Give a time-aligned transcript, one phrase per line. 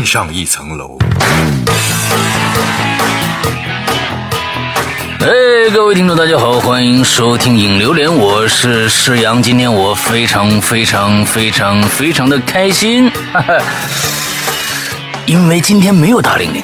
[0.00, 0.96] 更上一层楼。
[5.20, 5.28] 哎，
[5.74, 9.42] 各位听众，大家好，欢迎收听《影榴莲》，我是施阳。
[9.42, 13.12] 今天我非常非常非常非常的开心，
[15.26, 16.62] 因为今天没有大玲玲。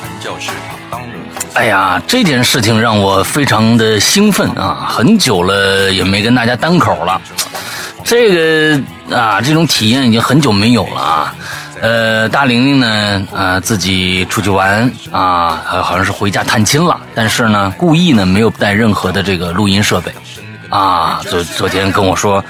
[1.52, 4.88] 哎呀，这件事情让我非常的兴奋啊！
[4.88, 7.20] 很久了也没跟大家单口了，
[8.02, 8.80] 这个
[9.14, 11.34] 啊，这种体验已经很久没有了啊。
[11.80, 20.12] 呃，大玲玲呢，呃，自己出去玩啊，好像是回家探亲了，但是呢，故意呢没有带任何的这个录音设备，
[20.70, 22.42] 啊，昨昨天跟我说，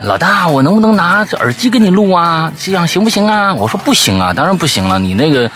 [0.00, 2.50] 老大，我能不能拿耳机给你录啊？
[2.58, 3.52] 这样行不行啊？
[3.52, 5.50] 我说不行啊，当然不行了，你那个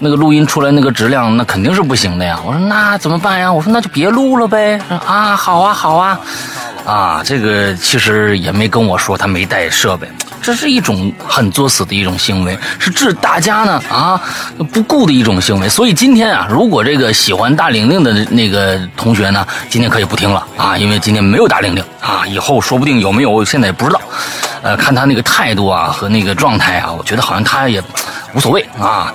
[0.00, 2.38] 那个录音出来那个质量，那肯定是不行的呀。
[2.44, 3.52] 我说那怎么办呀？
[3.52, 4.80] 我说那就别录了呗。
[5.06, 6.18] 啊，好啊，好啊，
[6.84, 10.08] 啊，这个其实也没跟我说他没带设备。
[10.42, 14.20] 这是一种很作死的一种行为，是置大家呢啊
[14.70, 15.66] 不顾的一种行为。
[15.68, 24.00] 所以今天啊，如果这个喜欢大玲玲的那个同学呢，今天可以不听了啊，因为今天没有大玲玲啊，以后说不定有没有，现在也不知道。
[24.60, 27.82] 呃，看他那个态度啊和那个状态啊，我觉得好像他也
[28.34, 29.12] 无所谓啊。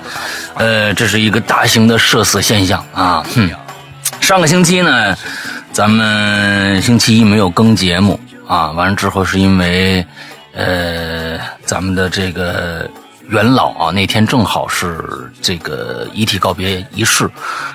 [0.55, 3.23] 呃，这是一个大型的社死现象啊。
[3.35, 3.49] 哼，
[4.19, 5.15] 上个星期呢，
[5.71, 10.05] 咱们星期一没有更节目啊，完了之后是因为。
[10.51, 12.89] 呃，咱们的这个
[13.29, 17.29] 元老啊，那天正好是这个遗体告别仪式，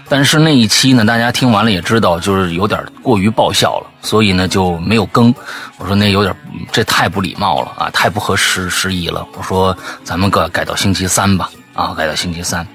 [0.09, 5.33] 但是那一期呢，大家听完了也知道，就是有点过于爆笑了，所以呢就没有更。
[5.79, 6.35] 我说那有点，
[6.73, 9.25] 这太不礼貌了啊，太不合时时宜了。
[9.39, 12.67] 我说咱们改改到星期三吧，啊，改到星期三。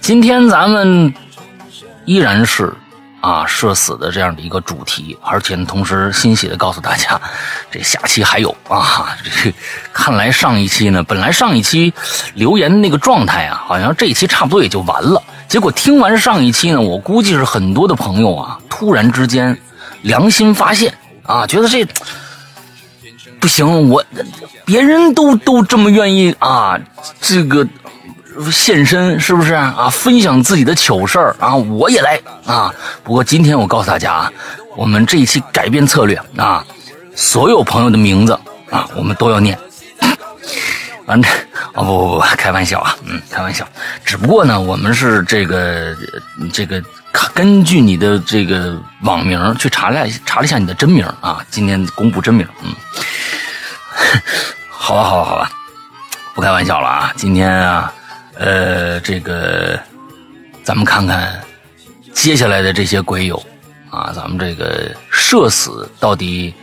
[0.00, 1.12] 今天咱们
[2.04, 2.72] 依然是。
[3.28, 7.20] 啊，社死的这样的一个主题，而且，同时欣喜的告诉大家，
[7.70, 9.14] 这下期还有啊。
[9.22, 9.52] 这
[9.92, 11.92] 看来上一期呢，本来上一期
[12.32, 15.22] 留言的那个状态啊，好像这一期差不多也就完了。
[15.46, 19.54] 结果听完上一期呢，我估计是很多的朋友啊，突然之间
[20.00, 21.86] 良心发现啊，觉得这
[23.38, 24.02] 不行，我
[24.64, 26.80] 别人都都这么愿意啊，
[27.20, 27.68] 这个。
[28.50, 29.88] 现身是不是啊？
[29.90, 31.54] 分享自己的糗事儿啊！
[31.54, 32.72] 我也来啊！
[33.02, 34.32] 不过今天我告诉大家啊，
[34.76, 36.64] 我们这一期改变策略啊，
[37.16, 38.38] 所有朋友的名字
[38.70, 39.58] 啊，我们都要念。
[41.06, 41.28] 完了，
[41.74, 43.66] 哦不不不，开玩笑啊，嗯，开玩笑。
[44.04, 45.96] 只不过呢，我们是这个
[46.52, 46.82] 这个
[47.34, 52.46] 根据你的这个网名去查了查了一下你的真名啊，今天公布真名。
[52.62, 52.72] 嗯，
[54.70, 55.50] 好吧，好吧，好吧，
[56.34, 57.92] 不开玩笑了啊，今天啊。
[58.38, 59.78] 呃，这个，
[60.62, 61.42] 咱们看看
[62.14, 63.36] 接下来的这些鬼友
[63.90, 66.54] 啊，咱们这个社死到底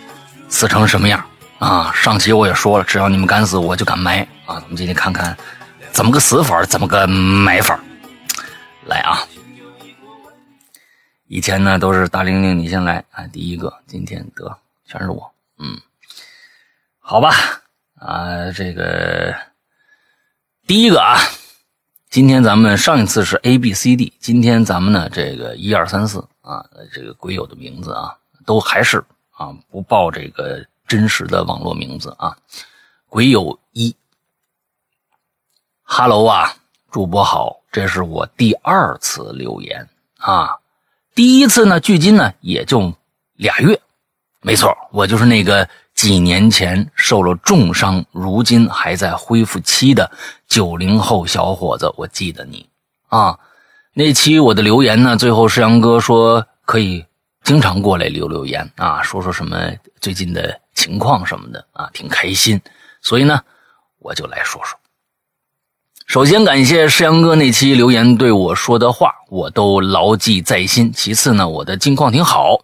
[0.47, 1.21] 死成什么样
[1.59, 1.91] 啊？
[1.93, 4.55] 上期我也说了，只要你们敢死，我就敢埋啊！
[4.61, 5.35] 咱们今天看看
[5.91, 7.77] 怎么个死法，怎么个埋法。
[8.85, 9.19] 来啊！
[11.27, 15.77] 以前呢都是大玲玲你先来啊，第一个，今天得全是我，嗯，
[16.99, 17.35] 好吧
[17.99, 19.35] 啊，这个
[20.65, 21.19] 第一个啊。
[22.15, 28.15] 今天咱们上一次是 A B C D，今天咱们呢这个一二三四啊，这个鬼友的名字啊，
[28.45, 32.37] 都还是啊不报这个真实的网络名字啊。
[33.09, 33.93] 鬼友一
[35.83, 36.55] ，Hello 啊，
[36.89, 39.89] 主播好，这是我第二次留言
[40.19, 40.59] 啊，
[41.15, 42.93] 第一次呢距今呢也就
[43.33, 43.77] 俩月，
[44.39, 45.67] 没错，我就是那个。
[45.95, 50.11] 几年前受了重伤，如今还在恢复期的
[50.45, 52.69] 九零后小伙子，我记得你
[53.07, 53.39] 啊。
[53.93, 57.05] 那期我的留言呢，最后世阳哥说可以
[57.43, 62.61] 经常过来留留言啊，说说什么最近的情况什么的啊，挺开心。
[63.01, 63.41] 所以呢，
[63.99, 64.77] 我就来说说。
[66.05, 70.93] 首先感谢世阳哥那期留言对我说的话，我都牢记在心。
[70.93, 72.59] 其次呢，我的近况挺好，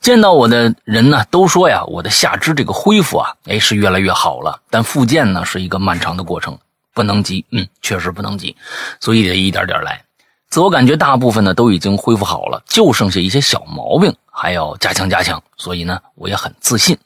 [0.00, 4.60] 见到我的人呢都说呀，我的下肢这个恢复啊，哎是越来越好了。
[4.70, 6.58] 但复健呢是一个漫长的过程，
[6.92, 8.56] 不能急，嗯，确实不能急，
[8.98, 10.04] 所以得一点点来。
[10.50, 15.40] 自我感觉大部分呢都已经恢复好了，就剩下一些小毛病还要加强加强。
[15.56, 16.98] 所以呢，我也很自信，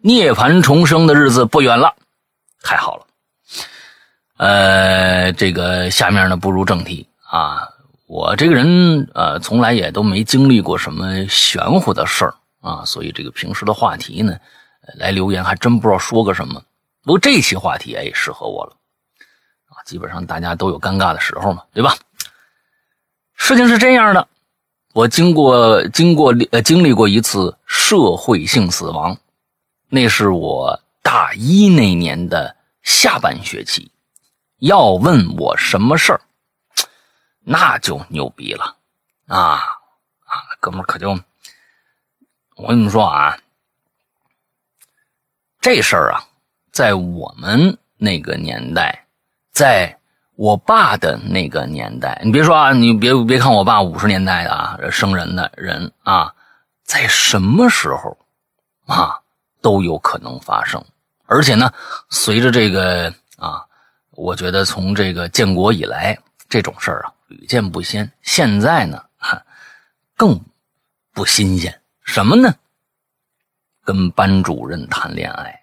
[0.00, 1.94] 涅槃重生的日子不远了，
[2.62, 3.06] 太好了。
[4.42, 7.68] 呃，这个下面呢，步入正题啊。
[8.08, 14.36] 我这个人呃，从来也都没经历过什么玄乎的事儿啊，所以这个平时的话题呢，
[14.98, 16.60] 来留言还真不知道说个什么。
[17.04, 18.72] 不过这期话题也适合我了
[19.68, 21.94] 啊，基本上大家都有尴尬的时候嘛，对吧？
[23.36, 24.26] 事情是这样的，
[24.92, 29.16] 我经过经过呃经历过一次社会性死亡，
[29.88, 33.88] 那是我大一那年的下半学期。
[34.62, 36.20] 要问我什么事儿，
[37.40, 38.76] 那就牛逼了
[39.26, 39.58] 啊
[40.24, 40.38] 啊！
[40.60, 41.10] 哥们儿可就
[42.54, 43.36] 我跟你们说啊，
[45.60, 46.22] 这事儿啊，
[46.70, 49.04] 在我们那个年代，
[49.50, 49.98] 在
[50.36, 56.32] 我爸的那个年代，你别说啊，你别别看我爸五十年代的啊生人的人啊，
[56.84, 58.16] 在什么时候
[58.86, 59.18] 啊
[59.60, 60.84] 都有可能发生，
[61.26, 61.72] 而且呢，
[62.10, 63.66] 随着这个啊，
[64.22, 66.16] 我觉得从这个建国以来，
[66.48, 68.08] 这种事儿啊屡见不鲜。
[68.22, 69.44] 现在呢，哈，
[70.16, 70.40] 更
[71.12, 71.76] 不新鲜。
[72.04, 72.54] 什么呢？
[73.84, 75.60] 跟班主任谈恋爱。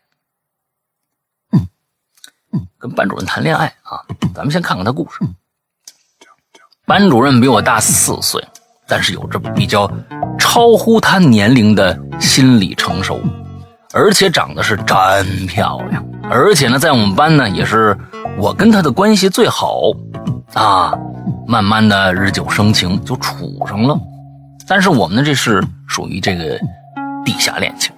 [1.54, 1.68] 嗯
[2.52, 4.04] 嗯，跟班主任谈恋爱啊！
[4.36, 5.20] 咱们先看看他故事。
[6.86, 8.46] 班主任比我大四岁，
[8.90, 9.90] 但是有着比较
[10.38, 13.22] 超乎他年龄的心理成熟，
[13.94, 16.06] 而且长得是真漂亮。
[16.30, 17.98] 而且呢，在我们班呢，也是
[18.38, 19.82] 我跟他的关系最好
[20.54, 20.94] 啊。
[21.48, 24.00] 慢慢的，日久生情，就处上了。
[24.68, 26.60] 但是我们呢，这是属于这个
[27.26, 27.92] 地下恋情，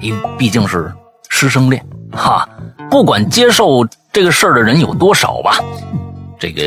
[0.00, 0.92] 因为毕竟是
[1.28, 2.48] 师生恋哈。
[2.88, 5.58] 不管接受这个事儿的人有多少吧，
[6.38, 6.62] 这个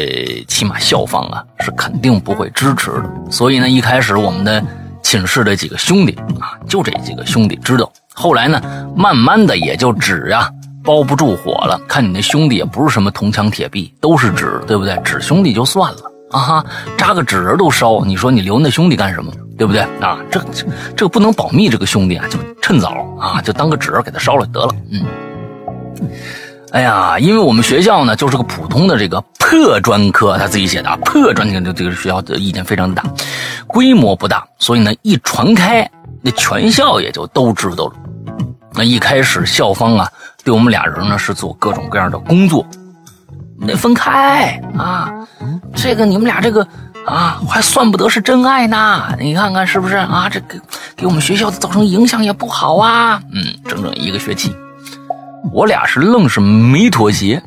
[0.50, 3.10] 起码校方啊是肯定不会支持的。
[3.30, 4.62] 所以呢，一开始我们的
[5.02, 6.12] 寝室的几个兄弟
[6.42, 7.90] 啊，就这几个兄弟知道。
[8.14, 8.62] 后来呢，
[8.94, 10.52] 慢慢的也就纸呀
[10.84, 11.80] 包不住火了。
[11.88, 14.96] 看你那兄弟也不是什么铜墙铁壁，都是纸，对不对？
[15.04, 16.12] 纸兄弟就算了。
[16.32, 16.66] 啊哈，
[16.98, 19.34] 扎个纸人都烧，你说你留那兄弟干什么？
[19.58, 20.18] 对不对啊？
[20.32, 24.70] 这这这不能保密，这个兄弟啊，就趁早啊，就当个纸给他烧了得了。
[24.92, 25.06] 嗯，
[26.72, 33.04] 哎呀，因为我们学校呢就是个普通的这个破专科，他自己写的啊，破专科这这个学校的意见非常大，
[33.68, 35.88] 规模不大，所以呢一传开，
[36.22, 37.94] 那全校也就都知道了。
[38.74, 40.12] 那一开始校方啊，
[40.44, 42.66] 对我们俩人呢是做各种各样的工作。
[43.68, 45.12] 得分开啊！
[45.76, 46.68] 这个你们俩这个
[47.06, 49.16] 啊，还算不得是真爱呢。
[49.20, 50.28] 你看看是不是啊？
[50.28, 50.60] 这个
[50.96, 53.22] 给我们学校造成影响也不好啊。
[53.32, 54.56] 嗯，整整一个学期，
[55.54, 57.40] 我俩是愣是没妥协。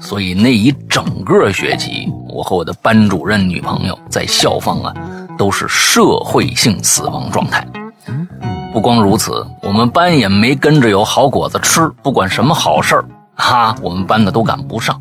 [0.00, 4.94] 所以那一整个学期，我和我的班主任女朋友在校方啊，
[5.36, 7.66] 都是社会性死亡状态。
[8.78, 13.04] 不光如此，我们班也没跟着有好果子吃，不管什么好事儿。
[13.34, 14.96] 哈，我们班的都赶不上。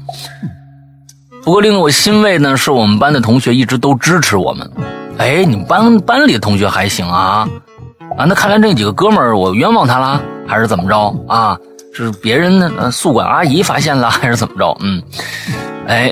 [1.43, 4.67] 不过令我欣慰呢，是我们班的同学一直都支持我们。
[5.19, 7.47] 哎，你们班班里的同学还行啊？
[8.17, 11.55] 啊，那看来这几个哥们儿我冤枉他了，还是怎么着啊？
[11.93, 14.75] 是别人的宿管阿姨发现了，还是怎么着？
[14.79, 14.99] 嗯，
[15.85, 16.11] 哎，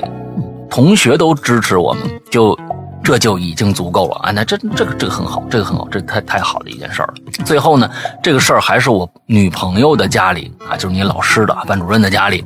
[0.70, 2.56] 同学都支持我们，就。
[3.06, 4.32] 这就已经足够了啊！
[4.32, 7.14] 那这这个这个很好，这个很好，这太太好的一件事儿了。
[7.44, 7.88] 最后呢，
[8.20, 12.44] 这个事儿还是我女朋友的家里啊，就是你老师的班主任的家里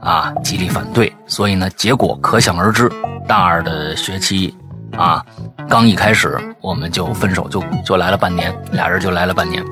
[0.00, 1.12] 啊，极力反对。
[1.28, 2.90] 所以呢，结果可想而知。
[3.28, 4.52] 大二的学期
[4.96, 5.24] 啊，
[5.68, 9.64] 刚一开始我们就分手，就就来了半年，俩人就来了半年。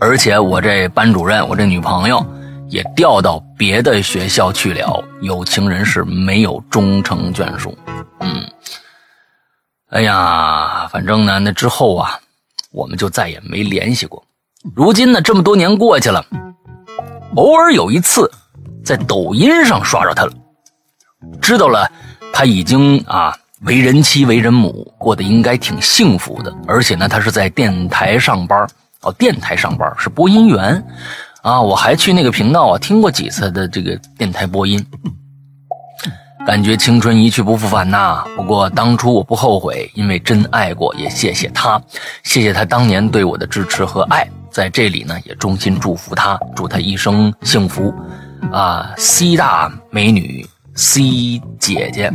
[0.00, 2.26] 而且我这班主任，我这女朋友
[2.68, 5.00] 也调到别的学校去了。
[5.22, 7.78] 有情人是没有终成眷属，
[8.18, 8.42] 嗯。
[9.94, 12.18] 哎呀，反正呢，那之后啊，
[12.72, 14.24] 我们就再也没联系过。
[14.74, 16.26] 如今呢，这么多年过去了，
[17.36, 18.28] 偶尔有一次，
[18.84, 20.32] 在抖音上刷着他了，
[21.40, 21.88] 知道了
[22.32, 26.52] 他已经啊为人妻、为人母，过得应该挺幸福的。
[26.66, 28.66] 而且呢，他是在电台上班
[29.02, 30.84] 哦，电台上班是播音员
[31.42, 31.62] 啊。
[31.62, 34.84] 我还去那个频道啊听过几次的这个电台播音。
[36.46, 38.22] 感觉青春一去不复返呐！
[38.36, 40.94] 不过当初我不后悔，因为真爱过。
[40.94, 41.80] 也谢谢他，
[42.22, 44.28] 谢谢他当年对我的支持和爱。
[44.50, 47.92] 在这里呢，也衷心祝福他，祝他一生幸福。
[48.52, 52.12] 啊，C 大美女，C 姐姐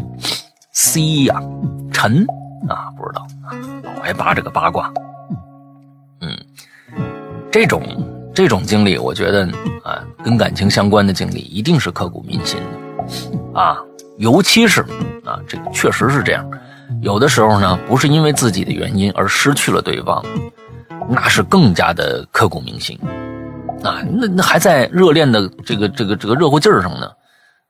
[0.74, 1.42] ，C 呀，
[1.92, 2.24] 陈
[2.70, 3.50] 啊，不知道啊，
[3.84, 4.94] 老爱扒这个八卦。
[6.22, 6.38] 嗯，
[7.52, 7.82] 这种
[8.34, 9.50] 这种经历，我觉得
[9.84, 13.80] 啊，跟感情相关的经历，一定是刻骨铭心的啊。
[14.20, 14.82] 尤其是
[15.26, 16.46] 啊，这个确实是这样。
[17.02, 20.22] 有的时候呢，不是因为自己的原因而失去了对方，
[21.08, 23.00] 那是更加的刻骨铭心
[23.84, 24.04] 啊。
[24.12, 27.10] 那那还在热恋的这个这个这个热乎劲儿上呢，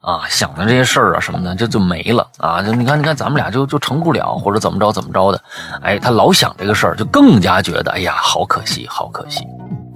[0.02, 2.64] 啊，想的这些事儿啊什么的，这就没了啊。
[2.64, 5.40] 就你看，你看，咱们俩就就成不了，或者怎么着怎么着的。
[5.84, 9.46] 哎，他老想这个事儿，就更加觉得，哎呀，好可惜，好可惜。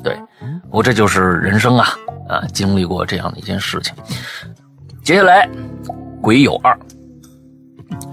[0.03, 0.15] 对，
[0.69, 1.97] 我这就是人生啊
[2.29, 3.95] 啊，经历过这样的一件事情。
[5.03, 5.49] 接下来。
[6.23, 6.71] 鬼友二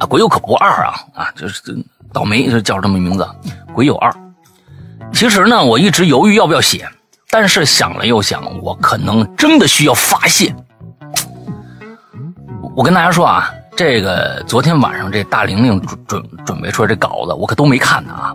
[0.00, 1.62] 啊，鬼友可不二啊啊，就是
[2.12, 3.24] 倒霉就叫这么名字。
[3.72, 4.12] 鬼友二，
[5.12, 6.88] 其实呢，我一直犹豫要不要写，
[7.30, 10.52] 但是想了又想，我可能真的需要发泄。
[12.74, 18.34] 我跟大家说啊，这个昨天晚上这大玲玲准准准备出来这稿子，我可都没看呢啊！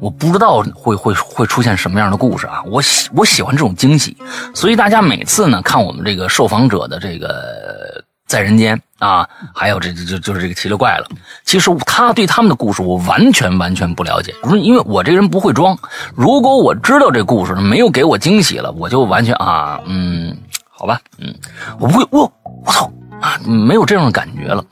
[0.00, 2.62] 我不知道会会会出现什么样的故事啊！
[2.66, 4.14] 我喜我喜欢这种惊喜，
[4.54, 11.06] 所以大家每次呢看我们这个受访者的这个在人间啊，还有这这就就是这个奇了怪了，
[11.44, 15.76] 其实他对他们的故事我完全完全不了解，因为我这人不会装。
[16.14, 20.34] 如果我知道这故事没有给我惊喜了，我就完全啊嗯
[20.70, 21.34] 好吧嗯
[21.78, 22.32] 我不会我
[22.64, 22.90] 我操。
[23.20, 24.62] 啊，没有这种感觉了，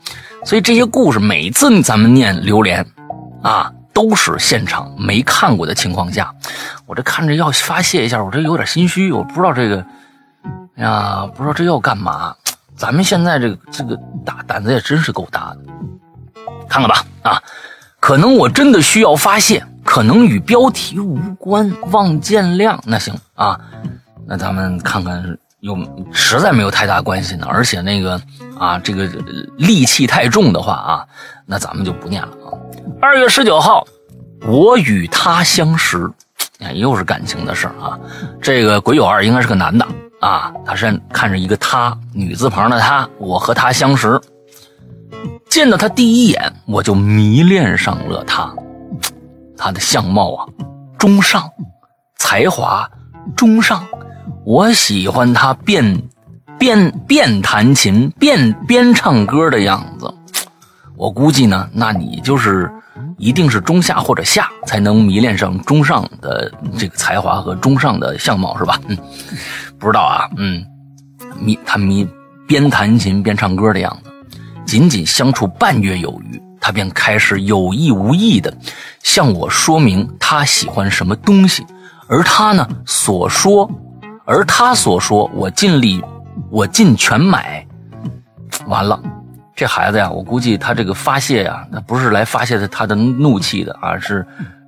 [0.45, 2.85] 所以这些故事每次咱们念榴莲，
[3.41, 6.31] 啊，都是现场没看过的情况下，
[6.85, 9.83] 我这看着要发泄一下，我这有点心虚，我不知道这个，
[10.75, 12.35] 呀，不知道这要干嘛。
[12.75, 15.59] 咱们现在这个这个大胆子也真是够大的，
[16.67, 17.41] 看看吧，啊，
[17.99, 22.77] 可能我真的需要发泄，可能与标题无关，望见谅。
[22.85, 23.59] 那行啊，
[24.27, 25.37] 那咱们看看。
[25.63, 25.77] 有
[26.11, 28.19] 实在没有太大关系呢，而且那个
[28.59, 29.07] 啊，这个
[29.57, 31.07] 戾气太重的话啊，
[31.45, 32.51] 那咱们就不念了啊。
[33.01, 33.87] 二月十九号，
[34.45, 36.11] 我与他相识，
[36.59, 37.97] 哎又是感情的事儿啊。
[38.41, 39.87] 这个鬼友二应该是个男的
[40.23, 44.21] 啊，他是看着一个他女字旁的他，我和他相识，
[45.49, 48.49] 见到他第一眼我就迷恋上了他，
[49.57, 50.47] 他的相貌啊
[50.97, 51.51] 中上，
[52.15, 52.89] 才华
[53.35, 53.83] 中上。
[54.45, 56.01] 我喜欢他边
[56.57, 60.13] 边边弹琴边边唱歌的样子，
[60.95, 62.71] 我估计呢，那你就是
[63.17, 68.79] 一定是中下或者下才能迷恋上中上的这个才华和中上的相貌是吧？
[68.87, 68.97] 嗯，
[69.83, 70.65] 不知道啊，嗯，
[71.41, 72.07] 迷他迷
[72.47, 74.09] 边弹琴边唱歌的样子，
[74.65, 78.55] 仅仅相处半月有余，他便开始有意无意的
[79.03, 81.65] 向我说明他喜欢什么东西，
[82.07, 83.69] 而他呢所说。
[84.25, 86.01] 而他所说，我尽力，
[86.49, 87.67] 我尽全买，
[88.67, 88.97] 完了，
[89.53, 94.25] 这孩子呀，我估计他这个发泄呀，那不是来发泄的他的怒气的，而是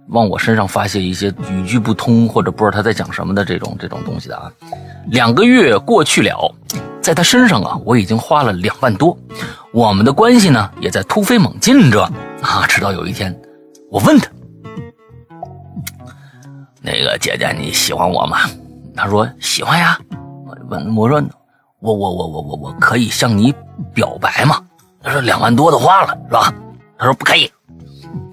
[0.10, 4.52] 往我身上发泄一些语句不通或者不知道他在讲什么的这种这种东西的啊。
[5.08, 6.54] 两个月过去了，
[7.02, 9.18] 在他身上啊，我已经花了两万多，
[9.72, 12.04] 我们的关系呢，也在突飞猛进着
[12.42, 12.66] 啊。
[12.68, 13.36] 直到有一天，
[13.90, 14.30] 我问他，
[16.82, 18.38] 那个姐姐你喜欢我吗？
[18.96, 20.00] 他说喜欢呀，
[20.46, 21.24] 我问我说
[21.80, 23.54] 我我我我我我可以向你
[23.94, 24.62] 表白吗？
[25.04, 26.54] 他说两万多的花了是吧？
[26.98, 27.52] 他说不可以，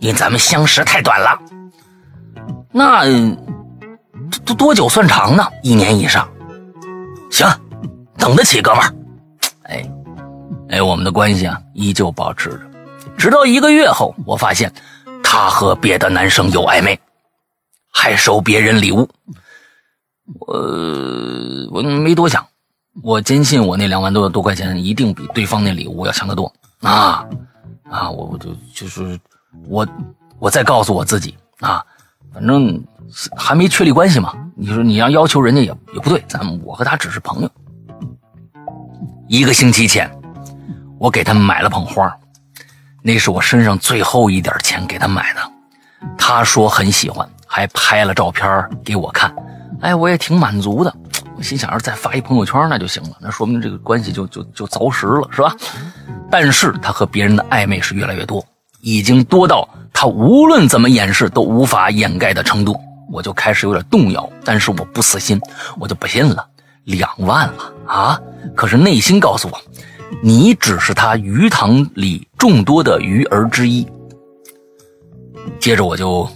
[0.01, 1.39] 因为咱们相识太短了。
[2.73, 3.05] 那
[4.45, 5.45] 多多久算长呢？
[5.63, 6.29] 一年以上。
[7.31, 7.47] 行，
[8.17, 8.95] 等得起，哥们儿。
[9.65, 9.91] 哎
[10.71, 12.61] 哎，我们的关系啊依旧保持着，
[13.19, 14.73] 直到一个月后，我发现
[15.23, 16.99] 他和别的男生有暧昧，
[17.93, 19.09] 还收别人礼物。
[20.41, 20.57] 我
[21.71, 22.47] 我没多想，
[23.03, 26.51] 我坚信我那两万多多块钱一定比对方那礼物要强得多
[26.81, 27.27] 啊
[27.91, 28.11] 啊！
[28.11, 29.19] 我我就就是
[29.67, 29.87] 我
[30.39, 31.85] 我再告诉我自己啊，
[32.33, 32.83] 反正
[33.37, 34.35] 还没确立关系嘛。
[34.55, 37.51] 你说你要要求人家也也不对，咱们我和他只是朋友。
[39.29, 40.11] 一个星期前，
[40.99, 42.15] 我给他买了捧花，
[43.03, 45.41] 那是我身上最后一点钱给他买的。
[46.19, 49.35] 他说很喜欢，还拍了照片给我看。
[49.81, 50.95] 哎，我也挺满足的。
[51.35, 55.55] 我心想，要是再发一朋友圈那就行了，那说明这个关系就就就凿实了，是吧？
[56.31, 58.45] 但是他和别人的暧昧是越来越多，
[58.83, 62.79] 已经多到他无论怎么掩饰都无法掩盖的程度。
[63.11, 65.39] 我就开始有点动摇，但是我不死心，
[65.79, 66.47] 我就不信了，
[66.85, 68.21] 两万了啊！
[68.57, 69.61] 可是内心告诉我，
[70.23, 73.87] 你只是他鱼塘里众多的鱼儿之一。
[75.61, 76.27] 接着我就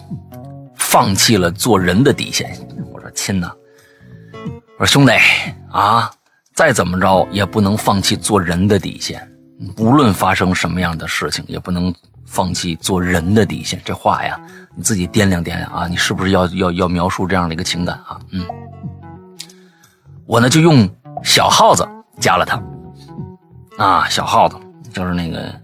[0.76, 2.54] 放弃了做人的底线。
[2.92, 3.50] 我说亲呐，
[4.78, 5.12] 我说兄弟
[5.70, 6.10] 啊，
[6.54, 9.26] 再怎么着也不能放弃做人的底线。
[9.78, 11.94] 无论发生什么样的事情，也不能
[12.26, 13.80] 放弃做人的底线。
[13.84, 14.38] 这话呀，
[14.74, 18.18] 你自己掂量掂量啊，你是不是要要要描述这样的一个情感啊？
[18.32, 18.44] 嗯，
[20.26, 20.88] 我呢就用
[21.22, 21.88] 小耗子
[22.20, 22.62] 加了他
[23.78, 24.56] 啊，小耗子
[24.92, 25.54] 就是那个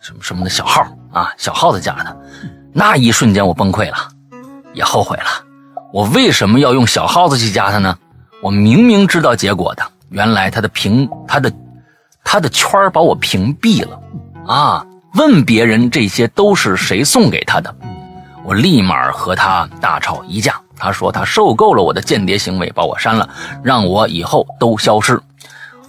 [0.00, 0.82] 什么什么的小号
[1.12, 2.16] 啊，小耗子加了他。
[2.72, 3.96] 那一瞬间我崩溃了，
[4.74, 5.24] 也后悔了。
[5.92, 7.96] 我为什么要用小耗子去加他呢？
[8.42, 11.50] 我明明知道结果的，原来他的屏，他的，
[12.22, 13.98] 他的圈把我屏蔽了
[14.46, 14.86] 啊！
[15.16, 17.74] 问别人这些都是谁送给他的，
[18.44, 20.60] 我立马和他大吵一架。
[20.78, 23.26] 他说他受够了我的间谍行为，把我删了，
[23.62, 25.18] 让我以后都消失。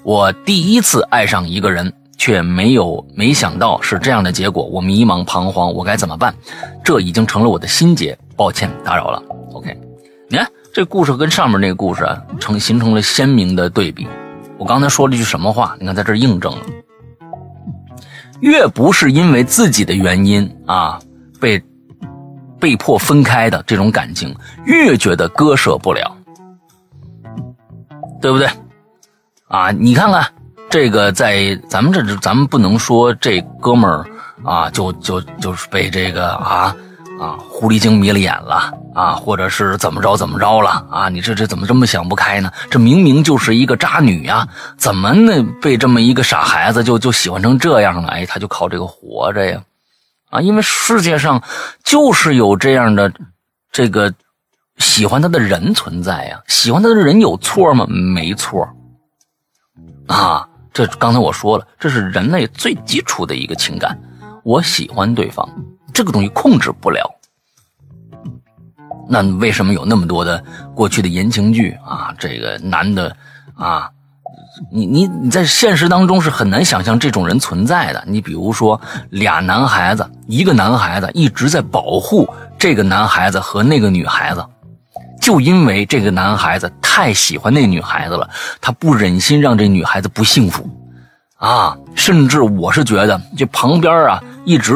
[0.01, 6.33] 我第一次爱上一个人，却没有没想到是这样的结果，我迷茫彷徨，我该怎么办？
[6.81, 8.17] 这已经成了我的心结。
[8.37, 9.21] 抱歉打扰了。
[9.51, 9.77] OK。
[10.29, 14.07] 你看这故事跟上面那个故事啊，成形成了鲜明的对比。
[14.57, 15.75] 我刚才说了句什么话？
[15.81, 16.61] 你看在这儿印证了。
[18.41, 20.99] 越不是因为自己的原因啊
[21.39, 21.61] 被
[22.59, 26.15] 被迫分开的这种感情，越觉得割舍不了，
[28.21, 28.47] 对不对？
[29.47, 30.25] 啊，你看看
[30.69, 34.05] 这个，在咱们这，咱们不能说这哥们儿
[34.43, 36.75] 啊，就就就是被这个啊
[37.19, 41.07] 啊狐狸精迷了眼了啊，或者是怎么着怎么着了啊？
[41.07, 42.51] 你这这怎么这么想不开呢？
[42.71, 48.07] 这明明就是一个渣女呀，怎么呢被这么一个傻孩子就就喜欢成这样了？
[48.07, 49.61] 哎，他就靠这个活着呀。
[50.31, 51.43] 啊，因为世界上
[51.83, 53.13] 就是有这样的
[53.71, 54.11] 这个
[54.79, 56.41] 喜欢他的人存在呀。
[56.47, 57.85] 喜欢他的人有错吗？
[57.87, 58.67] 没错。
[60.07, 63.95] 啊，这刚才我说了，这是人类最基础的一个情感。
[64.43, 65.47] 我喜欢对方，
[65.93, 67.07] 这个东西控制不了。
[69.09, 70.43] 那为什么有那么多的
[70.75, 72.13] 过去的言情剧啊？
[72.17, 73.15] 这个男的
[73.55, 73.89] 啊。
[74.71, 78.03] 你你你在现实当中是很难想象这种人存在的。
[78.07, 84.43] 你比如说，俩男孩子，一个男孩子一直在保护这个男孩子和那个女孩子，
[85.21, 88.27] 就因为这个男孩子太喜欢那女孩子了，
[88.59, 90.67] 他不忍心让这女孩子不幸福，
[91.35, 94.73] 啊，甚至我是觉得，这旁边啊一直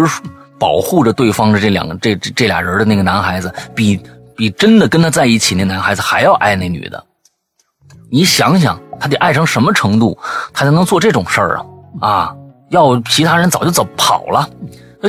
[0.60, 4.00] 保护着对方的这两个这这这俩人的那个男孩子，比
[4.42, 7.06] 比真的跟他在一起那男孩子还要爱那女的。
[8.10, 8.82] 你想想。
[9.00, 10.16] 他得爱成什么程度，
[10.54, 11.66] 他才能做这种事儿啊？
[12.08, 12.36] 啊，
[12.70, 14.48] 要其他人早就走跑了。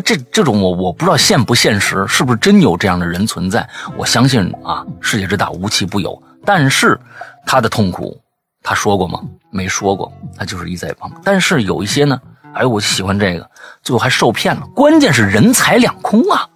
[0.03, 3.69] 这这种我我不知道现不现实，是不是真有这样的人存在？
[3.99, 6.19] 我相信啊，世界之大无奇不有。
[6.43, 6.99] 但是
[7.45, 8.19] 他的痛苦，
[8.63, 9.21] 他说过吗？
[9.51, 11.13] 没说过，他就是一再帮。
[11.23, 12.19] 但是有一些呢，
[12.55, 13.51] 哎，我喜欢这个，
[13.83, 14.67] 最后还受骗了。
[14.75, 16.49] 关键是人财两空啊，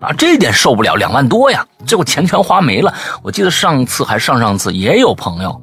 [0.00, 2.92] 啊，这点受不了，两万多呀，最后钱全花没了。
[3.22, 5.62] 我记得上次还上上次也有朋友，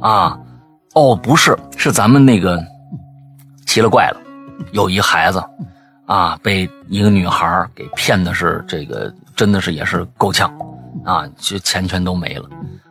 [0.00, 0.38] 啊。
[0.94, 2.58] 哦，不是，是咱们那个
[3.66, 4.16] 奇了怪了，
[4.72, 5.44] 有一孩子
[6.06, 10.50] 啊，被一个女孩给骗的是这个，真的是也是够呛
[11.04, 12.48] 啊，就钱全都没了，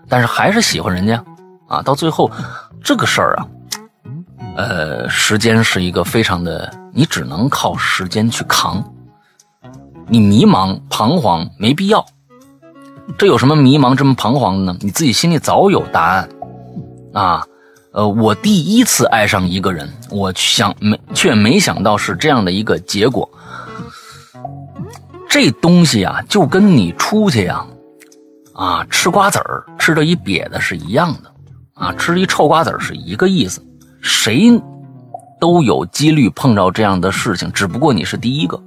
[0.08, 1.20] 但是还是喜欢人家
[1.68, 1.82] 啊。
[1.82, 2.30] 到最后
[2.84, 3.48] 这个事儿啊，
[4.56, 8.84] 呃，时间是一个非常的，你只能靠时间去扛。
[10.08, 12.06] 你迷茫彷徨没必要，
[13.18, 14.78] 这有什么迷茫这么彷徨的呢？
[14.82, 16.30] 你自己心里早有答案
[17.14, 17.46] 啊。
[17.92, 23.30] 呃，我第一次爱上一个人，我想没却没想到是这样的一个结果。
[25.30, 27.66] 这东西啊，就跟你出去呀，
[28.54, 31.32] 啊，吃瓜子儿吃着一瘪的是一样的，
[31.74, 33.66] 啊，吃一臭瓜子儿是一个意思。
[34.02, 34.62] 谁
[35.40, 38.62] 都有几率碰到这样的事情，只不过你是第一个，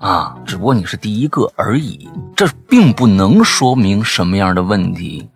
[0.00, 2.08] 啊，只不过你是第一个而已。
[2.34, 5.28] 这并不能说明什么样的问题。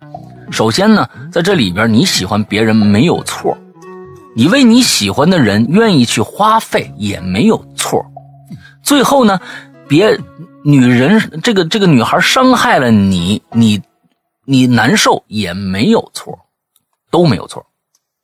[0.49, 3.55] 首先呢，在这里边你喜欢别人没有错，
[4.35, 8.03] 你为你喜欢的人愿意去花费也没有错。
[8.81, 9.39] 最后呢，
[9.87, 10.19] 别
[10.63, 13.81] 女人这个这个女孩伤害了你，你
[14.45, 16.39] 你难受也没有错，
[17.11, 17.63] 都没有错，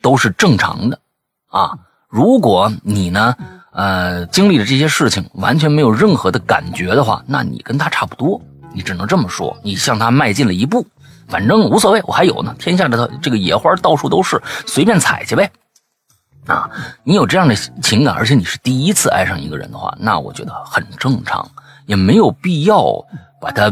[0.02, 1.00] 都是正常的
[1.48, 1.78] 啊。
[2.10, 3.36] 如果你呢，
[3.72, 8.42] 呃，经历了这些事情完全没有任何的感觉的话，那你跟他差不多，
[8.74, 10.86] 你只能这么说，你向他迈进了一步。
[11.30, 12.54] 反正无所谓，我还有呢。
[12.60, 15.50] 天下的这个野花到处都是，随便采去呗。
[16.46, 16.70] 啊，
[17.06, 21.50] 你有这样的情感，而且你是第一次爱上一个人的话，那我觉得很正常，
[21.86, 22.84] 也没有必要
[23.40, 23.72] 把它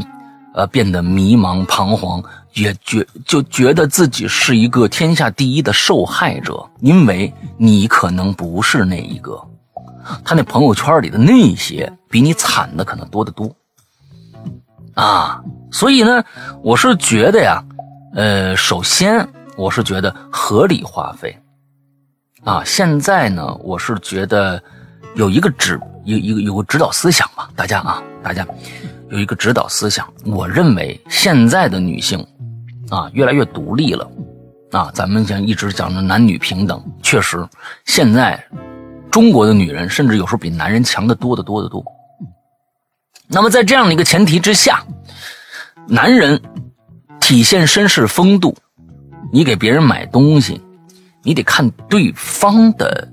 [0.54, 9.38] 呃变得迷茫彷徨，也觉就觉得自己是一个天下第一的受害者，因为你可能不是那一个。
[10.24, 13.54] 他那朋友圈里的那些，比你惨的可能多得多。
[14.96, 15.42] 啊，
[15.72, 16.24] 所以呢，
[16.62, 17.64] 我是觉得呀，
[18.16, 21.38] 呃，首先我是觉得合理花费，
[22.44, 24.62] 啊，现在呢，我是觉得
[25.16, 28.46] 有一个指有一个有个指导思想吧，大家啊，大家
[29.10, 32.26] 有一个指导思想，我认为现在的女性
[32.90, 34.10] 啊越来越独立了，
[34.72, 37.48] 啊，咱们讲一直讲的男女平等，确实，
[37.86, 38.44] 现在
[39.12, 41.84] 中国的女人甚至有时候比男人强得多得多得多。
[43.28, 44.84] 那么，在这样的一个前提之下，
[45.88, 46.42] 男人
[47.20, 48.56] 体现绅士风度，
[49.32, 50.62] 你给别人买东西，
[51.24, 53.08] 你得看对方的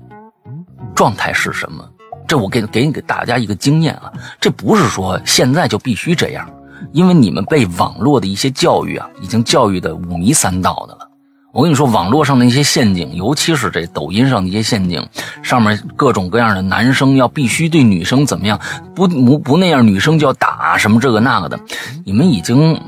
[0.95, 1.87] 状态是什么。
[2.27, 6.49] 这我给给你给大家一个经验啊，这不是说现在就必须这样，
[6.91, 11.06] 因为你们被网络的一些教育啊，已经教育的五迷三道的了。
[11.57, 15.03] 我跟你说，网络上的一些陷阱，尤其是这抖音上的一些陷阱，
[15.41, 18.61] 上面各种各样的男生要必须对女生怎么样，
[18.93, 21.59] 不不不那样，女生就要打什么这个那个的，
[22.05, 22.79] 你们已经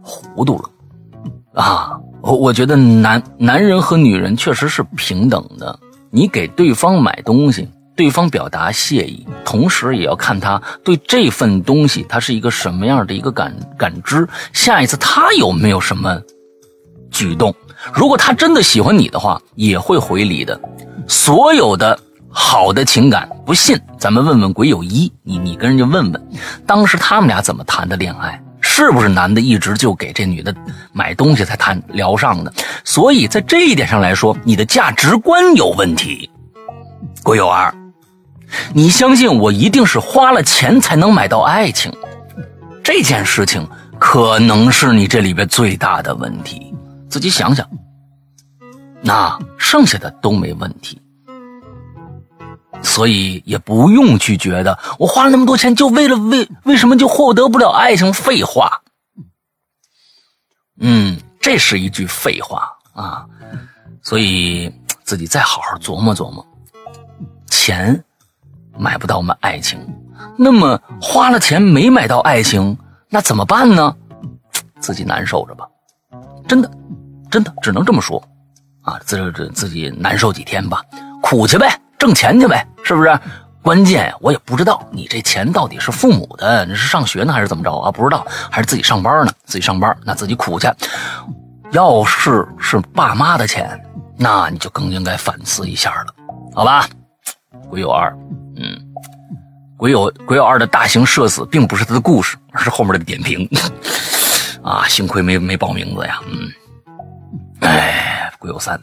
[0.00, 0.70] 糊涂了
[1.52, 1.98] 啊！
[2.22, 5.78] 我我觉得男男人和女人确实是平等的
[6.10, 16.22] 你给对方买东西，对方表达谢意，同时也要看他对这份东西他是一个什么样的一个感感知，下一次他有没有什么
[17.10, 17.54] 举动。
[17.92, 20.60] 如果他真的喜欢你的话，也会回礼的。
[21.06, 26.28] 所有的好的情感，不信咱们问问鬼友一，你你跟人家问问，
[26.66, 28.42] 当时他们俩怎么谈的恋爱？
[28.60, 30.54] 是不是男的一直就给这女的
[30.92, 32.52] 买东西才谈聊上的？
[32.84, 36.28] 所以在这一点上来说，你的价值观有问题。
[37.22, 37.72] 鬼友二，
[38.74, 41.92] 你相信我一定是花了钱才能买到爱情？
[42.82, 43.66] 这件事情
[43.98, 46.67] 可能是你这里边最大的问题。
[47.08, 47.68] 自己想想，
[49.00, 51.00] 那剩下的都没问题，
[52.82, 58.12] 所以也不用去觉得我花了那么多钱就为了为为什么就获得不了爱情？
[58.12, 58.82] 废话，
[60.80, 63.26] 嗯，这是一句废话啊！
[64.02, 66.46] 所以自己再好好琢磨琢磨，
[67.46, 68.04] 钱
[68.78, 69.78] 买不到我们爱情，
[70.36, 72.76] 那么花了钱没买到爱情，
[73.08, 73.96] 那怎么办呢？
[74.80, 75.68] 自己难受着吧，
[76.46, 76.70] 真的。
[77.30, 78.22] 真的只能这么说，
[78.82, 80.82] 啊，自自自己难受几天吧，
[81.22, 83.18] 苦去呗，挣钱去呗，是不是？
[83.60, 87.90] 关键，我也不知道你这钱到底是父母的，你是上学呢还是怎么着啊？
[87.90, 89.32] 不知道，还是自己上班呢？
[89.44, 90.66] 自己上班，那自己苦去。
[91.72, 93.78] 要是是爸妈的钱，
[94.16, 96.06] 那你就更应该反思一下了，
[96.54, 96.88] 好吧？
[97.68, 98.16] 鬼友二，
[98.56, 98.80] 嗯，
[99.76, 103.46] 鬼友鬼友二的大型社死并不是他的故事，而是后面的点评。
[104.64, 106.50] 啊，幸亏没没报名字呀，嗯。
[107.60, 108.80] 哎，鬼友三，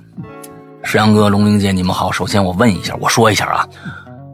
[0.84, 2.12] 石阳哥、龙玲姐，你们好。
[2.12, 3.68] 首先我问一下，我说一下啊，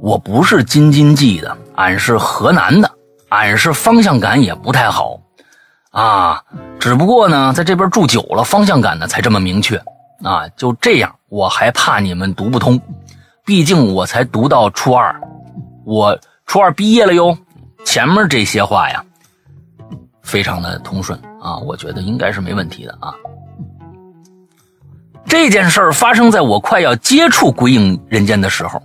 [0.01, 2.89] 我不是京津冀的，俺是河南的，
[3.29, 5.19] 俺是方向感也不太好
[5.91, 6.41] 啊。
[6.79, 9.77] 只不过呢，在这边住久了，方向感呢才这么明确
[10.23, 10.47] 啊。
[10.55, 12.81] 就这样，我还怕你们读不通，
[13.45, 15.15] 毕竟我才读到初二，
[15.85, 17.37] 我初二毕业了哟。
[17.85, 19.03] 前面这些话呀，
[20.23, 23.13] 非常的通顺啊，我觉得应该是没问题的啊。
[25.31, 28.83] 这件事儿发生在我快要接触《鬼影人间》的时候，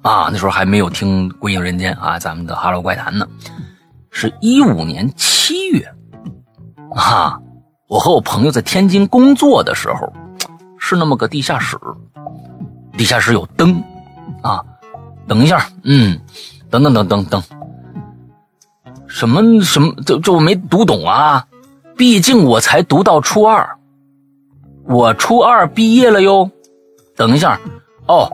[0.00, 3.28] 啊，那时候还没有听《鬼影人间》啊，咱们的《哈喽怪谈》呢，
[4.10, 5.86] 是一五年七月，
[6.96, 7.38] 啊，
[7.88, 10.10] 我和我朋友在天津工作的时候，
[10.78, 11.76] 是那么个地下室，
[12.96, 13.84] 地下室有灯，
[14.40, 14.64] 啊，
[15.28, 16.18] 等一下，嗯，
[16.70, 17.42] 等等等等等，
[19.06, 21.46] 什么什么，这这我没读懂啊，
[21.98, 23.76] 毕竟我才读到初二。
[24.86, 26.50] 我初二毕业了哟，
[27.16, 27.58] 等一下，
[28.06, 28.30] 哦，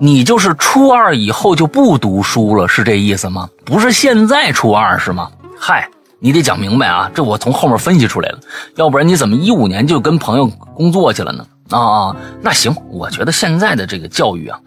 [0.00, 3.48] 你就是初二以后就不读书了，是这意思吗？
[3.64, 5.30] 不是现在初二是吗？
[5.58, 5.88] 嗨，
[6.20, 8.38] 你得讲明白啊，这我从后面分析出来了，
[8.76, 11.44] 要不然你怎么一五年就跟朋友工作去了呢？
[11.70, 14.58] 啊啊，那行，我觉得现在的这个教育啊，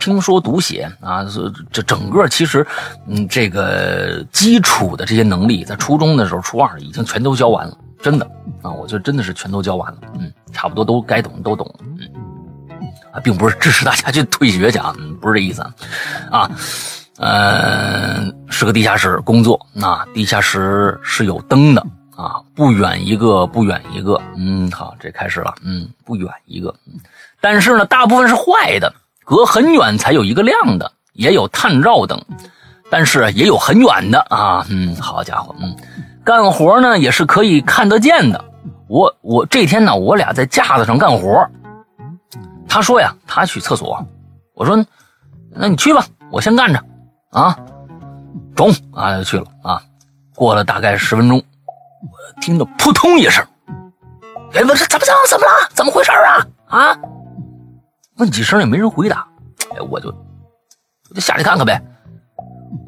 [0.00, 1.24] 听说读写啊，
[1.70, 2.66] 这整个其实，
[3.06, 7.78] 嗯，这个基础的这些能力，在初中的时候，初二已经全都教完了。
[8.04, 11.98] 真的啊，我觉得真的是全都教完了，嗯，差不多都该懂都懂，嗯，
[13.10, 15.72] 啊，并不是支持大家去退学去啊，不是这意思啊，
[16.30, 16.50] 啊，
[17.16, 21.80] 嗯，是个地下室工作，那地下室是有灯的
[22.14, 26.74] 啊，不远一个，不远一个，嗯，好，这开始了，嗯，不远一个，
[27.40, 28.92] 但是呢，大部分是坏的，
[29.24, 32.22] 隔很远才有一个亮的，也有探照灯，
[32.90, 35.74] 但是也有很远的啊，嗯，好家伙，嗯。
[36.24, 38.42] 干活呢也是可以看得见的。
[38.88, 41.46] 我我这天呢，我俩在架子上干活。
[42.66, 44.04] 他说呀，他去厕所。
[44.54, 44.84] 我说，
[45.50, 46.82] 那你去吧，我先干着。
[47.30, 47.56] 啊，
[48.56, 49.82] 中啊，就去了啊。
[50.34, 53.44] 过了大概十分钟，我听到扑通一声。
[54.54, 55.68] 哎，我这怎么怎么怎么了？
[55.74, 56.46] 怎么回事啊？
[56.68, 56.98] 啊？
[58.16, 59.26] 问几声也没人回答。
[59.72, 61.80] 哎，我就我就下去看看呗。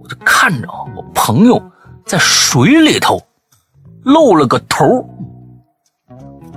[0.02, 1.62] 我就看着我朋友。
[2.06, 3.20] 在水里头
[4.04, 5.04] 露了个头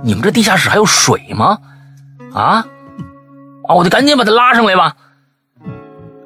[0.00, 1.58] 你们这地下室还有水吗？
[2.32, 2.64] 啊
[3.66, 3.74] 啊！
[3.74, 4.96] 我就赶紧把他拉上来吧。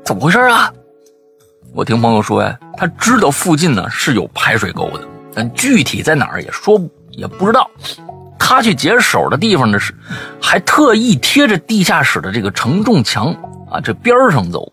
[0.04, 0.70] 怎么回事啊？
[1.72, 6.78] 我听朋友说呀，他知道附近呢是有排水沟的，但具体在哪儿也说
[7.10, 7.68] 也不知道。
[8.38, 9.94] 他去解手的地方呢是
[10.40, 13.34] 还特意贴着地下室的这个承重墙
[13.70, 14.70] 啊这边上走。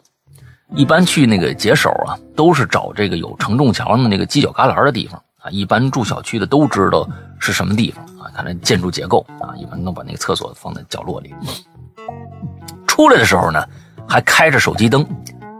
[0.73, 5.49] 一般去那个解手啊，都是找这个有承重墙的那个犄角旮旯的地方啊。
[5.49, 7.07] 一般住小区的都知道
[7.39, 11.33] 是什么地方啊，看那建筑结构啊，一般都把那个厕所放在角落里。
[12.87, 13.63] 出来的时候呢，
[14.07, 15.05] 还开着手机灯，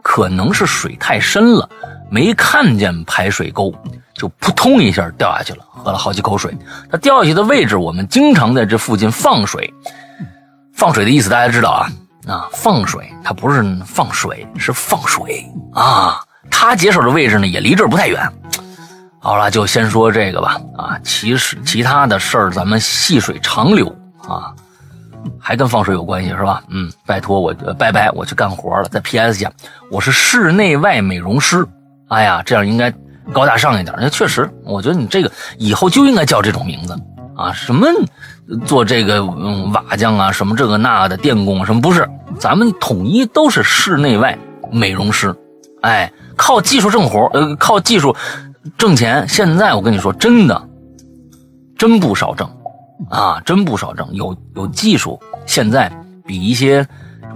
[0.02, 1.70] 可能是水太深了，
[2.10, 3.74] 没看见排水沟，
[4.14, 6.56] 就扑通一下掉下去了，喝了好几口水。
[6.90, 9.74] 他掉下去的位置，我们经常在这附近放水。
[10.74, 11.90] 放水的意思大家知道啊。
[12.28, 16.20] 啊，放水，它不是放水，是放水啊。
[16.50, 18.22] 他解手的位置呢，也离这儿不太远。
[19.20, 20.60] 好了，就先说这个吧。
[20.78, 23.88] 啊，其实其他的事儿咱们细水长流
[24.28, 24.54] 啊。
[25.40, 26.64] 还跟放水有关系是吧？
[26.70, 28.90] 嗯，拜托我，拜拜，我去干活了。
[28.90, 29.40] 在 P.S.
[29.40, 29.52] 下，
[29.92, 31.64] 我是室内外美容师。
[32.08, 32.92] 哎呀，这样应该
[33.32, 33.96] 高大上一点。
[34.00, 37.00] 那确实，我觉得你这个以后就应该叫这种名字
[37.38, 37.54] 啊。
[37.54, 37.88] 什么
[38.66, 42.08] 做这个嗯瓦匠啊，什么这个那的电工什么不是？
[42.40, 44.38] 咱们统一都是室内外
[44.72, 45.36] 美容师。
[45.82, 48.16] 哎，靠技术挣活，呃，靠技术
[48.78, 49.28] 挣钱。
[49.28, 50.70] 现在我跟你说，真的，
[51.78, 52.50] 真不少挣。
[53.10, 55.92] 啊，真不少挣，有有技术，现在
[56.24, 56.88] 比一些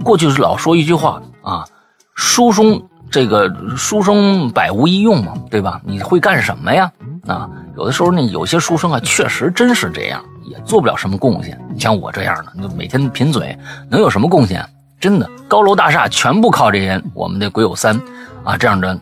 [0.04, 1.66] 过去是老说一句话啊，
[2.14, 5.80] 书生这个书生百无一用嘛，对吧？
[5.84, 6.90] 你会干什么呀？
[7.26, 10.24] 啊，有的时候呢，有些书生啊，确实真是这样，
[10.64, 11.60] 做不了什么贡献。
[11.72, 13.58] 你像我这样的，就每天贫嘴，
[13.90, 14.66] 能有什么贡献？
[14.98, 18.00] 真的，高楼大厦全部靠这些我们的鬼友三
[18.42, 18.98] 啊这样的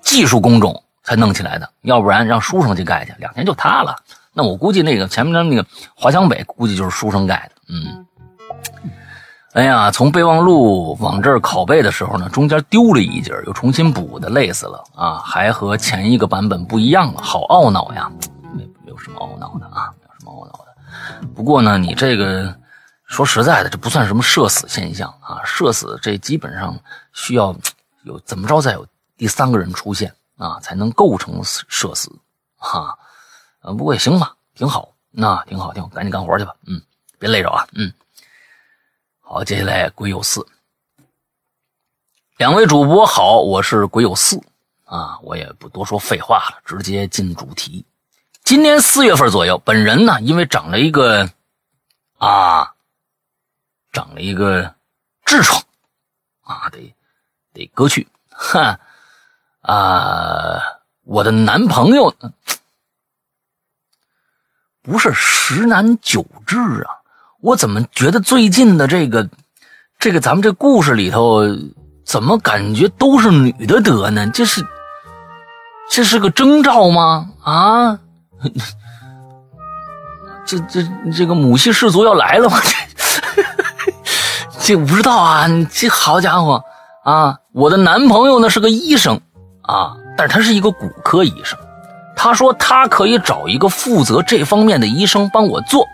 [0.00, 3.96] 技术工种才弄起来的，要不然让书生去盖去，两天就塌了。
[4.32, 8.06] 那我估计那个前面的那个华强北估计就是书生盖的，嗯，
[9.54, 15.18] 哎呀，从备忘录往这儿拷贝的时候呢，中间丢了一截，又重新补的，累死了啊！
[15.24, 18.10] 还和前一个版本不一样了，好懊恼呀！
[18.52, 20.69] 没有什么懊恼的啊，没有什么懊恼的。
[21.34, 22.54] 不过呢，你这个
[23.04, 26.78] 说实在的，这不算什么社死现象啊，社死这基本上
[27.12, 27.54] 需要
[28.04, 32.10] 有怎么着再有第三个人出现啊，才能构成社死
[32.56, 32.98] 哈。
[33.60, 36.80] 啊，不过也行吧，挺好，那挺好，挺好，赶紧干活去吧，嗯，
[37.18, 37.92] 别累着啊，嗯，
[39.20, 40.46] 好，接下来鬼友四，
[42.36, 44.40] 两位主播好，我是鬼友四。
[44.84, 47.86] 啊，我也不多说废话了，直接进主题。
[48.50, 51.30] 今年四月份左右，本人呢因为长了一个
[52.18, 52.72] 啊，
[53.92, 54.74] 长了一个
[55.24, 55.62] 痔疮
[56.42, 56.92] 啊，得
[57.54, 58.80] 得割去，哈
[59.62, 60.60] 啊，
[61.04, 62.12] 我的男朋友。
[64.82, 66.96] 不是十男九痔啊！
[67.40, 69.30] 我怎么觉得最近的这个，
[70.00, 71.42] 这个咱们这故事里头，
[72.04, 74.28] 怎么感觉都是女的得呢？
[74.34, 74.66] 这是，
[75.88, 77.30] 这是个征兆吗？
[77.44, 78.00] 啊，
[80.46, 80.82] 这这
[81.16, 82.58] 这个母系氏族要来了吗？
[84.58, 85.46] 这 这不知道啊！
[85.70, 86.62] 这好家伙
[87.04, 87.36] 啊！
[87.52, 89.20] 我的男朋友呢是个医生
[89.62, 91.58] 啊，但是他是一个骨科医生。
[92.16, 95.86] 他说他可以找一个负责这方面的医生帮我做，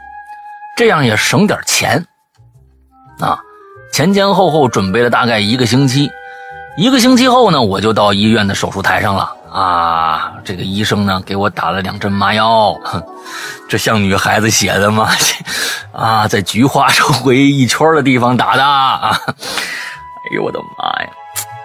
[0.76, 2.04] 这样也省点钱。
[3.20, 3.38] 啊，
[3.92, 6.10] 前前后后准备了大概一个星期，
[6.76, 9.35] 一个星期后呢，我就到医院的手术台上了。
[9.52, 12.76] 啊，这个医生呢给我打了两针麻药，
[13.68, 15.08] 这像女孩子写的吗？
[15.92, 19.18] 啊，在菊花周围一圈的地方打的啊！
[19.28, 21.08] 哎呦我的妈呀！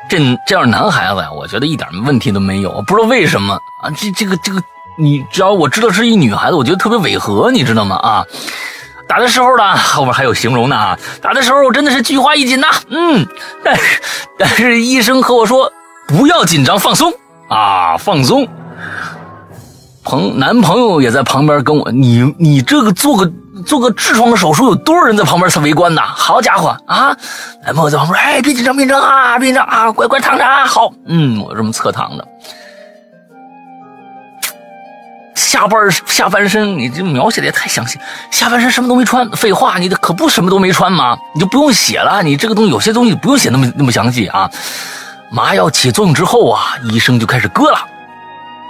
[0.09, 2.81] 这这要是男孩子呀，我觉得一点问题都没有。
[2.87, 4.61] 不知道为什么啊，这这个这个，
[4.97, 7.97] 你只要我知道是一女孩子，我觉得特别违和，你知道吗？
[7.97, 8.25] 啊，
[9.07, 13.27] 打的时候呢，后面还有形容呢啊，打的时候我真的是菊花一紧呐，嗯，
[13.63, 14.01] 但是
[14.37, 15.71] 但是医生和我说
[16.07, 17.11] 不要紧张，放松
[17.51, 18.47] 啊，放松。
[20.03, 23.31] 朋男朋友也在旁边跟我，你你这个做个。
[23.63, 26.01] 做个痔疮的手术，有多少人在旁边在围观呢？
[26.01, 27.15] 好家伙啊！
[27.63, 30.65] 男朋友在旁边，哎，别紧张，别紧张啊，别紧张啊，乖乖躺着啊。
[30.65, 32.27] 好，嗯，我这么侧躺着，
[35.35, 37.99] 下半下半身，你这描写的也太详细。
[38.31, 41.15] 下半身什么都没穿，废话，你这可不什么都没穿吗？
[41.35, 44.49] 你就不用写了，你这个东西有些东西不用写那么那么详细啊。
[45.31, 47.77] 麻药起作用之后啊，医生就开始割了，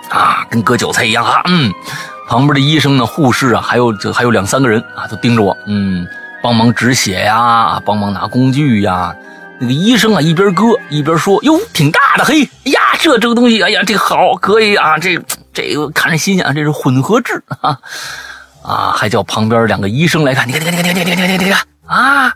[0.10, 1.74] 啊，跟割韭菜一样啊，嗯。
[2.30, 6.08] 旁边的医生呢、护士啊，还有这还有两三个人啊，都盯着我，嗯，
[6.41, 9.13] 帮忙止血呀，帮忙拿工具呀。
[9.60, 15.19] 那个医生啊，一边割一边说：“哟，挺大的，嘿，呀，这这个东西，哎呀，这个好，可以啊，这
[15.52, 17.78] 这个看着新鲜啊，这是混合痔啊，
[18.63, 22.34] 啊，还叫旁边两个医生来看，你看，你看，你看，你看，你看，你看，你看，啊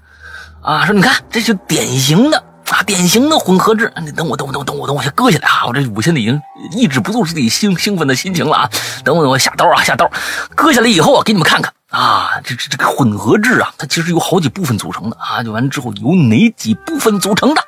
[0.61, 3.91] 啊，说你看，这是典型的。”啊，典型的混合制。
[4.01, 5.65] 你等我，等我，等我，等我，等我，先割下来啊！
[5.67, 8.69] 我这我现在已经抑制不住自己兴兴奋的心情了啊！
[9.03, 10.09] 等我，等我下刀啊，下刀！
[10.55, 15.43] 割下来以后啊，给你们看看啊，这这这个混合制啊，它其实有好几部分组成的啊。
[15.43, 17.61] 就完了之后，由哪几部分组成的？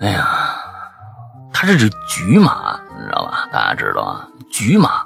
[0.00, 0.56] 哎呀，
[1.52, 3.48] 它这是局麻，你知道吧？
[3.52, 5.04] 大家知道啊，局麻。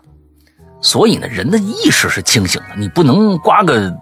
[0.86, 3.92] 所以呢，人的意识是清醒的，你不能刮个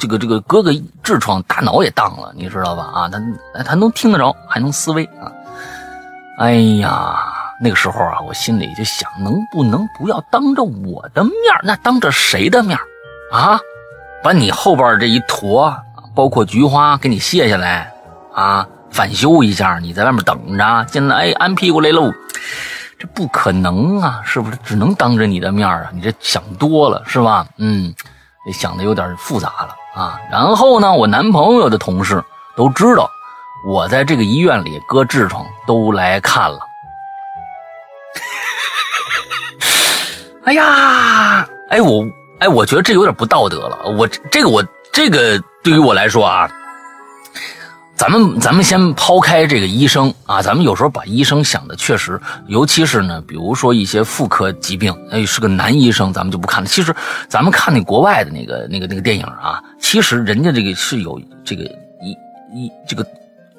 [0.00, 0.72] 这个这个割个
[1.04, 2.82] 痔疮，大脑也当了，你知道吧？
[2.92, 3.08] 啊，
[3.54, 5.30] 他他能听得着，还能思维啊！
[6.40, 7.16] 哎呀，
[7.62, 12.76] 那个时候啊，我心里就想，能不能不要当着我的面那当着谁的面
[13.30, 13.60] 啊？
[14.24, 15.72] 把你后边这一坨，
[16.12, 17.92] 包括菊花给你卸下来
[18.34, 20.84] 啊，返修一下，你在外面等着。
[20.86, 22.12] 进来哎，安屁股来喽，
[22.98, 24.56] 这不可能啊，是不是？
[24.64, 27.46] 只能当着你的面啊，你这想多了是吧？
[27.58, 27.94] 嗯，
[28.52, 30.18] 想的有点复杂了啊。
[30.30, 32.22] 然后呢，我男朋友的同事
[32.56, 33.10] 都知道
[33.68, 36.58] 我在这个医院里割痔疮，都来看了。
[40.44, 42.04] 哎呀，哎我。
[42.38, 43.78] 哎，我觉得这有点不道德了。
[43.96, 46.46] 我这个我这个对于我来说啊，
[47.96, 56.68] 咱们咱们先抛开这个医生啊，咱们有时候把医生想的确实，尤其是呢，比如说一些妇科疾病，哎，是个男医生，咱们就不看了。
[56.68, 56.94] 其实
[57.26, 61.64] 咱们看那国外的那个那个那个电影啊，其实人家这个是有这个
[62.02, 62.14] 医
[62.54, 63.04] 医这个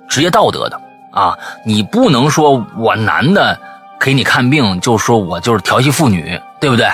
[0.08, 0.80] 职业道德的
[1.12, 3.60] 啊，你不能说我男的
[4.00, 6.88] 给你看病就说我就是调戏妇女，对不对？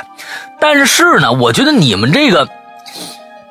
[0.62, 2.47] 但是呢，我觉得你们这个，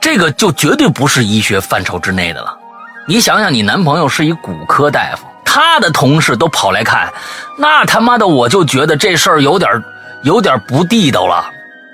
[0.00, 2.58] 这个就绝对不是医学范畴之内的了。
[3.06, 7.12] 你想想，你男朋友是一骨科大夫，他的同事都跑来看，
[7.58, 9.70] 那他妈的我就觉得这事儿有点
[10.22, 11.44] 有点不地道了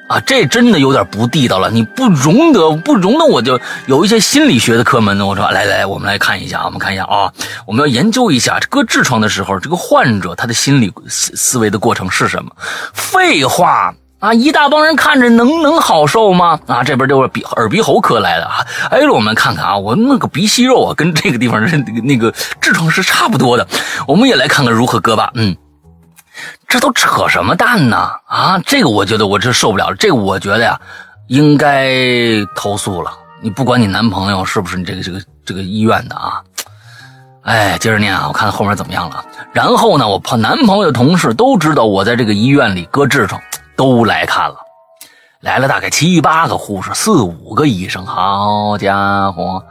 [0.09, 0.21] 啊！
[0.27, 1.71] 这真的有点不地道了。
[1.71, 5.27] 你不容得，不容得，我就有一些心理学的课门呢。
[5.27, 7.33] 我说，来来，我们来看一下，我们看一下啊，
[7.67, 12.51] 我们要研究一下割痔疮的时候，这个患者他的心理思思维的过程是什么？
[12.93, 13.95] 废话。
[14.21, 16.59] 啊，一大帮人看着能能好受吗？
[16.67, 18.67] 啊，这边就是鼻耳鼻喉科来的啊。
[18.91, 23.65] 哎，我们看看啊，我那个鼻息肉啊，跟这个地方那个那个痔疮是差不多的。
[24.09, 25.31] 我们也来看看如何割吧。
[25.35, 25.57] 嗯，
[26.67, 28.11] 这都扯什么蛋呢？
[28.27, 29.95] 啊，这个我觉得我这受不了了。
[29.95, 30.81] 这个我觉得呀，
[31.29, 31.89] 应该
[32.57, 33.13] 投诉了。
[33.41, 36.43] 你不管你男朋友是不是你这个这个这个医院的啊？
[37.45, 39.25] 哎，接着念啊，我看后面怎么样了。
[39.53, 43.41] 然后呢，我朋男朋友的同事都知道我在这个医院里割痔疮。
[43.79, 44.57] 都来看了，
[45.39, 48.05] 来了大概七八个护士，四五个医生。
[48.05, 49.65] 好家伙，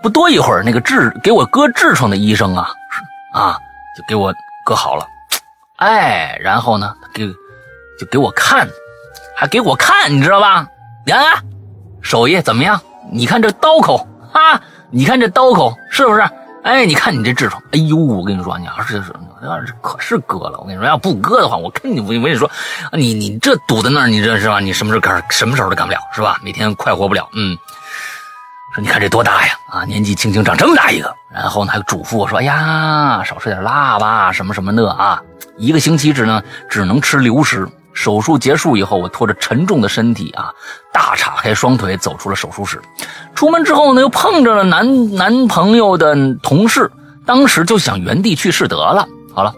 [0.00, 2.70] 不多一会儿，那个痔给我割痔疮的医生啊，
[3.34, 3.58] 啊，
[3.96, 4.32] 就给我
[4.64, 5.04] 割好了。
[5.78, 7.26] 哎，然后呢，给
[7.98, 8.68] 就给我看，
[9.36, 10.64] 还给我看，你知道吧？
[11.12, 11.42] 啊，
[12.00, 12.80] 手艺怎么样？
[13.10, 16.20] 你看这刀口啊，你看这刀口是不是？
[16.62, 19.02] 哎，你看你这痔疮，哎呦，我跟你说，你要是
[19.42, 22.50] 要是可是割了，我跟你说，要不割的话，我跟你我跟你说，
[22.92, 24.60] 你你这堵在那儿，你这是吧？
[24.60, 26.38] 你什么时候干，什么时候都干不了，是吧？
[26.42, 27.28] 每天快活不了。
[27.34, 27.56] 嗯，
[28.74, 29.52] 说你看这多大呀？
[29.70, 35.20] 啊，年纪轻轻长这么大一个，然后呢还嘱咐我说，哎呀，少吃点辣吧，什么什么的啊，
[35.56, 37.68] 一个星期只能只能吃流食。
[37.94, 40.52] 手术结束以后，我拖着沉重的身体啊，
[40.92, 42.80] 大岔开双腿走出了手术室。
[43.34, 46.88] 出门之后呢，又碰着了男男朋友的同事，
[47.26, 49.04] 当时就想原地去世得了。
[49.38, 49.54] 好了，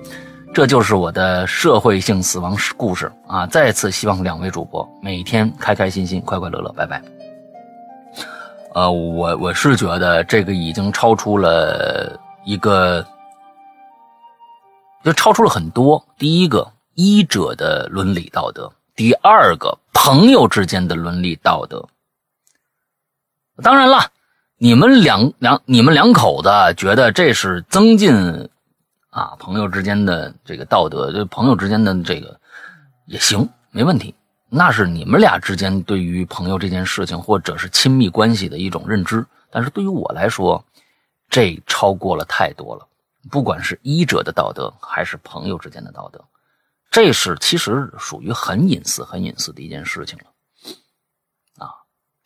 [0.52, 3.46] 这就是我的社会性死亡故事啊！
[3.46, 6.70] 再次希望两位主播每天开开心心、快快乐乐。
[6.74, 7.02] 拜拜。
[8.74, 12.14] 呃，我我是觉得这个已经超出了
[12.44, 13.02] 一个，
[15.02, 16.04] 就超出了很多。
[16.18, 16.70] 第一个。
[16.94, 21.88] 医者的伦理道德，第二个朋友之间的伦理道德。
[23.62, 24.10] 当然了，
[24.58, 28.50] 你们两两你们两口子觉得这是增进
[29.10, 32.40] 啊朋友之间的这个道德，就朋友之间的这个
[33.06, 34.14] 也行，没问题。
[34.48, 39.24] 那是你们俩之间对于朋友这件事情或者是亲密关系的一种认知。
[39.50, 40.64] 但是对于我来说，
[41.28, 42.86] 这超过了太多了。
[43.30, 46.24] 不管是医者的道德，还是朋友之间的道德。
[46.90, 51.70] 这是其实属于很隐私、很隐私的一件事情了，啊，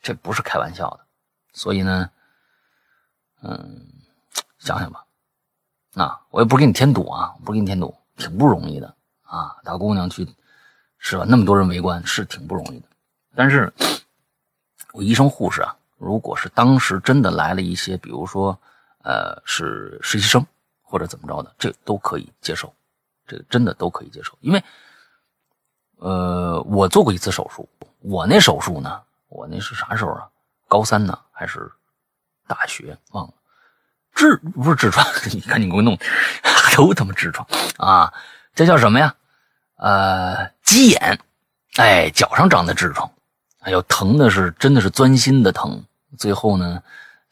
[0.01, 1.01] 这不是开玩笑的，
[1.53, 2.09] 所以呢，
[3.42, 3.87] 嗯，
[4.59, 5.04] 想想吧，
[5.94, 10.26] 啊，我也不给你添堵啊，不给你添堵，挺不容易的啊，大姑娘去，
[10.98, 11.24] 是吧？
[11.28, 12.87] 那么多人围观，是挺不容易的。
[13.35, 13.72] 但是，
[14.92, 18.59] 我医生护士啊，如果是当时真的来了一些，比如说，
[19.03, 20.45] 呃，是实习生
[20.82, 22.72] 或者怎么着的，这都可以接受。
[23.26, 24.62] 这个真的都可以接受，因为，
[25.97, 27.68] 呃，我做过一次手术。
[28.01, 30.28] 我那手术呢，我那是啥时候啊？
[30.68, 31.70] 高三呢，还是
[32.47, 32.99] 大学？
[33.12, 33.32] 忘了。
[34.15, 35.99] 痔不是痔疮， 你赶紧给我弄，
[36.77, 37.47] 都他妈痔疮
[37.79, 38.12] 啊！
[38.55, 39.15] 这叫什么呀？
[39.77, 41.19] 呃，鸡眼。
[41.77, 43.11] 哎，脚上长的痔疮，
[43.62, 45.83] 哎呦，疼的是真的是钻心的疼。
[46.17, 46.81] 最后呢，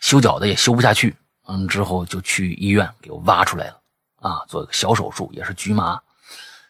[0.00, 1.16] 修脚的也修不下去，
[1.46, 3.76] 嗯，之后就去医院给我挖出来了。
[4.20, 6.00] 啊，做个小手术也是局麻，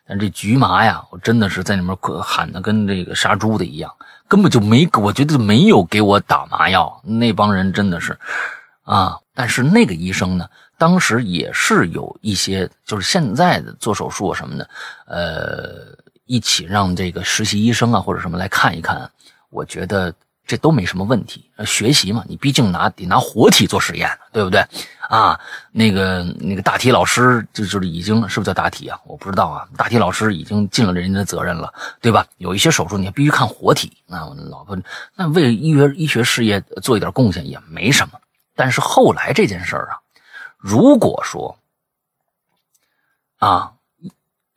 [0.06, 3.90] 但这局麻呀，我真的是在里面喊的跟这个杀猪的一样，
[4.28, 7.00] 根本就没，我觉得没有给我打麻药。
[7.02, 8.18] 那帮人真的是，
[8.84, 14.68] 啊，但是那个医生呢，当时也是有一些，就是现在的做手术什么的，
[15.06, 19.10] 呃，一起让这个实习医生啊或者什么来看一看，
[19.50, 20.12] 我觉得
[20.46, 21.48] 这都没什么问题。
[21.64, 24.62] 学习嘛，你毕竟拿得拿活体做实验，对不对？
[25.08, 25.38] 啊，
[25.72, 28.98] 那个那个大体老师就就是已经是不是叫大体啊？
[29.04, 29.68] 我不知道啊。
[29.76, 32.26] 大体老师已经尽了人家的责任了，对吧？
[32.38, 33.92] 有一些手术你还必须看活体。
[34.06, 34.76] 那我老婆
[35.14, 38.18] 那为医学医学事业做一点贡献也没什么。
[38.62, 39.98] 但是后来这件事儿啊，
[40.56, 41.58] 如果说
[43.38, 43.72] 啊，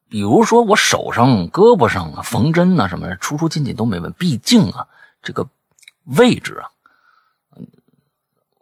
[0.08, 4.88] 比如说我手上、胳膊上缝针啊什么出出进进都没问，毕竟啊
[5.24, 5.48] 这个
[6.04, 6.70] 位置啊，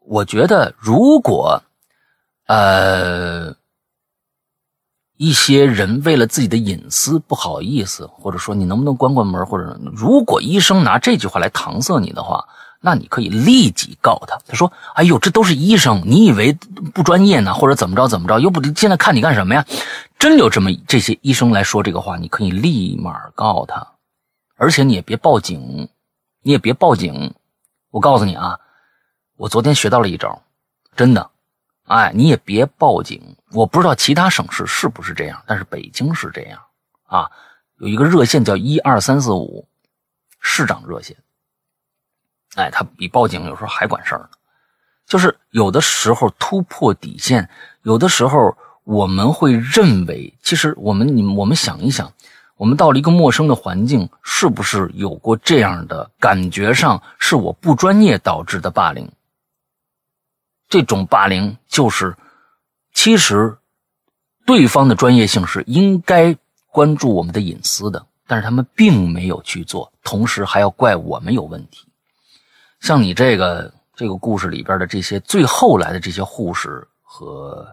[0.05, 1.61] 我觉得如果
[2.47, 3.53] 呃
[5.17, 12.47] 一些人为了自己的隐私不好意思，或者说你能不能关关门，或者如果医生拿这句话来搪塞你的话。
[12.85, 14.37] 那你可以立即告他。
[14.45, 16.51] 他说：“哎呦，这都是医生，你以为
[16.93, 17.53] 不专业呢？
[17.53, 18.41] 或者怎么着怎么着？
[18.41, 19.65] 又不现在看你干什么呀？
[20.19, 23.87] 真有这么这些医生来说这个话，你可以立马告他，
[24.57, 25.87] 而且你也别报警，
[26.41, 27.33] 你也别报警。
[27.89, 28.59] 我告诉你啊，
[29.37, 30.41] 我昨天学到了一招，
[30.93, 31.29] 真的。
[31.85, 33.37] 哎，你也别报警。
[33.53, 36.59] 我不知道其他省市是不是这样，但是北京是这样
[37.05, 37.31] 啊。
[37.77, 39.69] 有一个热线叫一二三四五，
[40.41, 41.15] 市长热线。”
[42.55, 44.29] 哎，他比报警有时候还管事儿呢。
[45.05, 47.49] 就是有的时候突破底线，
[47.81, 52.13] 有的时候我们会认为，其实我们你我们想一想，
[52.55, 56.73] 我们到了一个陌生的环境，是不是有过这样的感觉？
[56.73, 59.11] 上是我不专业导致的霸凌。
[60.69, 62.15] 这种霸凌就是，
[62.93, 63.57] 其实
[64.45, 66.35] 对方的专业性是应该
[66.71, 71.85] 关注我们的隐私的，但是他们并没有去做，同时还要怪我们有问题。
[72.83, 77.65] 像你这个这个故事里边的这些最后来的这些护士和，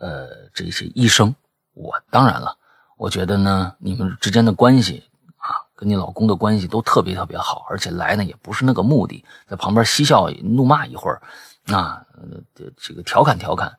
[0.00, 1.32] 呃这些医生，
[1.72, 2.58] 我当然了，
[2.96, 5.04] 我觉得呢，你们之间的关系
[5.36, 11.22] 啊，跟你老公的关系都特别特别好，而且来呢也不是那个目的，在旁边嬉笑怒骂一会儿，
[11.72, 12.04] 啊，
[12.56, 13.72] 这这个调侃调侃，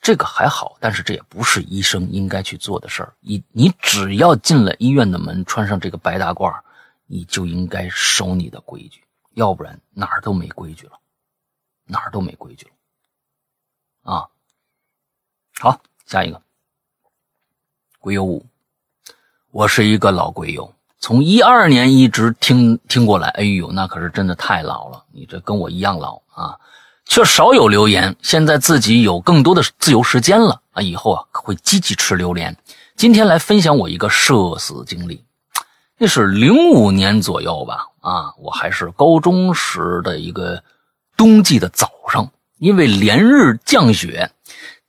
[0.00, 3.12] 这个还好，但是这也不是医生应该去做的事儿。
[3.20, 6.50] 你你只要进了医院的门，穿上这个白大褂。
[7.06, 9.04] 你就应该守你的规矩，
[9.34, 10.98] 要不然哪儿都没规矩了，
[11.84, 14.28] 哪儿都没规矩了，啊！
[15.58, 16.42] 好，下一个，
[17.98, 18.44] 鬼友五，
[19.50, 26.58] 我是一个老鬼友，从一二年一直听听过来，哎呦，那可是真的太老了，你这跟我一样老啊，
[27.04, 28.16] 却少有留言。
[28.20, 32.56] 现在自己有更多的自由时间了啊，以后啊会积极吃榴莲。
[32.96, 35.24] 今天来分享我一个社死经历。
[35.98, 40.62] 那是零五年左右吧，啊，我还是高中时的一个
[41.16, 44.30] 冬季的早上，因为连日降雪，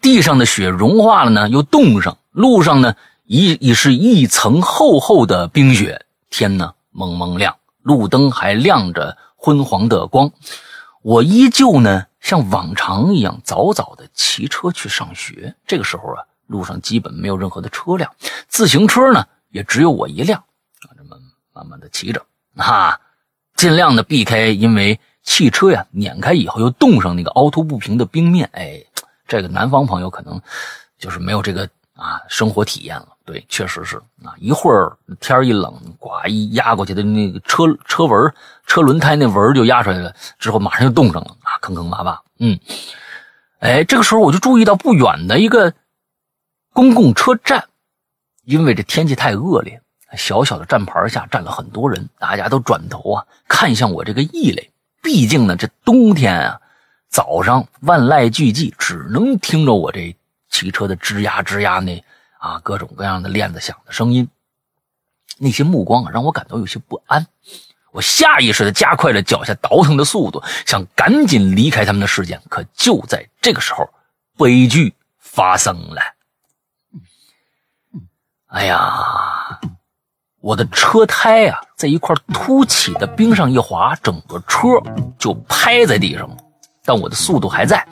[0.02, 10.30] 地上的雪融化了呢，又冻上，路上呢已已是一层厚厚的冰雪，天呢蒙蒙亮，路灯还亮着昏黄的光，
[11.02, 15.56] 我依旧呢像往常一样早早的骑车去上学。
[15.66, 18.12] 这个时候啊，路上基本没有任何的车辆，
[18.50, 20.44] 自行车呢也只有我一辆。
[21.58, 22.24] 慢慢的骑着，
[22.56, 23.02] 哈，
[23.56, 28.80] 尽量的避开，因为汽车呀碾开以后又冻上那个凹凸不平的冰面，哎，
[29.28, 30.40] 这个南方朋友可能
[31.00, 33.08] 就是没有这个啊生活体验了。
[33.26, 38.32] 对，确实是啊，一会儿天一冷，呱一压过去的那个车车纹、
[38.68, 42.20] 车轮胎那纹就压出来了，之后马上就冻上了啊，坑坑洼洼。
[42.38, 42.60] 嗯，
[43.58, 45.74] 哎，这个时候我就注意到不远的一个
[46.72, 47.68] 公共车站，
[48.44, 49.82] 因为这天气太恶劣。
[50.16, 54.72] 小小的站牌下站了很多人，大家都转头啊看向我这个异类。
[55.02, 56.62] 毕竟呢，这冬天啊，
[57.10, 60.16] 早上万籁俱寂，只能听着我这
[60.50, 62.04] 汽车的吱呀吱呀那
[62.38, 64.30] 啊各种各样的链子响的声音。
[65.38, 67.28] 那些目光啊，让我感到有些不安。
[67.92, 72.42] 我下意识的加快了脚下倒腾的速度，想赶紧离开他们的视线。
[72.50, 73.90] 可就在这个时候，
[74.38, 76.02] 悲剧发生了。
[78.48, 79.60] 哎呀！
[80.40, 84.68] 我的车胎啊，在一块凸起的冰上一滑，整个车
[85.18, 86.38] 就拍在地上了。
[86.86, 87.86] 但我的速度还在，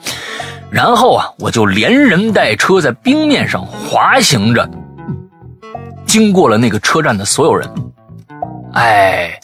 [0.70, 4.68] 然后啊，我就连人带车在冰面上滑行着，
[6.06, 7.68] 经过了那个车站的所有人。
[8.72, 9.38] 哎，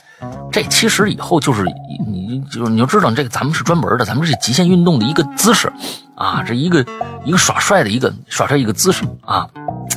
[0.51, 1.65] 这其实以后就是
[2.07, 5.73] 你，就你就知道，这个咱们是专门的，咱们是极限运动的一个姿势
[6.15, 6.85] 啊，这一个
[7.25, 9.49] 一个耍帅的一个耍帅一个姿势啊。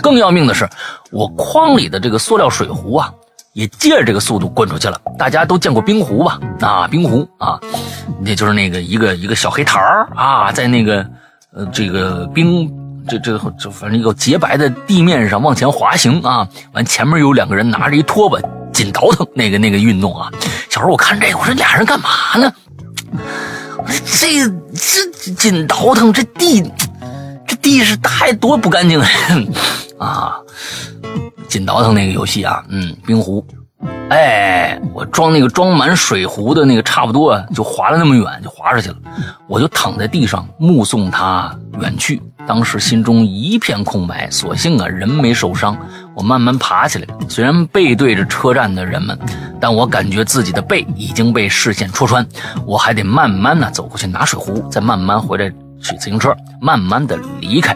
[0.01, 0.67] 更要命的是，
[1.11, 3.13] 我筐里的这个塑料水壶啊，
[3.53, 4.99] 也借着这个速度滚出去了。
[5.17, 6.39] 大家都见过冰壶吧？
[6.61, 7.59] 啊，冰壶啊，
[8.21, 11.05] 那就是那个一个一个小黑台儿啊，在那个
[11.53, 12.71] 呃这个冰
[13.07, 18.39] 这这这反正一个洁白的地面上往前滑行啊，完前面有两个人拿着一拖把
[18.75, 20.29] 紧倒腾，那个那个运动啊，
[20.69, 22.53] 小时候我看这个，我说俩人干嘛呢？
[23.77, 26.61] 我说这这紧倒腾，这地
[27.47, 29.07] 这地是太多不干净了
[29.97, 30.35] 啊！
[31.47, 33.45] 紧倒腾那个游戏啊，嗯，冰壶。
[34.09, 38.97] 哎，我装那个装满水壶的那个，差不多就滑了那么远，就滑出去了。
[39.47, 44.29] 我就躺在地上目送他远去，当时心中一片空白。
[44.29, 45.77] 所幸啊，人没受伤。
[46.15, 49.17] 我慢慢爬起来，虽然背对着车站的人们，
[49.59, 52.25] 但我感觉自己的背已经被视线戳穿。
[52.65, 55.49] 我还得慢慢的走过去拿水壶，再慢慢回来
[55.81, 57.75] 取自行车，慢慢的离开。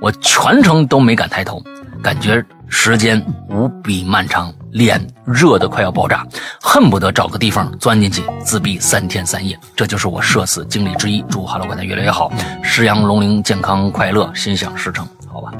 [0.00, 1.62] 我全程都没敢抬头，
[2.02, 4.52] 感觉时间无比漫长。
[4.72, 6.26] 脸热得快要爆炸，
[6.60, 9.56] 恨不得找个地方钻进去自闭三天三夜。
[9.76, 11.24] 这就是我社死经历之一。
[11.30, 12.28] 祝哈喽怪谈越来越好，
[12.60, 15.06] 石羊龙鳞健康快乐，心想事成。
[15.32, 15.52] 好吧，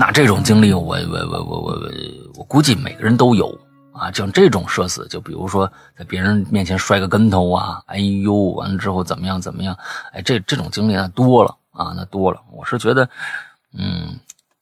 [0.00, 1.90] 那这种经历，我我我我我
[2.36, 3.46] 我估计每个人都有
[3.92, 4.10] 啊。
[4.10, 9.76] 像这种社死，就比如说在别人面前摔个跟头啊，哎呦，完了之后怎么样怎么样？
[10.12, 12.40] 哎，这这种经历那多了啊，那多了。
[12.50, 13.06] 我是觉得，
[13.74, 14.18] 嗯，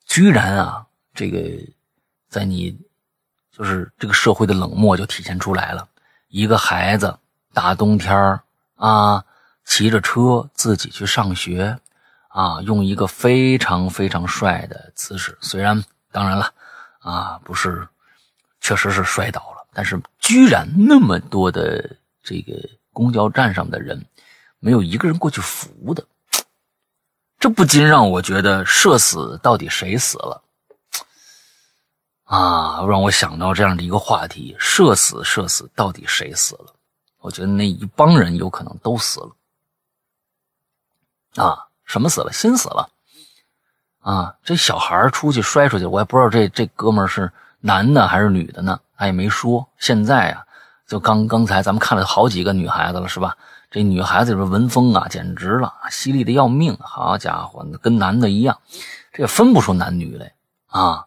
[0.06, 0.84] 居然啊，
[1.14, 1.38] 这个。
[2.28, 2.76] 在你，
[3.50, 5.88] 就是这个社会的冷漠就体现出来了。
[6.28, 7.16] 一个孩子
[7.54, 8.38] 大冬天
[8.74, 9.24] 啊，
[9.64, 11.78] 骑着车自己去上学，
[12.38, 15.36] 啊，用一个非常非常帅的姿势。
[15.40, 15.82] 虽然
[16.12, 16.54] 当然了，
[17.00, 17.88] 啊，不是，
[18.60, 22.52] 确实是摔倒了，但是居然那么多的这个
[22.92, 24.06] 公交站上的人，
[24.60, 26.06] 没有一个人过去扶的，
[27.40, 30.40] 这不禁让我觉得社死到底谁死了？
[32.22, 36.72] 啊，让我想到这样的一个话题：社死，社死，到底谁死了？
[37.18, 39.34] 我觉得那一帮人有可能都死了。
[41.34, 42.32] 啊，什么死了？
[42.32, 42.88] 心死了。
[43.98, 49.68] 啊，这小孩出去摔出去，我也不知道这这哥们是男的还是女的呢，他也没说。
[49.78, 50.44] 现在啊，
[50.86, 53.36] 就刚刚才咱们看了好几个女孩子了，是吧？
[53.70, 56.76] 这女孩子这文风啊，简直了，犀利的要命。
[56.80, 58.58] 好家伙，跟男的一样，
[59.12, 60.32] 这也分不出男女来
[60.68, 61.04] 啊。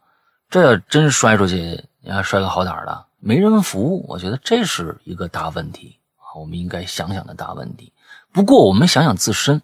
[0.50, 6.36] 这要真摔出去，你还摔个好点的，没人扶，我觉得这是一个大问题啊！
[6.36, 7.94] 我们应该想想的大问题。
[8.34, 9.62] 不过我们想想自身，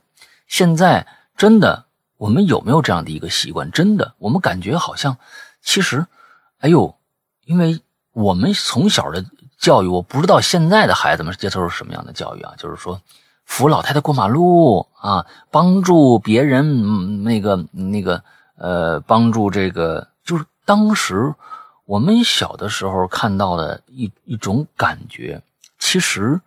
[0.47, 1.85] 现在真的
[2.17, 3.69] 我们有没有这样的一个习惯？
[3.71, 5.17] 真的，我们感觉好像，
[5.61, 6.07] 其实，
[6.59, 6.97] 哎呦，
[7.45, 7.79] 因为
[8.13, 9.23] 我们从小的
[9.59, 12.53] 教育，我不知道现在的孩子们接受是什么样的教育啊？
[12.57, 13.01] 就是说，
[13.45, 18.23] 扶老太太过马路啊，帮助别人，那个那个
[18.55, 20.45] 呃，帮助这个就是。
[20.67, 21.33] 当时
[21.85, 25.41] 我们小的时候看到的一一种感觉，
[25.79, 26.41] 其实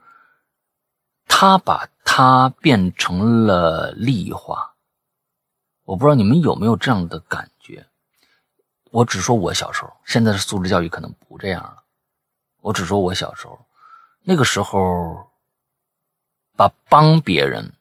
[1.26, 4.74] 他把它变成了厉化。
[5.84, 7.86] 我不知道你们有没有这样的感觉。
[8.90, 11.84] 我只说我小时候，现在的素质教育可能不这样了。
[12.62, 13.64] 我只说我小时候，
[14.24, 15.30] 那个时候
[16.56, 17.72] 把帮别人，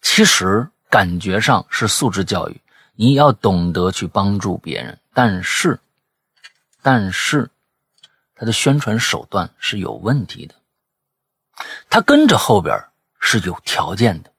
[0.00, 2.60] 其实感觉上是素质教育。
[2.94, 5.80] 你要懂得去帮助别人，但是，
[6.82, 7.50] 但是，
[8.36, 10.54] 他的宣传手段是有问题的。
[11.90, 12.78] 他跟着后边
[13.24, 14.32] 是有条件的，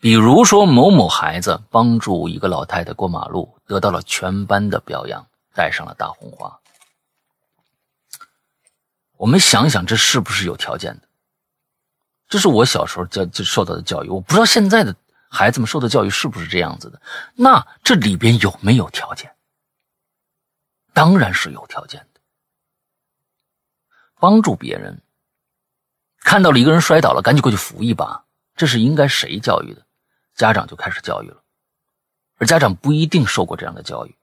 [0.00, 6.60] 比如说某某孩子帮助一个老太太过马路，得到了全班的表扬，戴上了大红花。
[9.16, 11.08] 我们想想，这是不是有条件的？
[12.28, 14.94] 这是我小时候教就受到的教育，我不知道现在的。
[15.30, 17.00] 孩子们受的教育是不是这样子的？
[17.34, 19.34] 那这里边有没有条件？
[20.92, 22.20] 当然是有条件的。
[24.20, 25.02] 帮助别人，
[26.20, 28.23] 看到了一个人摔倒了，赶紧过去扶一把，
[28.56, 29.82] 这是应该谁教育的？
[30.34, 31.42] 家长就开始教育了，
[32.38, 34.16] 而家长不一定受过这样的教育，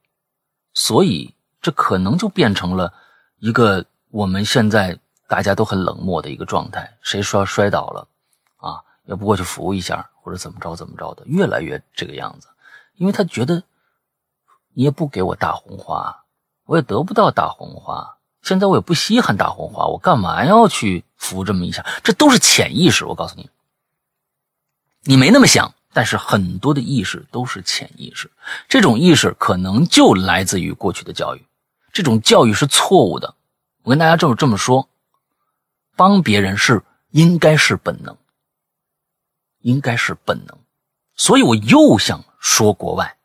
[0.73, 2.93] 所以这可能就变成了
[3.39, 6.97] 一个我们现在大家都很冷漠的一个状态。
[7.01, 8.07] 谁说摔倒了
[8.57, 8.83] 啊？
[9.05, 10.09] 也不过去扶一下？
[10.21, 12.47] 或者怎么着怎么着的，越来越这个样子，
[12.95, 13.63] 因为他觉得
[14.73, 16.25] 你也不给我大红花，
[16.65, 18.17] 我也得不到大红花。
[18.43, 21.83] 现在我也不稀罕大红花，我干嘛要去扶这么一下？
[22.03, 23.03] 这都是潜意识。
[23.03, 23.49] 我告诉你，
[25.03, 28.29] 你没那么想，但是很多的意识都是潜意识。
[28.69, 31.45] 这种意识可能就来自于过去的教育，
[31.91, 33.35] 这种教育是错误的。
[33.83, 34.87] 我跟大家这么这么说，
[35.95, 38.15] 帮别人是应该是本能。
[39.63, 40.57] 应该是本能，
[41.15, 43.15] 所以我又想说国外，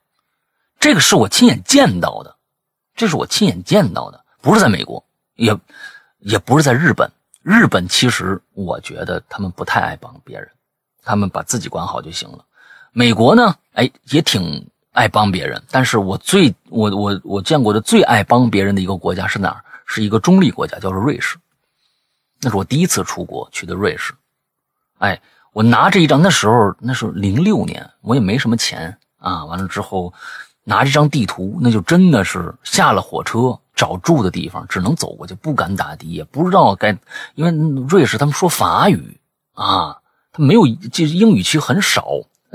[0.79, 2.37] 这个是我亲眼见到的，
[2.95, 5.03] 这是我亲眼见到的，不是在美国，
[5.37, 5.59] 也
[6.19, 7.11] 也不是在日本。
[7.41, 10.51] 日本其实我觉得他们不太爱帮别人，
[11.07, 12.45] 他们把自己管好就行了。
[12.93, 19.65] 美国呢，哎，也挺爱帮别人，但是我最我我我见过的最爱帮别人的一个国家是哪儿？
[19.87, 21.39] 是一个中立国家，叫做瑞士。
[22.41, 24.13] 那是我第一次出国去的瑞士。
[24.99, 29.45] 哎，我拿着一张，那时候那是零六年，我也没什么钱啊。
[29.45, 30.13] 完了之后，
[30.65, 36.99] 拿着张地图，那就真的是下了火车找住的地方，只能走过去，不敢打的，也不知道该，
[37.37, 37.51] 因为
[37.87, 39.21] 瑞士他们说法语
[39.55, 39.99] 啊，
[40.37, 42.07] 没有，就是英语区很少，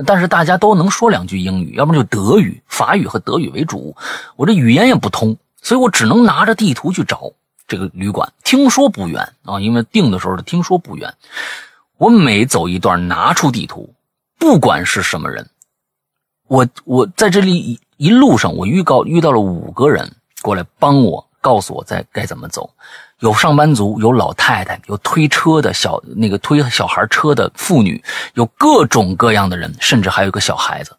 [0.06, 3.96] 但是大家都能说两句英语，要么就德语、法语和德语为主。
[4.36, 7.32] 我这语言也不通，所以我只能拿着地图去找
[7.68, 8.32] 这个旅馆。
[8.44, 11.14] 听说不远啊，因为订的时候听说不远。
[11.98, 13.94] 我每走一段，拿出地图，
[14.40, 15.48] 不管是什么人，
[16.48, 20.12] 我我在这里一一路上，我预告遇到了五个人
[20.42, 22.72] 过来帮我，告诉我在该怎么走。
[23.22, 28.04] 有上班族，有老太太，有推车的小那个推小孩车的妇女，
[28.34, 30.98] 有各种各样的人，甚至还有个小孩子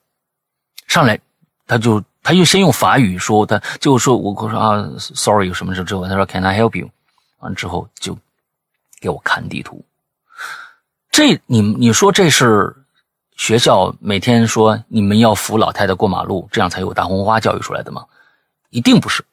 [0.86, 1.18] 上来，
[1.66, 6.88] 他就他就先用法语说，他就说我我说啊，sorry 什么之后，他说 Can I help you？
[7.40, 8.16] 完之后就
[9.00, 9.84] 给我看地图。
[11.10, 12.72] 这你你说这是
[13.36, 18.06] 学校每天说你们要扶老太太过马路，这样才有大红花教育出来的吗？
[18.70, 19.24] 一定不是，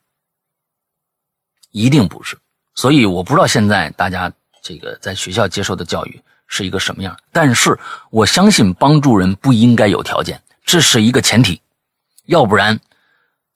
[1.70, 2.36] 一定不是。
[2.80, 7.78] 所以我不知道现在大家这个在学校接受的教育是一个什么样，但是
[8.10, 11.62] 我相信帮助人不应该有条件，这是一个前提，
[12.28, 12.80] 要不然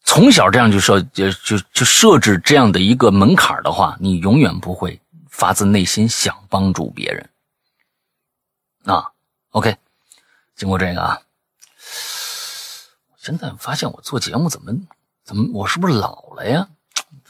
[0.04, 5.00] 从小这样就设就就就设置这样的一个门槛的话，你永远不会
[5.30, 7.30] 发自内心想帮助别人。
[8.84, 9.10] 啊
[9.52, 9.78] ，OK，
[10.58, 11.22] 经过这个啊，
[13.18, 14.74] 现在发现我做节目怎么
[15.24, 16.68] 怎么，我是不是老了呀？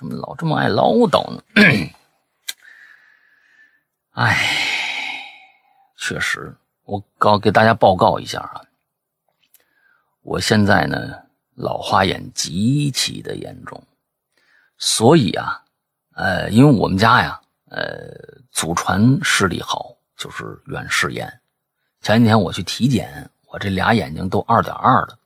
[0.04, 1.42] 怎么老这么爱唠叨呢？
[4.12, 4.38] 哎，
[5.98, 8.62] 确实，我告给大家报告一下啊，
[10.22, 11.24] 我现在呢
[11.56, 13.82] 老花眼极其的严重，
[14.78, 15.64] 所以啊，
[16.16, 17.40] 呃，因为我们家呀，
[17.70, 18.14] 呃，
[18.52, 21.40] 祖传视力好，就是远视眼。
[22.02, 25.18] 前几天我去体检，我这俩眼睛都二点二了，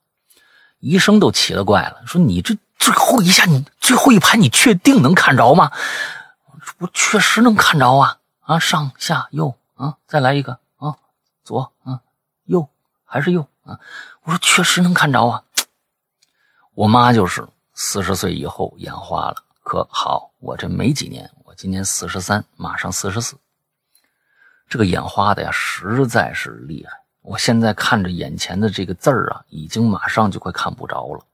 [0.80, 5.72] 医生都奇了怪了，说你这最后一下，你最后一排你确定能看着吗？
[6.80, 10.96] 我确实能看着啊啊，上下右啊，再来一个啊，
[11.44, 12.02] 左啊
[12.46, 12.70] 右
[13.04, 13.80] 还是右啊，
[14.24, 15.44] 我说确实能看着啊。
[16.74, 23.36] 我妈就是四十岁以后眼花了，可好，我这没几年，我今年四十三，马上四十四。
[24.70, 26.92] 这个眼花的呀，实在是厉害。
[27.22, 31.26] 我现在看着眼前的这个字儿啊，已经马上就快看不着了。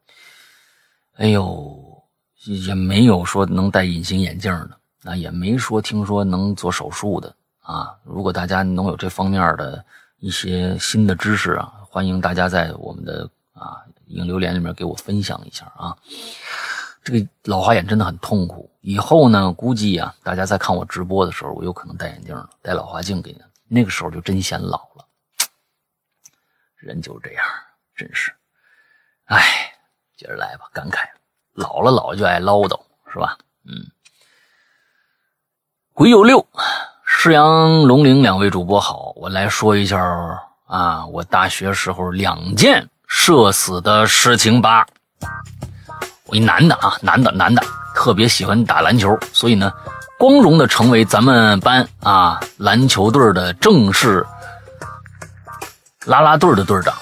[1.13, 2.03] 哎呦，
[2.45, 7.95] 也没有说能戴隐形眼镜的，啊，也没说听说能做手术的啊。
[8.03, 9.83] 如果大家能有这方面的
[10.17, 15.95] 一些新的知识啊，欢迎大家在我们的啊影留言里面给我分享一下啊。
[17.03, 18.71] 这个老花眼真的很痛苦。
[18.81, 23.41] 以后呢，估计啊，大家在看我直播的时候，我有可能戴眼镜了，戴老花镜给你。
[23.67, 25.05] 那个时候就真显老了。
[26.77, 27.45] 人就是这样，
[27.95, 28.31] 真是。
[29.25, 29.72] 哎，
[30.23, 30.99] 接着来吧，感慨，
[31.53, 32.79] 老了老就爱唠叨，
[33.11, 33.37] 是吧？
[33.65, 33.91] 嗯。
[35.91, 36.47] 鬼有六，
[37.05, 40.01] 世阳龙陵两位主播好，我来说一下
[40.65, 44.87] 啊，我大学时候两件社死的事情吧。
[46.27, 47.61] 我一男的啊，男的男的，
[47.93, 49.73] 特别喜欢打篮球，所以呢，
[50.17, 54.25] 光荣的成为咱们班啊篮球队的正式
[56.05, 56.95] 啦啦队的队长。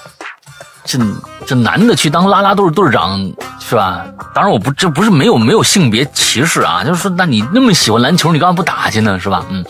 [0.84, 0.98] 这
[1.46, 3.18] 这男的去当啦啦队队长
[3.60, 4.04] 是吧？
[4.34, 9.18] 当然我不这不是没有没有性别歧视啊，就是说，那你那么喜欢篮球，你干嘛不打去呢？
[9.18, 9.44] 是吧？
[9.50, 9.64] 嗯，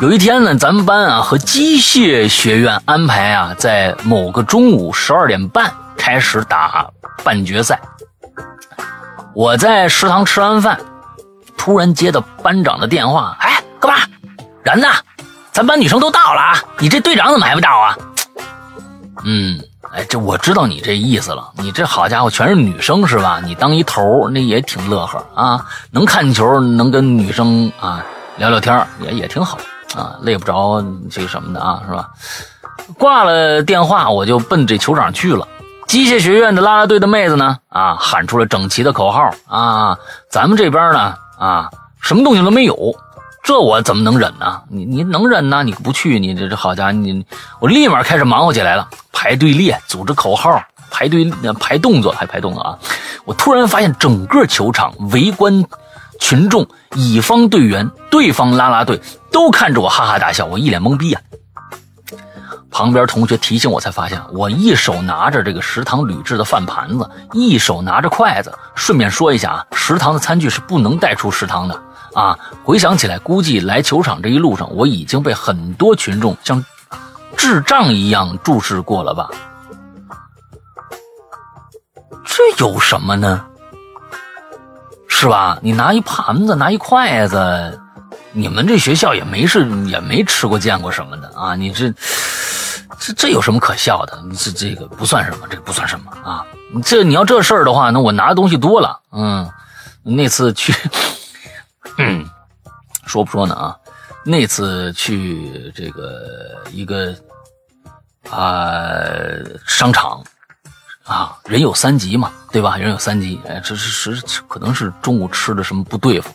[0.00, 6.86] 有一天呢，咱们班啊和机械学院安排啊，在某个中午十二点半开始打
[7.24, 7.80] 半决赛。
[9.34, 10.78] 我在食堂吃完饭，
[11.56, 14.04] 突然接到班长的电话，哎，干嘛？
[14.62, 14.88] 然呢？
[15.52, 17.96] 咱班女生都到了啊，你这队长怎么还不到啊？
[19.24, 19.60] 嗯，
[19.92, 23.40] 哎，这我知道你这意思了，你这好家伙全是女生是吧？
[23.44, 28.04] 你当一头那也挺乐呵啊，能看球，能跟女生啊
[28.36, 29.58] 聊聊天也也挺好
[29.96, 30.80] 啊，累不着
[31.10, 32.08] 这个什么的啊，是吧？
[32.98, 35.46] 挂了电话，我就奔这球场去了。
[35.88, 37.56] 机械学院的啦啦队的妹子呢？
[37.68, 39.98] 啊，喊出了整齐的口号啊！
[40.30, 41.14] 咱们这边呢？
[41.36, 41.68] 啊，
[42.00, 42.94] 什么东西都没有，
[43.50, 44.62] 这我怎么能忍呢？
[44.68, 45.64] 你你能忍呢？
[45.64, 47.26] 你不去，你这这好家伙，你
[47.58, 51.28] 我立马开始忙活起来了，排队列，组织口号，排队
[51.58, 52.78] 排动作，还排动作啊！
[53.24, 55.64] 我突然发现整个球场围观
[56.20, 59.00] 群众，乙方队员、对方啦啦队
[59.32, 61.20] 都看着我哈哈大笑，我一脸懵逼啊！
[62.70, 68.56] 旁边同学提醒我，才发现我一手拿着这个食堂铝制的饭盘子，一手拿着筷子。
[68.76, 71.82] 顺便说一下啊，食堂的餐具是不能带出食堂的
[72.14, 76.64] 啊，回想起来，估计来球场这一路上，我已经被很多群众像
[77.36, 79.30] 智障一样注视过了吧？
[82.24, 83.44] 这有什么呢？
[85.08, 85.58] 是吧？
[85.62, 87.80] 你拿一盘子，拿一筷子，
[88.32, 91.54] 你们这学校也没是也没吃过见过什么的啊？
[91.54, 91.92] 你这
[92.98, 94.18] 这这有什么可笑的？
[94.36, 96.44] 这这个不算什么，这个不算什么啊？
[96.84, 99.48] 这你要这事儿的话，那我拿的东西多了，嗯，
[100.02, 100.74] 那次去。
[101.98, 102.28] 嗯，
[103.06, 103.76] 说不说呢啊？
[104.24, 107.14] 那次去这个一个
[108.28, 108.90] 啊
[109.66, 110.22] 商场
[111.04, 112.76] 啊，人有三急嘛，对吧？
[112.76, 116.32] 人有三急，哎，这是是可能是中午吃的什么不对付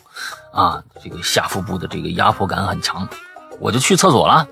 [0.52, 3.08] 啊，这个下腹部的这个压迫感很强，
[3.60, 4.46] 我就去厕所了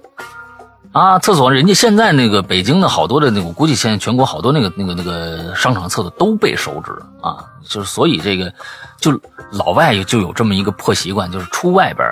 [0.94, 1.18] 啊。
[1.18, 6.90] 厕所人家现在那个北京的好多的那，我估计现在全国好多那个那个那个商场厕所都被收纸
[7.20, 8.50] 啊，就是所以这个。
[8.96, 9.20] 就
[9.50, 12.08] 老外就有这么一个破习惯，就是出外边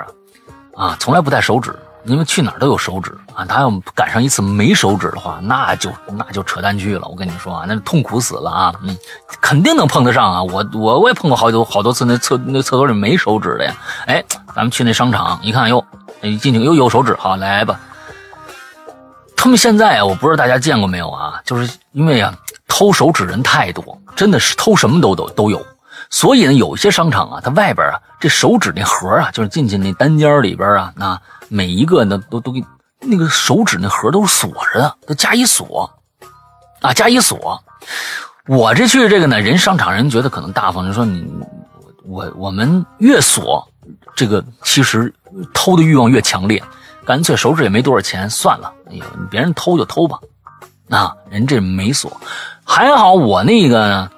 [0.75, 3.43] 啊，啊，从来不带手纸，因为去哪儿都有手纸啊。
[3.45, 7.07] 他要赶上一次没手纸的话，那就那就扯淡去了。
[7.07, 8.95] 我跟你说啊，那痛苦死了啊，嗯，
[9.41, 10.43] 肯定能碰得上啊。
[10.43, 13.73] 我我我也碰过好多好多次，那厕那厕所里没手纸的呀。
[14.05, 14.23] 哎，
[14.55, 15.83] 咱们去那商场一看，哟，
[16.21, 17.79] 一进去又有手纸，好来吧。
[19.43, 22.33] 他们现在啊，我不知道大家见过没有啊，就是因为啊，
[22.65, 25.61] 偷手纸人太多，真的是偷什么都都都有。
[26.09, 31.19] 所以呢，有些商场啊，它外边啊，这手指那盒啊，就是进去那单间里边啊，那
[31.49, 32.63] 每一个呢都都给
[33.01, 35.91] 那个手指那盒都是锁着的，都加一锁
[36.79, 37.61] 啊，加一锁。
[38.47, 41.29] 我这去这个呢，人商场人觉得可能大方，人说你
[42.05, 43.67] 我我们越锁
[44.15, 45.13] 这个，其实
[45.53, 46.63] 偷的欲望越强烈，
[47.05, 50.19] 干脆手指也没多少钱，算了，哎呦，别人偷就偷吧。
[50.89, 52.11] 啊，人这没锁，
[52.63, 54.09] 还好我那个，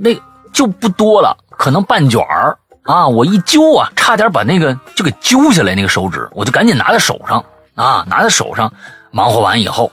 [0.00, 0.10] 那。
[0.50, 3.06] 就不多了，可能半卷儿啊！
[3.06, 7.44] 我一揪啊，差点把那个就给揪下来，那个手指，我就赶紧拿在手上
[7.76, 8.72] 啊，拿在手上。
[9.12, 9.92] 忙活完以后，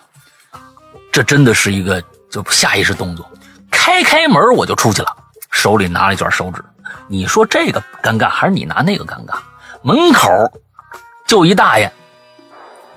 [1.12, 2.02] 这真的是一个
[2.32, 3.30] 就下意识动作，
[3.70, 5.16] 开开门我就出去了，
[5.52, 6.64] 手里拿了一卷手指。
[7.08, 9.36] 你说这个尴尬还是你拿那个尴尬？
[9.84, 10.30] 门口
[11.26, 11.92] 就一大爷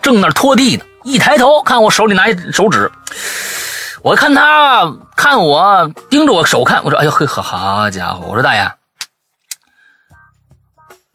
[0.03, 2.91] 正那拖地呢，一抬头看我手里拿一手指。
[4.03, 8.71] 我看他看我盯着我手看，我说：“哎呦嘿，好家伙！”我说：“大爷，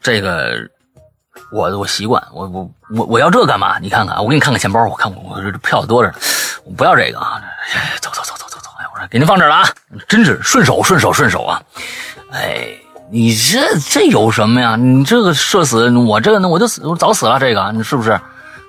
[0.02, 0.54] 这个
[1.50, 3.78] 我我习惯，我我我我要这干嘛？
[3.78, 6.18] 你看看，我给你看看钱包，我看我我这票多着呢，
[6.64, 7.42] 我不要这个啊！
[8.02, 8.68] 走走走走走走！
[8.78, 9.68] 哎，我说给您放这儿了啊，
[10.06, 11.62] 真是顺手顺手顺手啊！
[12.32, 12.68] 哎，
[13.14, 14.74] 你这这有什么呀？
[14.74, 18.20] 你这个社死，我这个呢我就死我早死了，这个你是不是？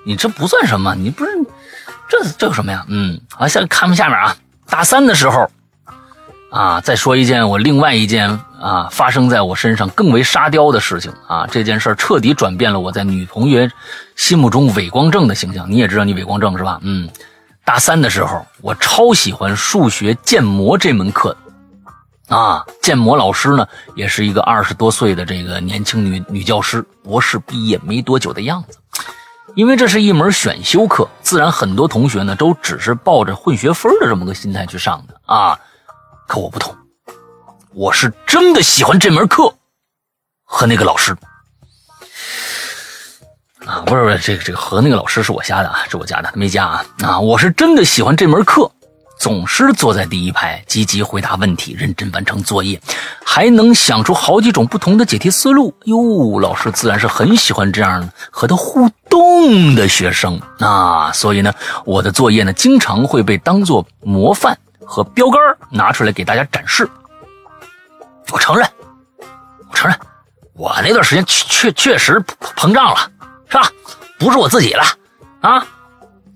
[0.04, 1.30] 你这不算什么，你不是。”
[2.08, 2.84] 这这有什么呀？
[2.86, 4.36] 嗯，好，下看下面啊。
[4.70, 5.50] 大三的时候，
[6.52, 11.44] 啊，再说一件我另外一件啊发生在我身上更为沙雕的事情啊。
[11.50, 13.68] 这件事彻底转变了我在女同学
[14.14, 15.68] 心目中伪光正的形象。
[15.68, 16.78] 你也知道你伪光正是吧？
[16.82, 17.08] 嗯，
[17.64, 21.36] 大三的时候，我超喜欢数学建模这门课，
[22.28, 28.78] 啊，建模老师呢也是一个二十多岁的这个年轻女女教师，博士毕业没多久的样子。
[29.54, 35.58] 因为这是一门选修课，自然很多同学呢都只是抱着混学分的这么个心态去上的啊。
[36.26, 36.76] 可我不同，
[37.72, 39.54] 我是真的喜欢这门课
[40.44, 41.16] 和那个老师
[43.64, 48.70] 啊，不是不是，这个这个和那个老师是我加的啊，是我加的，没加啊啊，我是真的喜欢这门课。
[49.18, 52.80] 总是坐在第一排，积极回答问题，认真完成作业，
[53.24, 55.74] 还能想出好几种不同的解题思路。
[55.84, 61.10] 哟，老师自然是很喜欢这样和他互动的学生啊。
[61.12, 61.52] 所以呢，
[61.84, 65.40] 我的作业呢，经常会被当做模范和标杆
[65.70, 66.88] 拿出来给大家展示。
[68.30, 68.68] 我承认，
[69.70, 69.98] 我承认，
[70.52, 72.22] 我那段时间确确实
[72.56, 73.10] 膨胀了，
[73.48, 73.70] 是吧？
[74.18, 74.84] 不是我自己了，
[75.40, 75.66] 啊。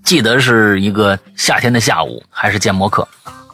[0.03, 3.07] 记得是一个夏天的下午，还是建模课，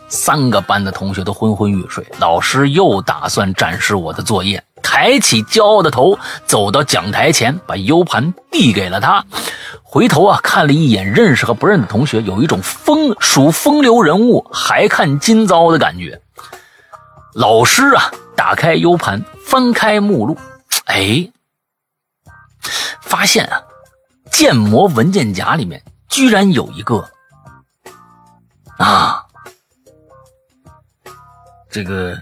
[0.08, 2.06] 三个班的同学都昏昏欲睡。
[2.20, 9.24] 老师又打算展示我的作业，抬起骄傲的头，走到讲台前，把 U 盘递给了他。
[9.84, 16.20] 回头啊，看了一眼认识和不认的同学，有一种风属风流人物还看今朝的感觉。
[17.34, 20.38] 老师啊，打开 U 盘，翻开目录，
[20.86, 21.30] 哎，
[23.02, 23.62] 发现啊，
[24.32, 25.84] 建模文件夹里面。
[26.10, 27.08] 居然有一个
[28.78, 29.24] 啊，
[31.70, 32.18] 这个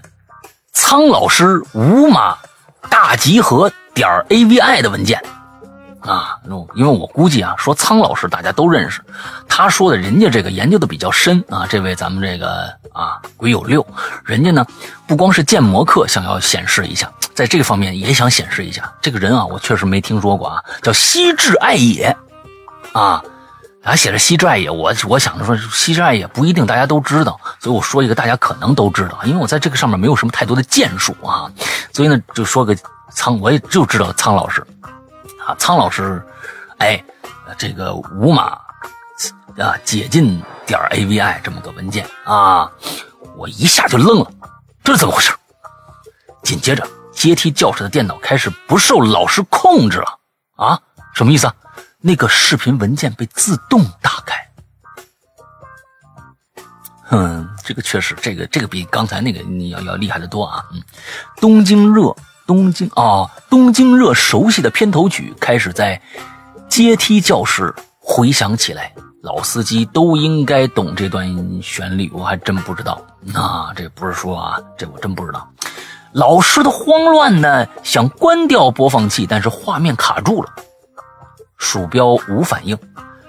[0.74, 2.38] 苍老师五码
[2.90, 5.22] 大集合点 avi 的文件
[6.02, 6.40] 啊，
[6.76, 9.02] 因为我估计啊，说苍老师大家都认识，
[9.48, 13.86] 他说的人家这个研究的比较深啊，这位咱们这个啊鬼有六，
[14.24, 14.66] 人家呢
[15.08, 22.16] 不光是建模课想要显示一下，在这个方面也想显示一下，这个人啊，我确实没听说过啊，叫西智爱也，
[22.94, 23.24] 啊，
[23.86, 31.50] 他写着西至爱也，我我想着说西至爱也不一定大家都知道，所以我说一个大家可能都知道，因为我在这个上面没有什么太多的建树啊，
[31.94, 32.76] 所以呢就说个
[33.12, 34.66] 苍，我也就知道苍老师，
[35.46, 36.20] 啊，苍老师，
[36.80, 37.02] 哎，
[37.60, 38.58] 这个五马
[39.58, 42.70] 啊解禁点 avi 这么个文件啊，
[43.38, 44.32] 我一下就愣了，
[44.84, 45.32] 这是怎么回事？
[46.42, 50.20] 紧接着，阶梯教室的电脑开始不受老师控制了
[50.56, 50.80] 啊！
[51.14, 51.54] 什么意思啊？
[52.08, 54.36] 那个视频文件被自动打开。
[57.10, 60.64] 嗯，这个确实，这个这个比刚才那个你要要厉害的多啊！
[60.72, 60.80] 嗯，
[61.38, 66.00] 东京热，东京啊，东京热熟悉的片头曲开始在
[66.70, 68.94] 阶梯教室回响起来。
[69.24, 71.28] 老司机都应该懂这段
[71.64, 73.02] 旋律，我还真不知道。
[73.22, 75.50] 那这不是说啊，这我真不知道。
[76.12, 80.54] 老师的慌乱呢，想关掉播放器，但是画面卡住了，
[81.58, 82.78] 鼠标无反应，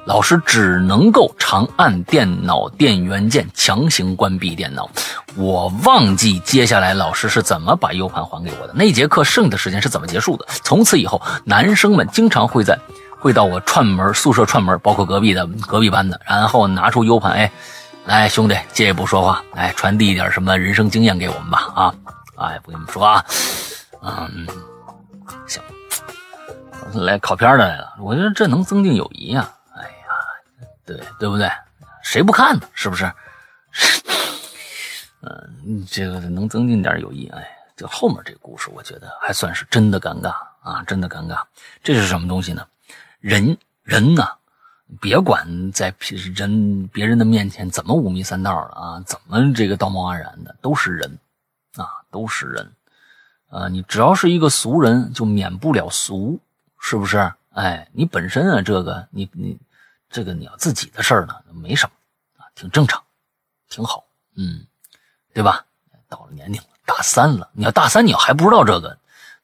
[0.05, 4.89] 老师只能够长按电脑电源键强行关闭电脑。
[5.37, 8.73] 我忘记接下来老师是怎么把 U 盘还给我的。
[8.75, 10.47] 那节课剩的时间是怎么结束的？
[10.63, 12.79] 从此以后，男生们经常会在
[13.19, 17.53] 会到我串门宿舍串门，包括隔壁的隔壁班的，然后拿出 U 盘，哎，
[18.07, 21.95] 来兄弟借一步说话，来传递一点什么人生经验给我们吧，啊。
[22.37, 23.25] 哎，不跟你们说啊，
[24.03, 24.47] 嗯，
[25.47, 25.63] 行，
[26.95, 29.53] 来考片的来了，我觉得这能增进友谊啊。
[29.75, 30.09] 哎呀，
[30.85, 31.51] 对对不对？
[32.03, 32.63] 谁不看呢？
[32.73, 33.13] 是不是？
[35.23, 37.27] 嗯，这个能增进点友谊。
[37.29, 40.31] 哎，这后面这故事，我觉得还算是真的尴尬
[40.63, 41.43] 啊，真的尴尬。
[41.83, 42.67] 这是什么东西呢？
[43.21, 44.27] 人人呢，
[45.01, 45.93] 别管在
[46.35, 51.19] 人别人的面前怎么五迷三道的啊，怎么这个道貌岸然的，都是人。
[51.77, 52.73] 啊，都是人，
[53.51, 56.41] 啊，你只要是一个俗人，就免不了俗，
[56.89, 57.33] 是不是？
[57.51, 59.59] 哎，你本身啊，这个你你
[60.09, 61.93] 这个你要自己的事儿呢，没什么
[62.41, 63.03] 啊，挺正常，
[63.69, 64.07] 挺好，
[64.37, 64.65] 嗯，
[65.35, 65.67] 对吧？
[66.09, 68.97] 到了年龄了，大三了，你要大三你要还不知道这个，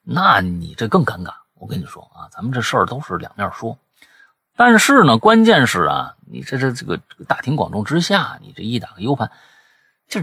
[0.02, 1.34] 那你这更尴尬。
[1.54, 3.76] 我跟你说啊，咱们这事儿都是两面说，
[4.54, 9.28] 但是呢，关键是啊，你这这这个大庭广众之下，你这一打个 U 盘，
[10.06, 10.20] 就。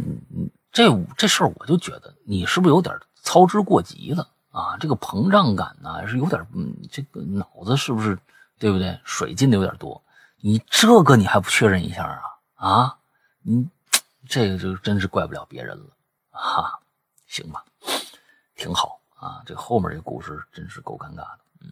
[0.72, 4.78] 这这事儿我就觉得你是不是有点操之过急了啊？
[4.80, 8.18] 这个膨胀感呢是有点，嗯，这个脑子是不是
[8.58, 9.00] 对不对？
[9.04, 10.02] 水进的有点多，
[10.42, 12.70] 你这个你还不确认一下啊？
[12.70, 12.98] 啊，
[13.42, 13.68] 你
[14.28, 15.86] 这个就真是怪不了别人了
[16.32, 16.80] 哈。
[17.28, 17.64] 行吧，
[18.56, 19.42] 挺好啊。
[19.46, 21.40] 这后面这故事真是够尴尬的。
[21.62, 21.72] 嗯，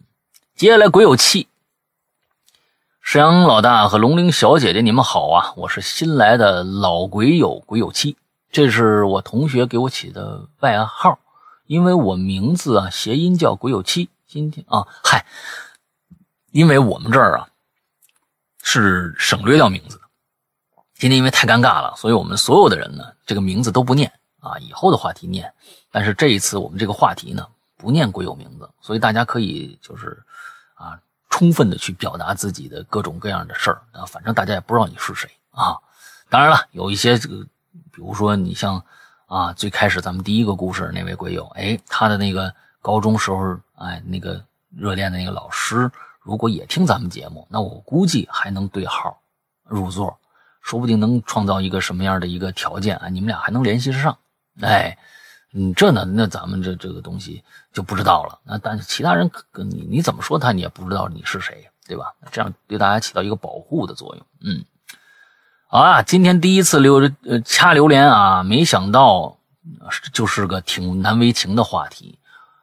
[0.55, 1.47] 接下来鬼有气，
[3.01, 5.53] 沈阳老大和龙陵小姐姐，你们好啊！
[5.55, 8.17] 我是新来的老鬼友，鬼有气。
[8.51, 11.19] 这是我同学给我起的外号，
[11.67, 14.09] 因为我名字啊谐音叫鬼有七。
[14.25, 15.25] 今天啊，嗨，
[16.51, 17.47] 因为我们这儿啊
[18.61, 20.03] 是省略掉名字的。
[20.95, 25.53] 今天因为太尴尬了，所以我们所有的人呢这个名字都不念啊，以后的话题念。
[25.91, 27.47] 但是这一次我们这个话题呢
[27.77, 30.21] 不念鬼有名字，所以大家可以就是
[30.73, 30.99] 啊
[31.29, 35.77] 充分的去表达自己的各种各样的事儿啊，反正大家也不知道你是谁啊。
[36.29, 37.45] 当然了，有一些这个。
[37.91, 38.83] 比如说，你像
[39.27, 49.19] 啊，最开始咱们第一个故事那位鬼友，哎，他的那个高中时候，哎，那个热恋的那个老师，如果也听咱们节目，那我估计还能对号
[49.65, 50.17] 入座，
[50.61, 53.09] 说不定能创造一个什么样的一个条件啊？
[53.09, 54.17] 你们俩还能联系上，
[54.61, 54.97] 哎，
[55.51, 58.39] 嗯，这呢，那咱们这这个东西就不知道了。
[58.45, 62.13] 那但是其他人，你你怎么说他，你也不知道你是谁，对吧？
[62.31, 64.63] 这样对大家起到一个保护的作用，嗯。
[65.67, 66.95] 啊，今天第一次留
[67.25, 69.35] 呃掐榴莲啊，没想到
[70.13, 72.17] 就是个挺难为情的话题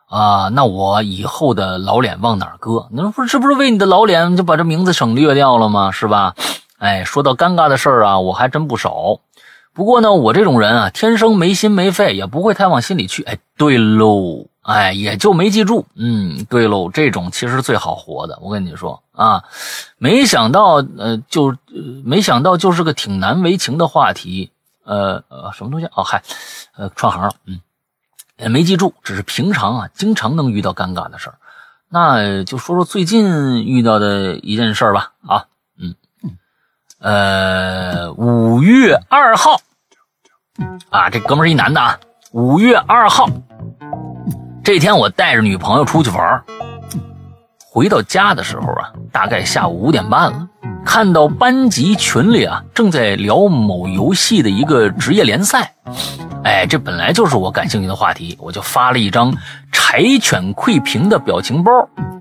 [0.09, 0.49] 啊。
[0.49, 2.89] 那我以后的老脸往哪搁？
[2.91, 5.91] 那不这不是为你的老脸就把这名字省略掉了吗？
[5.91, 6.35] 是吧？
[6.79, 9.21] 哎，说到尴尬的事儿啊，我还真不少。
[9.75, 13.23] 不过呢，我这种人啊，天生没心没肺，也不会太往心里去。
[13.25, 14.47] 哎，对喽。
[14.63, 15.85] 哎，也就没记住。
[15.95, 18.39] 嗯，对喽，这种其实最好活的。
[18.41, 19.45] 我跟你说啊，
[19.97, 21.57] 没想到，呃，就
[22.05, 24.51] 没想到，就是个挺难为情的话题。
[24.85, 25.87] 呃呃，什么东西？
[25.95, 26.23] 哦，嗨，
[26.77, 27.31] 呃，串行了。
[27.47, 27.61] 嗯，
[28.37, 31.39] 也没记住，只是平常啊，经常能遇到尴尬的事儿。
[31.89, 35.13] 那就说说最近遇到的一件事吧。
[35.27, 35.47] 啊，
[35.79, 35.95] 嗯，
[36.99, 39.61] 呃，五月二号，
[40.91, 41.99] 啊，这哥们是一男的啊。
[42.33, 43.29] 五月二号。
[44.65, 46.45] 这天我带着女朋友出去玩
[47.75, 50.49] 回到家的时候啊，大概下午五点半了。
[50.85, 55.75] 看到班级群里啊正在聊某游戏的一个职业联赛，
[56.45, 59.35] 哎，这本来就是我感兴趣的话题，我就发了一张
[59.73, 61.73] 柴犬窥屏的表情包，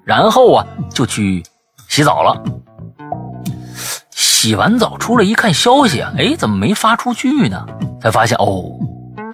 [0.03, 1.43] 然后啊就去
[1.87, 2.43] 洗澡了。
[4.09, 7.63] 洗完澡出来一看消息啊，哎，怎么没发出去呢？
[8.01, 8.63] 才发现哦，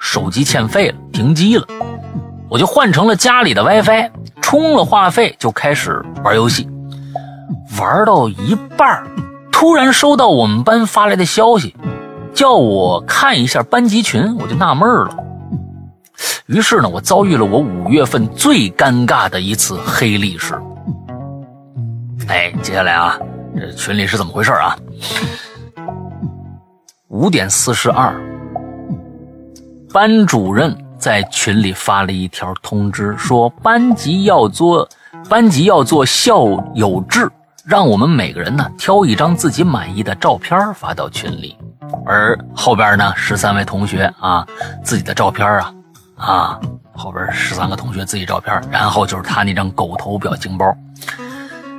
[0.01, 1.65] 手机欠费了，停机了。
[2.49, 4.09] 我就换成了家里的 WiFi，
[4.41, 6.67] 充了话费就开始玩游戏。
[7.79, 9.03] 玩到一半，
[9.51, 11.75] 突然收到我们班发来的消息，
[12.33, 15.15] 叫我看一下班级群，我就纳闷了。
[16.47, 20.59] 于是呢，我遭遇了我五月份最尴尬的一次黑历史。
[22.27, 23.19] 哎，接下来啊，
[23.55, 24.75] 这群里是怎么回事啊？
[27.09, 28.13] 五点四十二，
[29.93, 34.87] 班主任在群里发了一条通知，说班级要做
[35.29, 36.45] 班级要做校
[36.75, 37.31] 友制，
[37.63, 41.57] 让我们每个人呢挑一张自己满意的照片发到群里。
[42.05, 44.45] 而后边呢，十三位同学啊，
[44.83, 45.73] 自己的照片啊
[46.17, 46.59] 啊，
[46.93, 50.75] 后边十三个同学自己照片，然后就是他那张狗头表情包。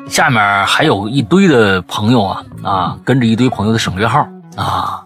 [0.09, 5.05] 下面还有一堆的朋友啊啊，跟着一堆朋友的省略号啊。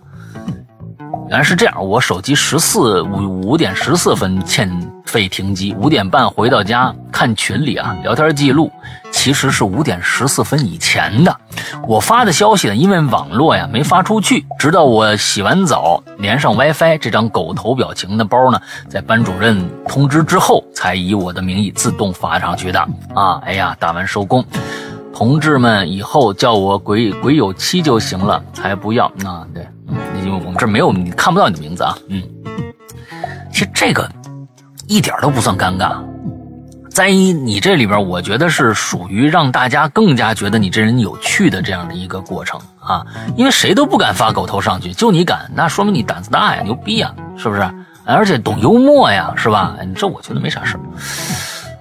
[1.35, 4.71] 原来是这样，我手机十四五五点十四分欠
[5.05, 8.71] 费停机，五点半回到家看群里啊聊天记录，
[9.11, 11.37] 其实是五点十四分以前的。
[11.89, 22.79] 我发的消息呢，因为网络呀没发出去，直到我洗完澡连上 WiFi，这张狗头表情的包呢，在班主任通知之后，才以我的名义自动发上去的
[23.13, 23.41] 啊。
[23.45, 24.45] 哎呀，打完收工。
[25.13, 29.11] 同志们，以后叫我鬼鬼有七就行了，才不要。
[29.17, 29.67] 那对，
[30.17, 31.97] 因为我们这没有，你看不到你的名字啊。
[32.09, 32.23] 嗯，
[33.53, 34.11] 其实这个
[34.87, 35.97] 一点都不算尴尬，
[36.91, 43.05] 在你这里边，我觉得是属于让大家更加觉得你这人有趣的这样的一个过程啊。
[43.37, 47.69] 因为谁都不敢发狗头上去，就你敢，那说明你胆子大呀，牛逼呀，是不是？
[48.07, 49.77] 而且懂幽默呀，是吧？
[49.97, 50.79] 这我觉得没啥事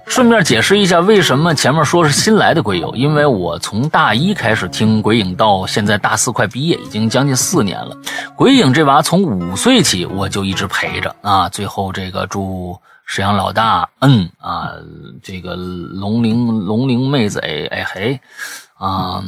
[0.06, 2.94] 顺便解释一下，为什么前面说是新来的鬼友？
[2.94, 7.96] 因为我从大一开始听鬼影，到现在大四快毕业，已经将近四年了。
[8.36, 11.48] 鬼影这娃从五岁起我就一直陪着啊。
[11.48, 12.76] 最后这个祝
[13.06, 14.70] 沈阳老大，嗯啊，
[15.22, 18.20] 这个龙陵龙陵妹子哎哎嘿。
[18.74, 19.22] 啊，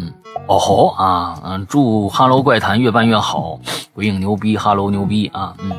[0.49, 3.59] 哦吼啊，嗯，祝《哈喽怪谈》越办越好，
[3.95, 5.73] 鬼影牛逼，哈喽牛逼啊，嗯。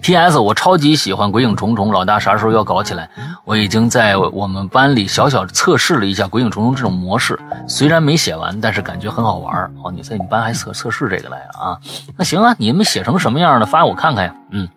[0.00, 0.38] P.S.
[0.38, 3.08] 我超级喜欢《鬼影重重》，老大啥时候要搞起来？
[3.44, 9.54] 我已经在我们班里小小测试了一下《鬼影重重》这种模式，虽然没写完，但是感觉很好玩。
[9.82, 11.78] 哦，你在你们班还测测试这个来啊？
[12.16, 14.34] 那行啊，你们写成什么样的发我看看呀？
[14.50, 14.68] 嗯。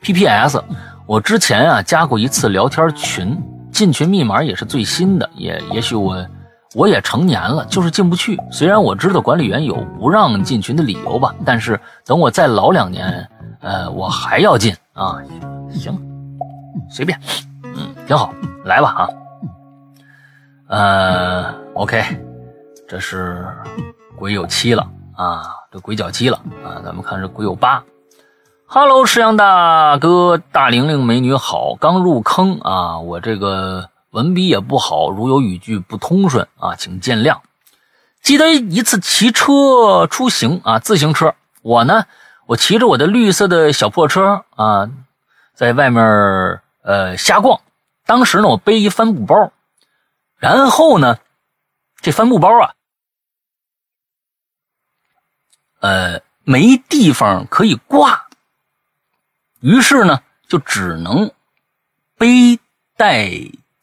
[0.00, 0.62] P.P.S.
[1.06, 3.40] 我之前啊加过一次聊天群，
[3.72, 6.24] 进群密码也是最新的，也也许我。
[6.76, 8.38] 我也成年了，就是进不去。
[8.52, 13.26] 虽然我知道管理员有不让进群的理由吧，但是等我再老两年，
[13.62, 15.16] 呃，我还要进啊。
[15.72, 15.98] 行，
[16.90, 17.18] 随便，
[17.64, 18.30] 嗯，挺好，
[18.66, 19.08] 来吧啊。
[20.68, 22.04] 呃，OK，
[22.86, 23.46] 这是
[24.14, 26.76] 鬼友七了啊，这鬼脚七了啊。
[26.84, 27.82] 咱们看这鬼友八。
[28.66, 33.88] Hello，石阳大哥，大玲玲美女好，刚入坑啊，我这个。
[34.16, 37.42] 文笔也不好，如有语句不通顺啊，请见谅。
[38.22, 42.06] 记得一次骑车出行啊，自行车，我呢，
[42.46, 44.90] 我骑着我的绿色的小破车啊，
[45.52, 46.02] 在外面
[46.82, 47.60] 呃瞎逛。
[48.06, 49.52] 当时呢，我背一帆布包，
[50.38, 51.18] 然后呢，
[52.00, 52.72] 这帆布包啊，
[55.80, 58.28] 呃，没地方可以挂，
[59.60, 61.30] 于是呢，就只能
[62.16, 62.58] 背
[62.96, 63.30] 带。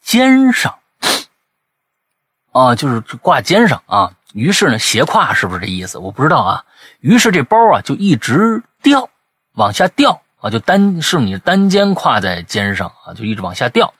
[0.04, 0.78] 肩上，
[2.52, 4.12] 啊，就是挂肩上啊。
[4.34, 5.98] 于是呢，斜挎是不是这意思？
[5.98, 6.64] 我不知道啊。
[7.00, 9.08] 于是这包啊就一直掉，
[9.54, 13.94] 往下掉啊，就单是你单肩挎在肩上啊，就一直往下掉。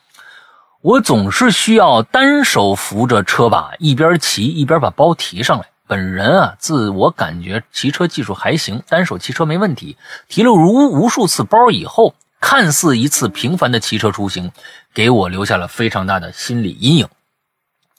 [0.82, 5.66] 我总是需要单手扶着车把，一边骑一边把包提上来。
[5.86, 9.96] 本人啊，自我感觉骑车技术还行，单手骑车没问题。
[10.28, 12.14] 提了无无数次包以后。
[12.46, 14.52] 看似一次平凡的骑车出行，
[14.92, 17.08] 给我留下了非常大的心理阴影。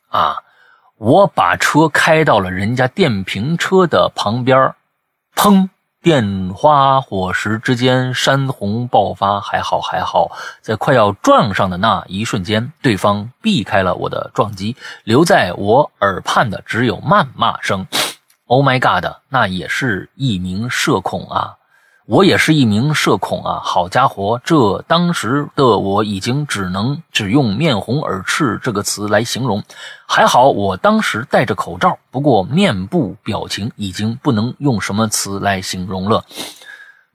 [0.09, 0.37] 啊，
[0.97, 4.75] 我把车开到了人家电瓶车的旁边，
[5.35, 5.69] 砰！
[5.99, 9.41] 电花火石之间，山洪爆发。
[9.41, 10.29] 还好，还好，
[10.61, 17.87] 在快要撞上的那一瞬间，对方避开了我的撞击，留在我耳畔的只有谩骂声。
[18.45, 19.11] Oh my god！
[19.27, 21.55] 那也是一名社恐啊。
[22.08, 23.60] 我也是一名社恐啊！
[23.64, 29.64] 好家伙，这当时的我已经只能只用“面红耳赤”这个词来形容。
[30.06, 36.24] 还好我当时戴着口罩，不过面部表情已经不能用什么词来形容了。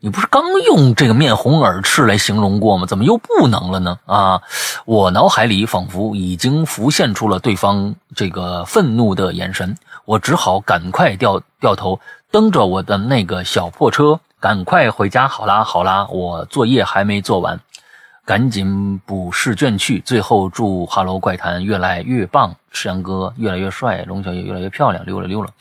[0.01, 2.84] 你不是刚用这个面红耳赤来形容过吗？
[2.84, 3.97] 怎么又不能了呢？
[4.07, 4.43] 啊！
[4.86, 12.01] 我脑海里仿佛已经浮现出了对方这个愤怒的眼神，我只好赶快掉掉头，
[12.32, 15.28] 蹬着我的那个小破车，赶快回家。
[15.28, 17.61] 好啦好啦，我作业还没做完，
[18.24, 20.01] 赶紧补试卷去。
[20.01, 25.53] 最后祝《哈喽怪谈》越来越棒，赤阳哥越来越帅，龙小姐越来越漂亮，溜了溜了。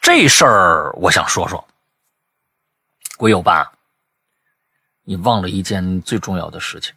[0.00, 1.66] 这事儿我想说说。
[3.16, 3.72] 鬼友吧，
[5.02, 6.94] 你忘了一件最重要的事情。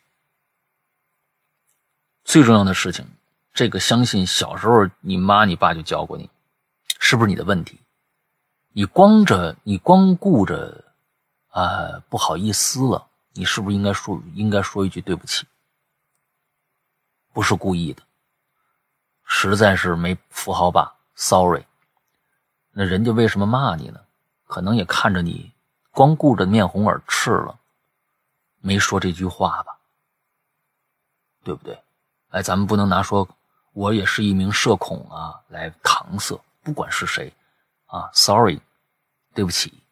[2.26, 3.08] 最重要的事情，
[3.54, 6.30] 这个相信小时候你妈你爸就教过你，
[7.00, 7.79] 是不是你的问题？
[8.72, 10.86] 你光着你光顾着
[11.50, 15.46] 啊不好意思了，你是不是应该说应该说一句对不起？
[17.34, 18.02] 不是故意的，
[19.24, 21.64] 实在是没扶好把，sorry。
[22.72, 24.00] 那人家为什么骂你呢？
[24.46, 25.52] 可能也看着你。
[25.92, 27.60] 光顾着面红耳赤了，
[28.62, 29.78] 没说这句话吧？
[31.44, 31.78] 对不对？
[32.30, 33.28] 哎，咱们不能拿说
[33.74, 37.34] 我也是一名社恐啊来搪塞，不管是谁
[37.90, 38.60] 啊，sorry，
[39.34, 39.84] 对不起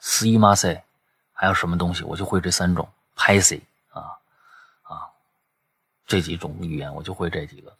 [0.00, 0.82] ，see m s say，
[1.32, 4.18] 还有什么东西，我就会这三种 p a s y 啊
[4.82, 5.10] 啊，
[6.06, 7.76] 这几种语言我就会这几个。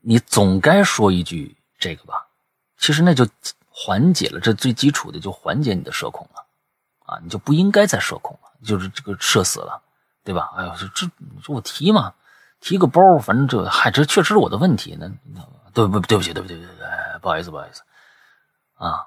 [0.00, 2.28] 你总该说一句这个吧？
[2.76, 3.26] 其实那就。
[3.80, 6.44] 缓解了，这最基础的就缓解你的社恐了，
[7.06, 9.80] 啊，你就不应该再社恐了，就是这个社死了，
[10.24, 10.52] 对吧？
[10.56, 11.08] 哎呦，这这，
[11.46, 12.12] 我提嘛，
[12.58, 15.08] 提个包，反正这，嗨，这确实是我的问题呢，
[15.72, 16.00] 对不？
[16.00, 16.78] 对不起，对不起，对不起，
[17.20, 17.82] 不好意思，不好意思，
[18.76, 19.06] 啊，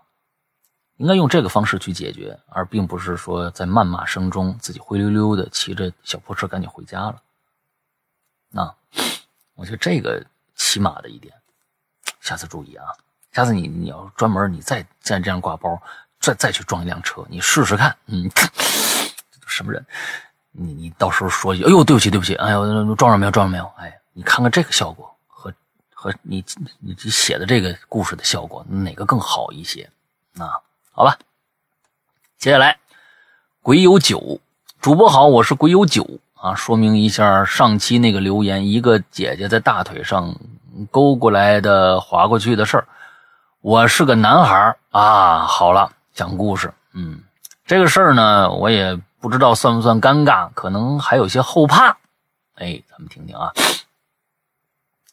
[0.98, 7.22] 应该用这个方式去解决，而并不是说在谩骂声中自己灰溜溜的骑着小破车赶紧回家了。
[8.50, 8.74] 那，
[9.56, 11.34] 我觉得这个起码的一点，
[12.20, 12.86] 下次注意啊。
[13.32, 15.82] 下次你你要专门你再再这样挂包，
[16.20, 18.30] 再再去撞一辆车，你试试看，嗯，
[19.48, 19.86] 什么人？
[20.52, 23.66] 你你到时候说一句，哎呦，对不起对不起，哎呦，撞上没有撞上没有？
[23.78, 25.16] 哎，你看看这个效果
[26.02, 26.44] 和和你
[26.80, 29.88] 你写的这个故事的效果哪个更好一些？
[30.40, 30.58] 啊，
[30.92, 31.16] 好吧，
[32.40, 32.80] 接下来
[33.62, 34.40] 鬼有酒，
[34.80, 40.36] 主播好，我是鬼有酒啊，说明一下上期那个留言，一个姐姐在大腿上
[40.90, 42.88] 勾过来的划过去的事儿。
[43.60, 46.74] 我是个男孩啊，好了，讲故事。
[46.94, 47.22] 嗯，
[47.68, 51.96] 这个事儿呢，我也不知道算不算尴尬，可能还有些后怕。
[52.56, 53.54] 哎，咱们听听啊。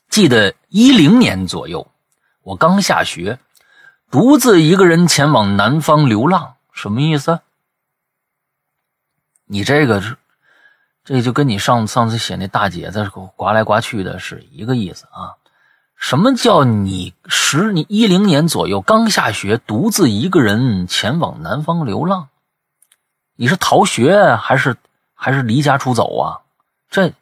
[0.09, 1.87] 记得一零年左右，
[2.43, 3.39] 我刚下学，
[4.11, 7.41] 独自一个人前往南方流浪，什么意思？
[9.45, 10.17] 你这个是，
[11.05, 15.37] 这就跟你上上次写那大姐在给我刮来刮去的是一个意思啊。
[15.97, 22.29] 什么叫你十你一零年左右刚下学，独自一个人前往南方流浪？
[23.37, 24.77] 你是逃学还是
[25.15, 26.41] 还是离家出走啊？
[26.91, 27.13] 这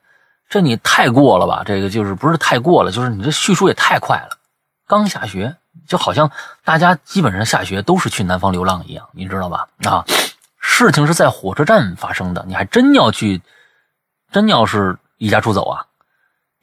[0.49, 1.63] 这你太过了吧？
[1.67, 4.39] 这个就是不是太过了，就是你这叙述也太快了。
[4.87, 5.57] 刚下学，
[5.89, 6.31] 就好像
[6.65, 9.67] 大家基本上下学都是去南方流浪一样，你知道吧？
[9.85, 10.05] 啊，
[10.59, 13.43] 事情是在火车站发生的，你还真要去，
[14.31, 15.87] 真要是离家出走啊？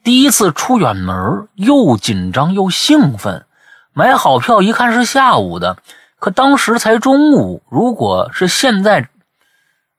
[0.02, 3.44] 第一次出远门，又紧张又兴奋。
[3.92, 5.76] 买好票一看是下午的，
[6.18, 7.62] 可当时才中午。
[7.68, 9.08] 如果是现在，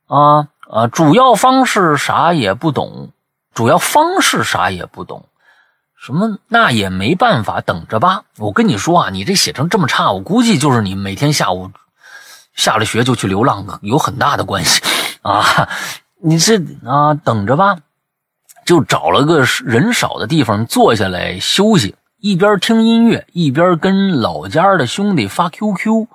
[0.08, 3.12] 啊啊，主要方式啥也不懂，
[3.56, 5.28] 主要方式啥也不懂，
[5.98, 8.26] 什么那也没办法，等着吧。
[8.38, 11.72] 我跟你说啊，你这写成这么差，我估计就是你每天下午
[12.54, 14.84] 下了学就去流浪，有很大的关系
[15.24, 15.68] 啊。
[16.22, 17.78] 你这啊，等着吧。
[18.66, 26.08] 就找了个人少的地方坐下来休息，一边听音乐，一边跟老家的兄弟发 QQ。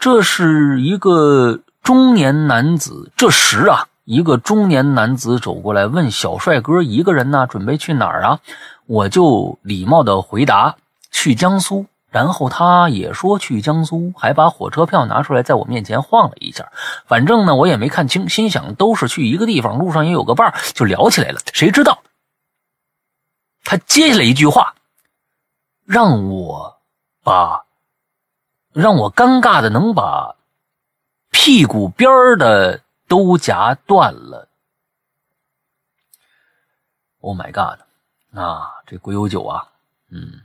[0.00, 7.46] 这是一个中年男子，这时啊，一个中年男子走过来问小帅哥：“一个人呢？
[7.46, 8.40] 准备去哪儿啊？”
[8.88, 10.76] 我就礼貌的回答
[11.12, 16.72] ：“去江苏。”然后他也说去江苏，还把火车票拿出来在我面前晃了一下。
[17.04, 21.40] 反正呢，我也没看清，心想都是去一个地方，路上也有个伴就聊起来了。
[21.52, 21.98] 谁知道
[23.62, 24.72] 他接下来一句话，
[25.84, 26.78] 让我
[27.22, 27.66] 把
[28.72, 30.36] 让我尴尬的能把
[31.30, 32.08] 屁股边
[32.38, 34.48] 的都夹断了。
[37.20, 37.80] Oh my god！
[38.38, 39.66] 啊，这鬼有酒啊，
[40.10, 40.40] 嗯。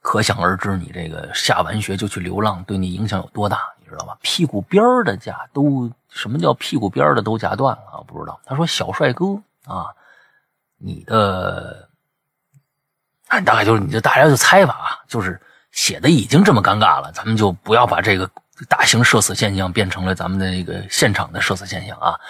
[0.00, 4.18] 可想而知，你这个下完学就去流浪，对你影响有多大，你知道吧？
[4.20, 8.02] 屁股边的夹都什么叫屁股边的都夹断了啊？
[8.06, 8.40] 不知道。
[8.44, 9.94] 他说：“小帅哥啊，
[10.76, 11.88] 你的，
[13.28, 18.28] 大概就是你就大家就猜吧啊，就是写的已经这么尴尬了，咱们就不要把这个
[18.68, 22.20] 大型社死现象变成了咱们的那个现场的社死现象啊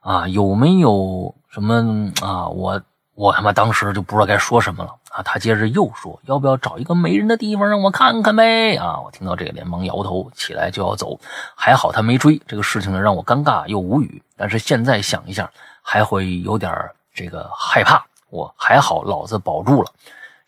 [0.00, 2.48] 啊，有没有什么啊？
[2.48, 2.80] 我
[3.14, 5.22] 我他妈当时就不知道该说什么了啊！
[5.24, 8.76] 他接着又说，要不要找一个没人的地方让我看看呗？
[8.76, 9.00] 啊！
[9.00, 11.18] 我听到这个连忙摇头，起来就要走。
[11.56, 14.22] 还好他没追，这个事情呢让我尴尬又无语。
[14.36, 15.50] 但是现在想一下，
[15.82, 16.72] 还会有点
[17.12, 18.06] 这个害怕。
[18.30, 19.90] 我还好，老子保住了。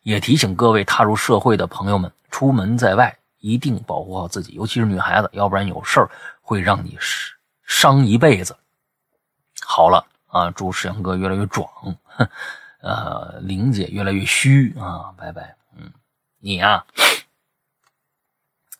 [0.05, 6.11] 也提醒各位踏入社会的朋友们，出门在外一定保护好自己，尤其是女孩子，要不然有事儿
[6.41, 6.97] 会让你
[7.65, 8.57] 伤一辈子。
[9.67, 11.69] 好了啊，祝世阳哥越来越壮，
[12.81, 15.57] 呃，玲姐越来越虚啊，拜拜。
[15.77, 15.93] 嗯，
[16.39, 16.85] 你呀，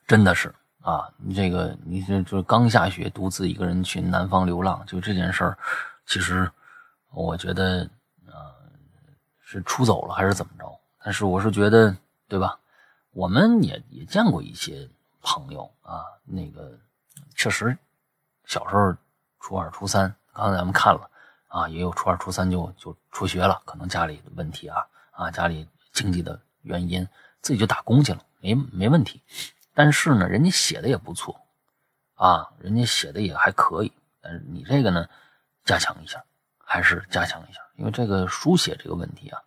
[0.07, 5.59] 真的是啊，你这个你这就刚下雪，独自一个人去南方流浪，就这件事儿，
[6.07, 6.51] 其实
[7.13, 7.83] 我觉得
[8.27, 8.55] 啊，
[9.43, 10.65] 是出走了还是怎么着？
[11.03, 11.97] 但是我是觉得，
[12.29, 12.59] 对吧？
[13.13, 14.89] 我们也也见过一些
[15.21, 16.79] 朋友啊，那个
[17.35, 17.77] 确实
[18.45, 18.97] 小时候
[19.41, 21.11] 初二、初三，刚才咱们看了
[21.49, 27.07] 啊，也有初二、初三就就辍学了，可能家里的问题啊啊，家里经济的原因，
[27.41, 29.21] 自己就打工去了，没没问题。
[29.75, 31.41] 但是呢，人家写的也不错
[32.15, 33.93] 啊，人家写的也还可以。
[34.21, 35.09] 但是你这个呢，
[35.65, 36.23] 加强一下，
[36.59, 39.41] 还是加强一下，因为这个书写这个问题啊。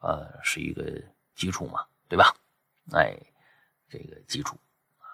[0.00, 0.84] 呃，是一个
[1.34, 2.34] 基础嘛，对吧？
[2.92, 3.16] 哎，
[3.88, 4.56] 这个基础
[4.98, 5.08] 啊，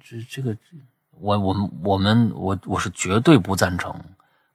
[0.00, 0.56] 这这个，
[1.10, 3.94] 我我们我们我我是绝对不赞成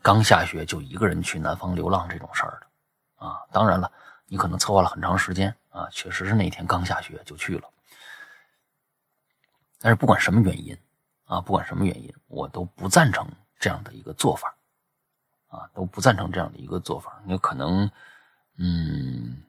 [0.01, 3.45] 刚下学就一个人去南方流浪这种事儿的啊。
[3.51, 3.91] 当然了，
[4.25, 7.69] 你可能策划了很长时间啊，确实是那天刚下学就去了。
[9.79, 10.75] 但是不管什么原因
[11.25, 13.27] 啊，不管什么原因，我都不赞成
[13.59, 14.55] 这样的一个做法
[15.47, 17.21] 啊，都不赞成这样的一个做法。
[17.23, 17.91] 你可能，
[18.57, 19.43] 嗯。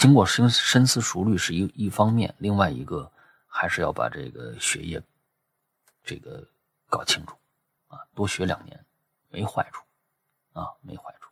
[0.00, 3.12] 经过深深思熟虑是一一方面，另外一个
[3.46, 5.02] 还是要把这个学业
[6.02, 6.48] 这个
[6.88, 7.36] 搞清楚
[7.88, 8.82] 啊，多学两年
[9.28, 9.84] 没坏处
[10.54, 11.30] 啊，没坏处。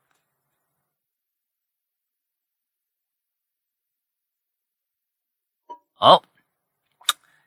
[5.94, 6.22] 好，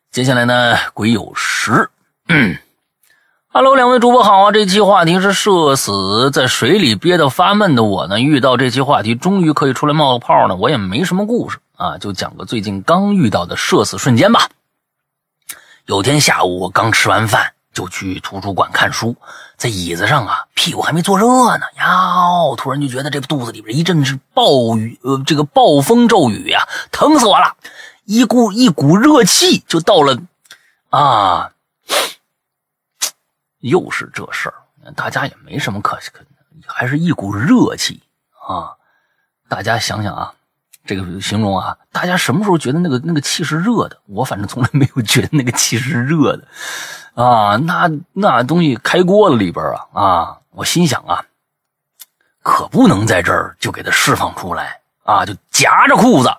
[0.09, 1.91] 接下来呢，鬼有十。
[3.53, 4.51] Hello，两位主播好啊！
[4.53, 10.55] 这期话题是社死，在水里憋得发闷的我呢，遇到这期话题，终于可以出来冒个泡呢。
[10.55, 14.47] 我也没什么故事啊，就讲个最近刚遇到的社死瞬间吧。
[15.85, 19.17] 有天下午，我刚吃完饭，就去图书馆看书，
[19.57, 27.57] 在椅子上啊，屁股还没坐热呢，呀，突然就觉得这肚子里边一阵是暴雨，呃，这个暴风骤雨呀，疼死我了！
[28.05, 30.17] 一股一股热气就到了，
[30.89, 31.50] 啊。
[33.61, 36.23] 又是这事儿，大家也没什么可可，
[36.67, 38.03] 还是一股热气
[38.47, 38.73] 啊！
[39.47, 40.33] 大家想想啊，
[40.85, 43.97] 这个形容啊，大家什么时候觉得那个那个气是热的？
[44.07, 46.47] 我反正从来没有觉得那个气是热的
[47.15, 47.55] 啊！
[47.57, 50.37] 那那东西开锅了里边啊啊！
[50.51, 51.23] 我心想啊，
[52.41, 55.25] 可不能在这儿就给它释放出来啊！
[55.25, 56.29] 就夹着裤子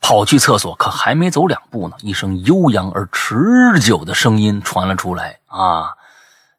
[0.00, 5.94] 跑去厕所，可还没走两步呢，一声悠扬而持久的声音传了出来啊！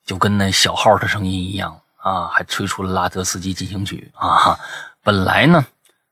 [0.10, 4.58] 就跟那小号的声音一样啊，还吹出了拉德斯基进行曲啊！
[5.04, 5.64] 本来呢，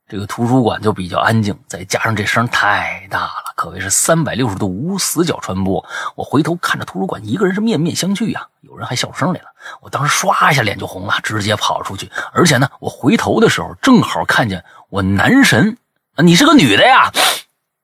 [0.08, 5.84] 这个图书馆就比较安静，再加上这声太大了，可谓是三百六十度无死角传播。
[6.14, 9.48] 我回头看着图书馆，一个人是面面相觑呀，有人还笑声来了。
[9.82, 12.08] 我当时唰一下脸就红了，直接跑出去。
[12.34, 15.76] 而且呢，我回头的时候正好看见我男神，
[16.18, 17.12] 你是个女的呀？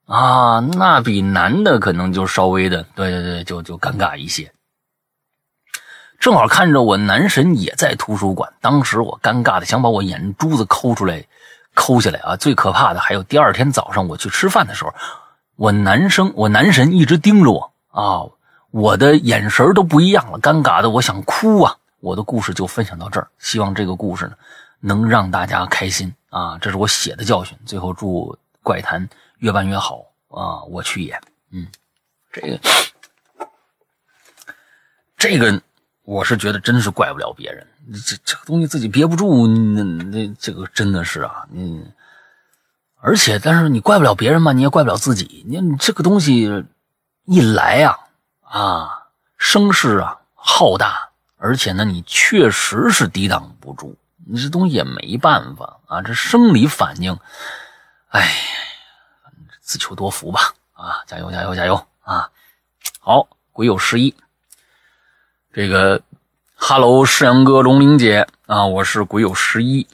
[0.06, 4.53] 啊，那比男的可能就稍微的，对对对，就就尴尬一些。
[6.24, 11.26] 正好看着我男神也在图书馆，当时我尴尬的想把我眼珠子抠出来，
[11.76, 12.38] 抠下来啊！
[12.38, 14.94] 最可怕的还有第二天早上我去吃饭的时候，
[15.58, 18.24] 我男生 我男神一直盯着我啊，
[18.72, 21.76] 我的眼神都不一样了，尴尬的我想哭啊！
[22.00, 24.34] 我的故事就分享到这儿，希望这个故事呢
[24.80, 26.58] 能让大家开心啊！
[26.62, 27.58] 这是我写的教训。
[27.66, 29.10] 最后祝怪谈
[29.40, 30.64] 越办越好啊！
[30.70, 31.20] 我去也，
[31.52, 31.68] 嗯，
[32.32, 32.60] 这个
[35.18, 35.62] 这个。
[36.04, 37.66] 我是觉得真是怪不了别人，
[38.06, 41.92] 这这个东西自己憋不住，那那这个真的是啊，嗯，
[43.00, 46.66] 而且但是你怪不了别人嘛，你也怪不了自己，你这个东西
[47.26, 47.98] 一来呀，
[48.42, 49.08] 啊，
[49.38, 53.96] 声势啊浩大，而且呢你确实是抵挡不住，
[54.28, 57.18] 你这东西也没办法啊，这生理反应，
[58.10, 58.30] 哎，
[59.62, 62.30] 自求多福吧，啊，加油加油加油啊！
[63.00, 64.14] 好，鬼有十一。
[65.54, 66.02] 这个
[66.56, 69.86] ，Hello，世阳哥、龙玲姐啊，我是鬼友十一，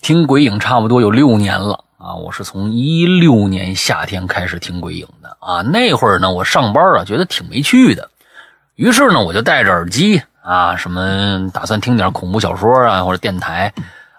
[0.00, 5.60] 听鬼影差不多有六年了啊，我是从一六年夏天开始听鬼影的啊。
[5.60, 8.08] 那会儿呢，我上班啊，觉得挺没趣的，
[8.74, 13.70] 于是呢，我就戴着耳机啊，什么打算听点恐怖小说啊，或者电台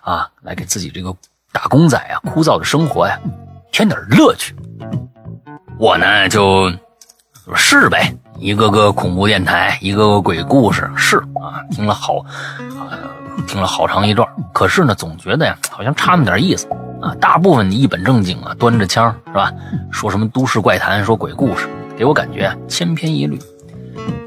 [0.01, 1.11] 啊，来给自己这个
[1.51, 3.19] 打工仔啊枯燥的生活呀
[3.71, 4.55] 添点乐趣。
[5.79, 6.71] 我呢就。
[7.55, 12.23] 是呗，一个个恐怖电台，一个个鬼故事，是啊，听了好，
[13.47, 14.27] 听了好长一段。
[14.53, 16.67] 可是呢，总觉得呀，好像差那么点意思
[17.01, 17.13] 啊。
[17.19, 19.51] 大部分你一本正经啊，端着腔是吧？
[19.91, 21.67] 说什么都市怪谈，说鬼故事，
[21.97, 23.39] 给我感觉千篇一律。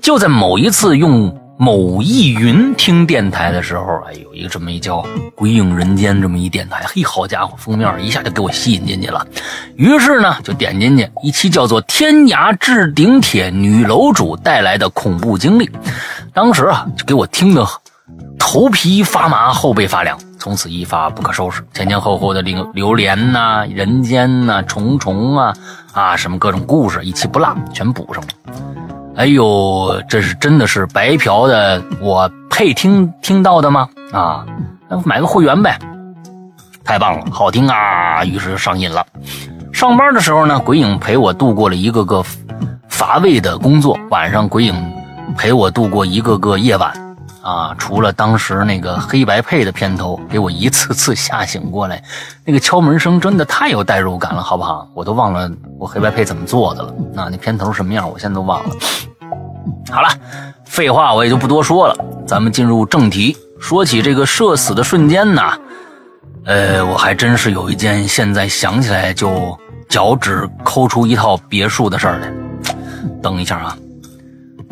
[0.02, 1.34] 就在某一次用。
[1.58, 4.98] 某易云听电台的时候，哎，有一个这么一叫
[5.34, 9.26] 《鬼影人间》这么一电台，嘿，好家伙，封面一下就给我吸引进去了。
[9.76, 15.70] 于是呢，就点进去一期叫做《天涯置顶帖》女楼主带来的恐怖经历。
[16.34, 17.66] 当时啊，就给我听的
[18.38, 21.62] 头皮发麻，后背发凉，从此一发不可收拾。
[21.72, 25.54] 前前后后的榴榴莲呐、人间呐、虫虫啊
[25.94, 28.85] 啊，什么各种故事，一期不落，全补上了。
[29.16, 33.88] 哎呦，这是真的是白嫖的，我配听听到的吗？
[34.12, 34.44] 啊，
[34.88, 35.78] 那买个会员呗，
[36.84, 38.22] 太棒了，好听啊！
[38.26, 39.06] 于是上瘾了。
[39.72, 42.22] 上班的时候呢，鬼影陪我度过了一个个
[42.88, 44.74] 乏味的工作，晚上鬼影
[45.36, 46.92] 陪我度过一个个夜晚。
[47.46, 52.02] 啊，除了当时那个黑白配的片头给我一次次吓醒过来，
[52.44, 54.88] 那个敲门声真的太有代入感了，好不好？
[54.94, 55.48] 我都忘了
[55.78, 56.92] 我黑白配怎么做的了。
[57.12, 58.70] 那那片头什么样，我现在都忘了。
[59.92, 60.08] 好了，
[60.64, 61.96] 废话我也就不多说了，
[62.26, 63.36] 咱们进入正题。
[63.60, 65.42] 说起这个社死的瞬间呢，
[66.46, 69.56] 呃，我还真是有一件现在想起来就
[69.88, 72.32] 脚趾抠出一套别墅的事儿来。
[73.22, 73.78] 等一下啊。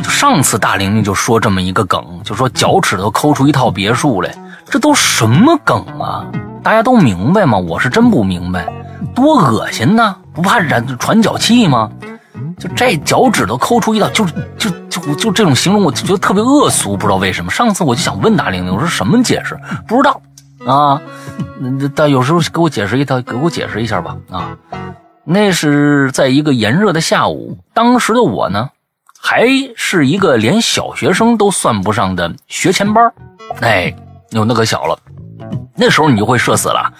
[0.02, 4.34] 上次大玲玲就说这么一个梗，就说脚趾头抠出一套别墅来，
[4.66, 6.24] 这都什么梗啊？
[6.62, 7.58] 大家都明白吗？
[7.58, 8.66] 我是真不明白，
[9.14, 10.16] 多恶心呐！
[10.32, 11.90] 不怕染传脚气吗？
[12.58, 14.24] 就这脚趾头抠出一套，就
[14.56, 17.50] 就就就这种形容，我就觉得特别恶俗，不知道为什么。
[17.50, 19.58] 上次我就想问大玲玲，我说什么解释？
[19.86, 20.20] 不知道
[20.66, 21.00] 啊？
[21.58, 24.56] 那但有时候给我解释一套，给我解释一下吧啊？
[25.24, 28.70] 那是在一个炎热的下午，当时的我呢？
[29.26, 33.10] 还是一个连小学生都算不上的学前班
[33.62, 33.90] 哎，
[34.32, 34.98] 有，那个小了。
[35.74, 36.92] 那时候你就会社死了，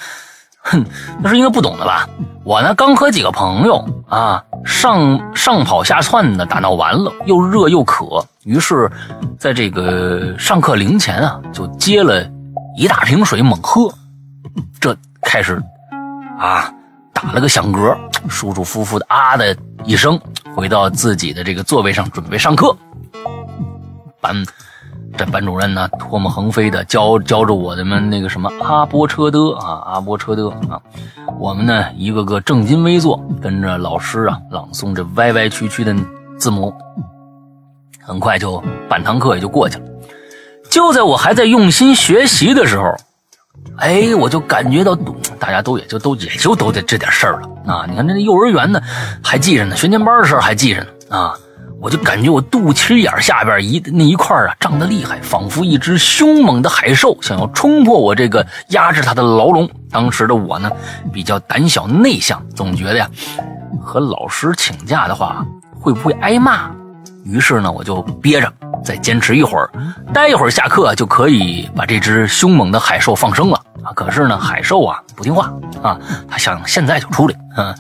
[0.61, 0.83] 哼，
[1.23, 2.09] 那是因为不懂的吧？
[2.43, 8.91] 我呢，刚和几个朋友啊上上跑下窜的打闹完了，又热又渴，于是
[9.39, 12.27] 在这个上课铃前啊，就接了
[12.75, 13.93] 一大瓶水猛喝，
[14.81, 15.63] 这开始
[16.39, 16.73] 啊。
[17.25, 17.97] 打了个响嗝，
[18.29, 20.21] 舒舒服服的啊的一声，
[20.55, 22.77] 回到自己的这个座位上，准备上课。
[24.21, 24.45] 班
[25.17, 30.79] 这班主任呢，唾沫横飞的教教着我们那个什么阿波车的啊，阿波车的啊。
[31.41, 35.97] 我们呢，一个个正襟危坐，跟着老师啊朗诵着歪歪曲曲的
[36.39, 36.75] 字母。
[38.03, 39.85] 很快就半堂课也就过去了。
[40.71, 42.95] 就在我还在用心学习的时候。
[43.79, 44.95] 哎，我就感觉到，
[45.39, 47.87] 大家都也就都也就都得这点事儿了啊！
[47.89, 48.81] 你看这幼儿园呢，
[49.23, 50.87] 还记着呢；学前班的事儿还记着呢
[51.17, 51.35] 啊！
[51.81, 59.69] 我就感觉我肚脐眼下边一那一块啊胀得厉害，仿佛一只凶猛的海兽想要冲破我这个压制它的牢笼。
[59.91, 60.71] 当时的我呢，
[61.13, 63.11] 比较胆小内向，总觉得呀，
[63.83, 65.45] 和老师请假的话
[65.79, 66.71] 会不会挨骂？
[67.25, 68.51] 于是呢，我就憋着。
[68.85, 69.71] 再坚持一会儿，
[70.13, 73.91] 待一会儿下课就可以把这只凶猛的海兽放生了啊！
[73.95, 75.51] 可是呢，海兽啊不听话
[75.83, 75.99] 啊，
[76.29, 77.35] 他想现在就出来。
[77.57, 77.75] 嗯，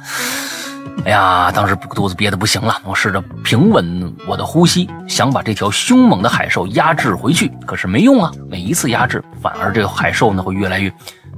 [1.04, 8.32] 哎呀，当时肚子憋得不行了，我试着平稳我的呼吸，想把这条凶猛的海兽压制回去，可是没用啊！
[8.48, 10.90] 每一次压制，反而这个海兽呢会越来越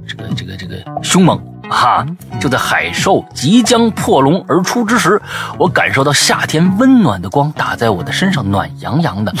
[0.07, 1.37] 这个这个这个凶猛。
[1.69, 2.05] 啊！
[2.39, 5.21] 就在海兽即将破笼而出之时，
[5.57, 9.33] 我感受到夏天温暖的光打在我的身上，暖洋洋的。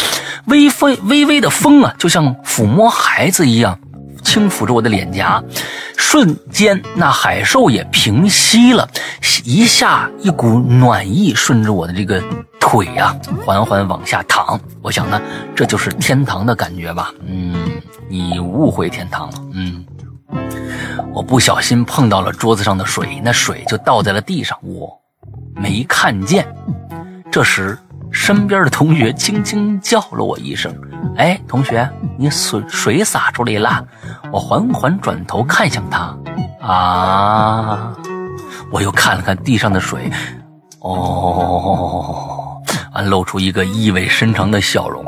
[0.45, 3.79] 微风微微的风啊，就像抚摸孩子一样，
[4.23, 5.43] 轻抚着我的脸颊。
[5.95, 8.87] 瞬间，那海兽也平息了，
[9.43, 12.23] 一下一股暖意顺着我的这个
[12.59, 14.59] 腿啊，缓缓往下淌。
[14.81, 15.21] 我想呢，
[15.55, 17.11] 这就是天堂的感觉吧？
[17.27, 17.53] 嗯，
[18.09, 19.33] 你误会天堂了。
[19.53, 19.85] 嗯。
[21.13, 24.89] 我不小心碰到了桌子上的水，那水就倒在了地上，我
[25.55, 26.47] 没看见。
[27.31, 27.77] 这时，
[28.11, 30.73] 身边的同学轻轻叫了我一声
[31.17, 33.85] ：“哎，同学，你水水洒出来了。”
[34.31, 36.15] 我缓缓转头看向他，
[36.61, 37.93] 啊！
[38.71, 40.11] 我又看了看地上的水，
[40.79, 42.61] 哦，
[42.93, 45.05] 完露出一个意味深长的笑容。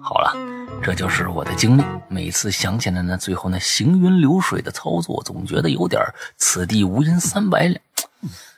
[0.00, 0.51] 好了。
[0.82, 1.84] 这就是我的经历。
[2.08, 6.02] 每次想起来呢，最后那行云流水的操作，总觉得有点
[6.36, 7.80] 此地无银三百两。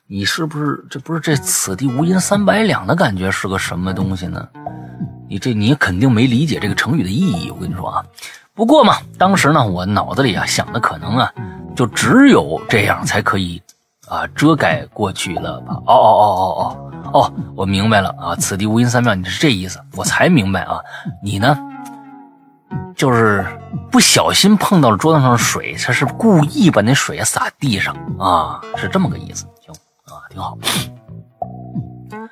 [0.07, 4.49] 你是不是这不是这此地无银三百两的感觉是个什么东西呢？
[5.29, 7.51] 你这你肯定没理解这个成语的意义。
[7.51, 8.05] 我跟你说啊，
[8.55, 11.33] 不过嘛，当时呢，我脑子里啊想的可能啊，
[11.77, 13.61] 就只有这样才可以
[14.09, 15.75] 啊遮盖过去了吧？
[15.87, 20.79] 哦哦哦哦哦哦，我明白了啊，此地无银三百两，你是这意思，我才明白啊。
[21.23, 21.57] 你呢，
[22.97, 23.45] 就是
[23.91, 29.45] 不小心碰到了桌子上的水，他是故意把那水洒地上啊，是这么个意思。
[29.65, 29.75] 行
[30.07, 30.57] 啊，挺好。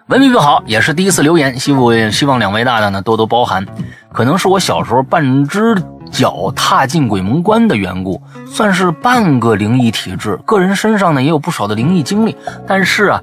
[0.08, 3.66] 文笔不好，也是第一次留言，希望希望两位大大呢多多包涵。
[4.12, 5.74] 可能是我小时候半只
[6.10, 10.36] 脚踏进鬼门关的缘故，算是半个灵异体质。
[10.44, 12.36] 个人身上呢也有不少的灵异经历，
[12.66, 13.22] 但是啊，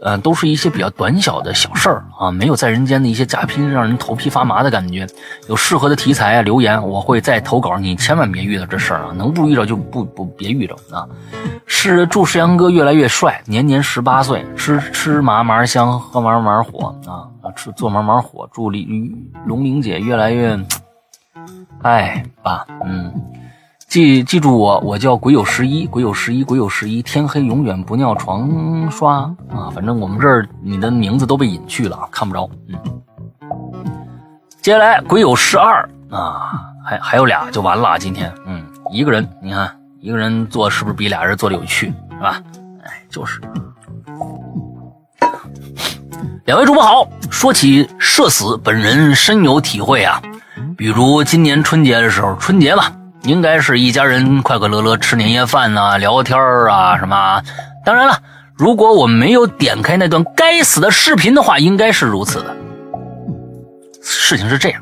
[0.00, 5.06] 呃，都是一些比较短小的小事儿啊，没有在人间的一些嘉宾让人头皮发麻的感觉。
[5.48, 11.06] 有适合的题材啊，留言我会再投稿，你千万别遇到这事儿啊，能不遇着就不不别遇着啊。
[11.66, 17.26] 是祝世阳哥越来越帅，年年十八岁，吃吃嘛嘛香，喝嘛嘛火啊，
[17.56, 18.48] 吃做嘛嘛火。
[18.52, 18.86] 祝李
[19.46, 20.58] 龙玲姐越来越
[21.82, 23.12] 哎吧，嗯，
[23.88, 32.78] 记记住我，我叫鬼友十一，鬼友十一，鬼友十一，天黑永远不尿床刷啊，反正我们这儿你的名字都被隐去了啊，看不着，嗯。
[34.60, 38.62] 接下来鬼友十二啊，还还有俩就完了，今天，嗯，
[38.92, 39.74] 一个人，你看。
[40.00, 42.40] 一个人做是不是比俩人做的有趣，是吧？
[42.84, 43.40] 哎，就是。
[46.44, 50.22] 两位主播好，说起社死，本人深有体会啊。
[50.76, 52.84] 比如今年春节的时候，春节嘛，
[53.22, 56.38] 应该是一家人快快乐乐吃年夜饭呐，聊天
[56.68, 57.42] 啊什么。
[57.84, 58.16] 当然了，
[58.56, 62.56] 如果我没有点开那段该死的视频的话，应该是如此的。
[64.02, 64.80] 事情是这样，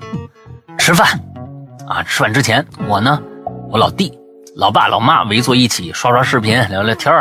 [0.78, 1.08] 吃饭
[1.88, 3.20] 啊，吃饭之前，我呢，
[3.70, 4.12] 我老弟。
[4.56, 7.12] 老爸老妈围坐一起刷刷视频聊聊天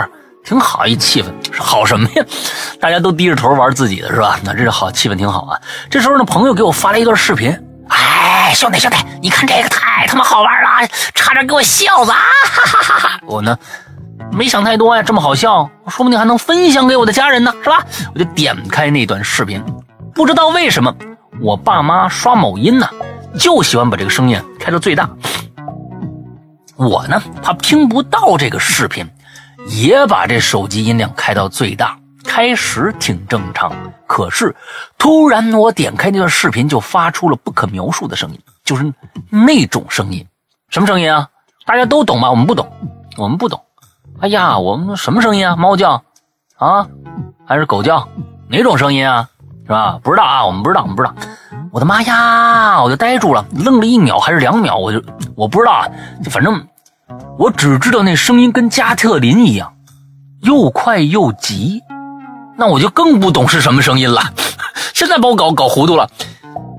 [0.45, 1.25] 挺好一气氛。
[1.57, 2.23] 好什么呀？
[2.79, 4.39] 大家都低着头玩自己的是吧？
[4.43, 5.59] 那这是好气氛挺好啊。
[5.89, 7.57] 这时候呢，朋友给我发了一段视频。
[7.89, 12.17] 哎，兄弟兄弟，你看这个太他妈好玩了，差点给我笑死啊！
[12.43, 13.19] 哈哈哈哈！
[13.25, 13.57] 我呢
[14.31, 17.83] 没想太多呀，这么好笑，说不定还能分享给我的家人呢，是吧？
[18.13, 19.63] 我就点开那段视频，
[20.13, 20.93] 不知道为什么
[21.41, 22.89] 我爸妈刷某音呢，
[23.37, 25.09] 就喜欢把这个声音开到最大。
[26.75, 29.07] 我呢，怕听不到这个视频，
[29.67, 31.97] 也把这手机音量开到最大。
[32.27, 33.72] 开始挺正常，
[34.06, 34.56] 可是
[34.97, 38.93] 突然我点开那段视频，就发出了不可描述的声音，就是
[39.30, 40.26] 那种声音。
[40.69, 41.30] 什么声音啊？
[41.65, 42.30] 大家都懂吗？
[42.30, 42.69] 我们不懂，
[43.18, 43.61] 我们不懂。
[44.19, 45.56] 哎呀，我们什么声音啊？
[45.56, 46.03] 猫叫
[46.57, 46.88] 啊，
[47.45, 48.07] 还是狗叫？
[48.49, 49.30] 哪种声音啊？
[49.64, 49.99] 是吧？
[50.03, 51.15] 不知道啊，我们不知道，我们不知道。
[51.72, 52.81] 我的妈呀！
[52.81, 55.03] 我就呆住了，愣了一秒还是两秒，我就
[55.35, 55.88] 我不知道啊，
[56.23, 56.68] 就反正
[57.38, 59.73] 我只知道那声音跟加特林一样，
[60.41, 61.81] 又快又急。
[62.57, 64.22] 那我就更不懂是什么声音了。
[64.94, 66.10] 现在把我搞搞糊涂了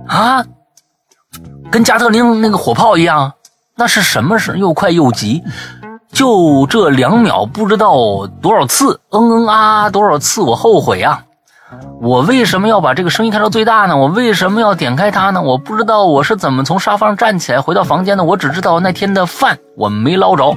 [0.09, 0.45] 啊！
[1.71, 3.35] 跟加特林那个火炮一样，
[3.75, 4.59] 那是什么声？
[4.59, 5.43] 又快又急，
[6.11, 11.23] 就这两秒，不知道多少次，嗯嗯啊多少次，我后悔啊。
[12.01, 13.97] 我为什么要把这个声音开到最大呢？
[13.97, 15.43] 我为什么要点开它呢？
[15.43, 18.23] 我不知道我是怎么从沙发上站起来回到房间的。
[18.23, 20.57] 我只知道那天的饭我没捞着，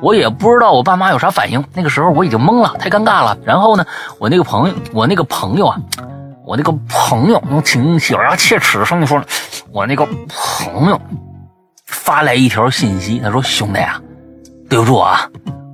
[0.00, 1.62] 我也不知道我爸妈有啥反应。
[1.74, 3.36] 那个时候我已经懵了，太尴尬了。
[3.44, 3.84] 然后呢，
[4.18, 5.76] 我那个朋友，我那个朋友啊，
[6.46, 9.22] 我那个朋友用挺咬牙切齿的声音说
[9.72, 10.98] ：“我那个朋友
[11.84, 14.00] 发来一条信息，他说兄弟啊，
[14.70, 15.28] 对不住啊，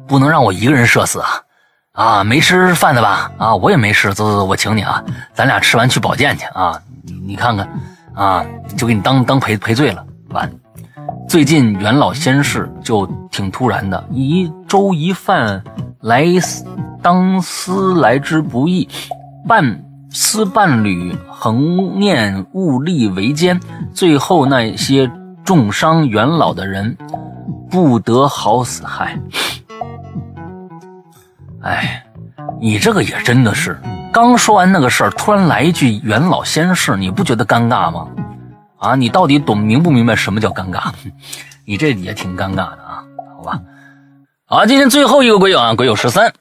[0.08, 1.40] 不能让我一个人社死啊。”
[1.92, 3.30] 啊，没吃饭的吧？
[3.36, 4.14] 啊，我也没吃。
[4.14, 5.04] 走走走，我请你啊，
[5.34, 6.80] 咱俩吃完去保健去啊。
[7.26, 7.68] 你看看，
[8.14, 8.44] 啊，
[8.78, 10.02] 就给你当当赔赔罪了。
[10.30, 10.50] 完，
[11.28, 15.62] 最近元老仙逝就挺突然的，一粥一饭
[16.00, 16.24] 来
[17.02, 18.88] 当思来之不易，
[19.46, 23.60] 伴思伴侣恒念物力维艰，
[23.92, 25.10] 最后那些
[25.44, 26.96] 重伤元老的人
[27.70, 29.18] 不得好死，嗨。
[31.62, 32.04] 哎，
[32.60, 33.80] 你这个也真的是，
[34.12, 38.08] 刚说完那个事儿，突然来一句元老仙逝，你不觉得尴尬吗？
[38.78, 40.90] 啊，你到底懂明不明白什么叫尴尬？
[41.64, 43.04] 你这也挺尴尬的啊，
[43.36, 43.60] 好吧？
[44.44, 46.32] 好，今天最后一个鬼友啊，鬼友十三。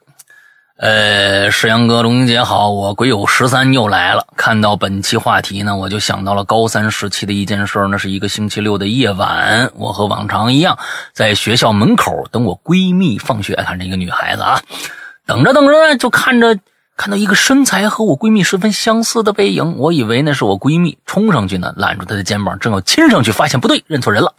[0.78, 4.26] 呃，石阳哥、龙英姐好，我鬼友十三又来了。
[4.36, 7.88] 看到本期话题呢，我就想到了高三时期的一件事。
[7.92, 10.80] 那是一个星期六的夜晚，我和往常一样，
[11.14, 13.54] 在学校门口等我闺蜜放学。
[13.54, 14.60] 看着一个女孩子啊。
[15.26, 16.60] 等着等着，就看着
[16.98, 24.34] 看到一个身材和我闺蜜十分相似的背影，我以为那是我闺蜜，冲上去呢，揽住她的肩膀，正要亲上去，发现不对，认错人了。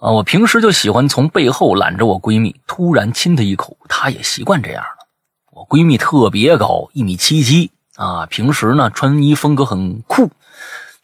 [0.00, 5.06] 啊，我平时就喜欢从背后揽着我闺蜜，突然亲她一口，她也习惯这样了。
[5.52, 10.30] 我闺蜜特别高，一米七七啊，平时呢穿衣风格很酷。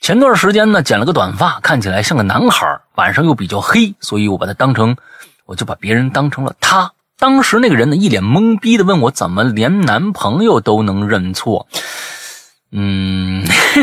[0.00, 4.96] 前段时间呢剪了个短发，看起来像个男孩，晚上又比较黑，所以我把她当成，
[5.44, 6.92] 我就把别人当成了她。
[7.24, 11.66] 当时那个人呢一脸懵逼的问我，怎么连男朋友都能认错？
[12.70, 13.42] 嗯，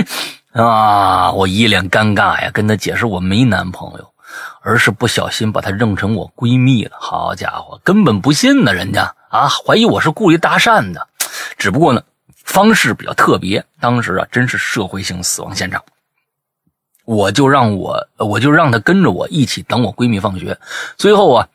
[0.54, 4.14] 啊，我一脸尴尬呀，跟她解释我没男朋友。
[4.62, 6.92] 而是不小心把她认成我闺蜜了。
[7.00, 11.08] 好家伙，根本不信呢，人家啊，怀疑我是故意搭讪的。
[11.58, 12.04] 只不过呢，
[12.36, 13.66] 方式比较特别。
[13.80, 15.84] 当时啊，真是社会性死亡现场。
[17.06, 20.56] 我就让我，我就让她跟着我一起等我闺蜜放学。
[20.96, 21.48] 最后啊，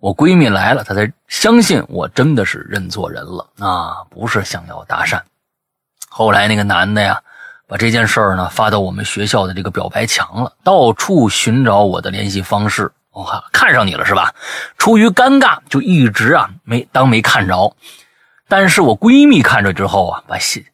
[0.00, 5.20] 我闺蜜来了，她才相信我真的是认错人了啊，不是想要搭讪。
[6.08, 7.20] 后来那个男的呀。
[7.70, 12.90] 把这件事儿呢发到我们学校的这个表白墙了，到处寻找我的联系方式。
[13.10, 14.34] 我看上你了是吧？
[14.78, 17.76] 出于尴尬，就一直啊没当没看着。
[18.48, 20.64] 但是我闺蜜看着之后啊，把信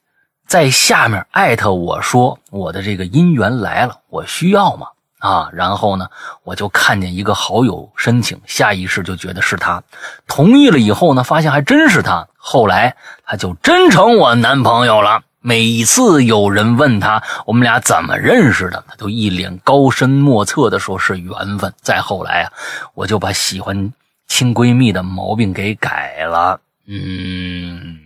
[0.46, 4.86] 在下面艾特我说我的这个姻缘来了，我需要吗？
[5.24, 6.06] 啊，然后呢，
[6.42, 9.82] 我就看见一个好友申请，下意识就觉得是他，
[10.26, 12.28] 同意了以后呢，发现还真是他。
[12.36, 12.94] 后来
[13.24, 15.22] 他就真成我男朋友了。
[15.40, 21.72] 每次有人问他我们俩怎么认识的，他都一脸高深莫测的说是缘分。
[21.80, 22.52] 再后来啊，
[22.92, 23.94] 我就把喜欢
[24.26, 26.60] 亲闺蜜的毛病给改了。
[26.86, 27.98] 嗯，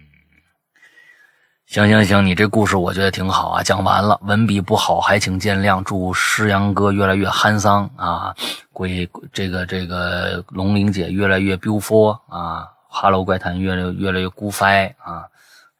[1.68, 5.84] 行行行，你这故事我觉得挺好啊，讲完了，文笔不好还请见谅。
[5.84, 8.34] 祝诗阳哥越来越憨桑啊，
[8.72, 15.26] 鬼这个这个龙玲姐越来越 beautiful 啊哈喽怪谈越来越来越孤帆啊，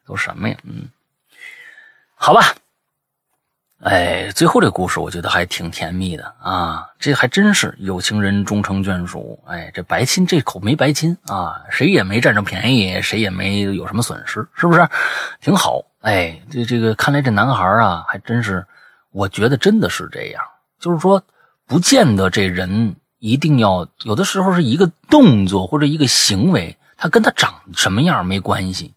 [0.05, 0.55] 都什么呀？
[0.61, 0.87] 嗯。
[2.13, 2.53] 好吧，
[3.81, 9.41] 哎，最后这故事我觉得还挺甜蜜的啊，这还真是有情人终成眷属。
[9.47, 14.85] 哎，这白亲这口没白亲啊，谁也没占着便宜，谁也没有什么损失，是不是？
[15.39, 15.81] 挺好。
[16.01, 18.65] 哎，这这个看来这男孩啊，还真是，
[19.11, 20.43] 我觉得真的是这样，
[20.77, 21.23] 就是说，
[21.65, 28.93] 不见得这人一定要有的时候是一个动作或者一个行为，他跟他长什么样没关系。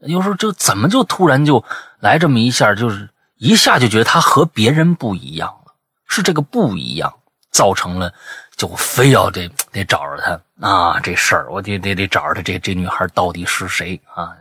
[0.00, 1.64] 有时候就怎么就突然就
[2.00, 3.08] 来这么一下，就是
[3.44, 5.74] 一下就觉得他和别人不一样了，
[6.08, 7.12] 是这个不一样
[7.50, 8.10] 造成了，
[8.56, 14.34] 就非要得得找着他啊这事儿，我得得得找着他这这女孩到底是谁啊？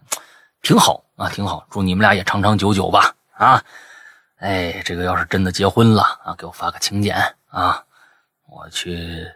[0.62, 3.62] 挺好啊，挺好，祝你们俩也长长久久吧啊！
[4.40, 7.14] 哎，这个要是真的结婚了啊，给我发个请柬
[7.50, 7.84] 啊，
[8.48, 9.28] 我去。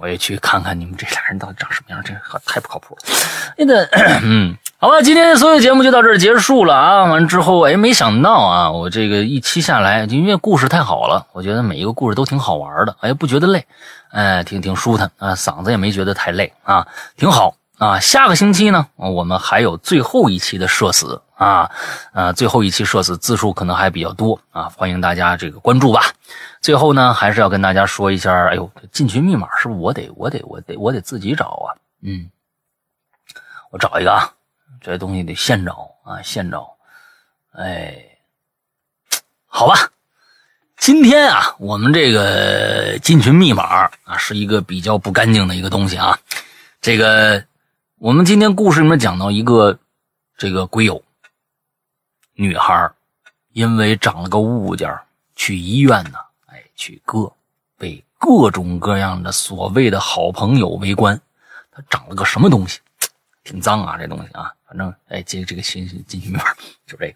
[0.00, 2.12] 我也去看看你们这俩人到底长什么样，这
[2.44, 3.02] 太不靠谱了。
[3.56, 3.84] 那个，
[4.24, 7.04] 嗯，好吧，今天所有节目就到这儿结束了啊。
[7.04, 13.66] 完之后，哎，没想到啊，我这个一期下来，因为故事太好了，我觉得每一个故事都挺好玩的，哎，不觉得累，
[14.10, 16.86] 哎，挺挺舒坦啊，嗓子也没觉得太累啊，
[17.16, 17.98] 挺好啊。
[17.98, 21.70] 下个星期呢，我们还有最后一期的社死啊，
[22.12, 26.02] 呃，最后一期社死字数可能还比较多啊，欢迎大家这个关注吧。
[26.60, 31.72] 最后呢，还是要跟大家说一下，哎呦，进群密码是不是我得我得我得我得自己找啊？
[32.02, 32.28] 嗯，
[33.70, 34.30] 我找一个啊，
[34.84, 36.76] 这东西得现找啊，现找。
[37.52, 38.04] 哎，
[39.46, 39.90] 好吧，
[40.76, 46.18] 今天啊，我们这个进群密码啊，是一个比较不干净的一个东西啊。
[46.82, 47.42] 这个
[47.96, 49.78] 我们今天故事里面讲到一个
[50.36, 51.02] 这个鬼友
[52.34, 52.90] 女孩，
[53.54, 54.94] 因为长了个物件
[55.34, 56.18] 去医院呢。
[56.44, 57.32] 哎去割，
[57.78, 61.18] 被各种各样的所谓的好朋友围观。
[61.72, 62.80] 她长了个什么东西？
[63.44, 64.52] 挺脏啊，这东西啊。
[64.74, 66.42] 反正哎，接这个信息进去密码
[66.84, 67.14] 就这个。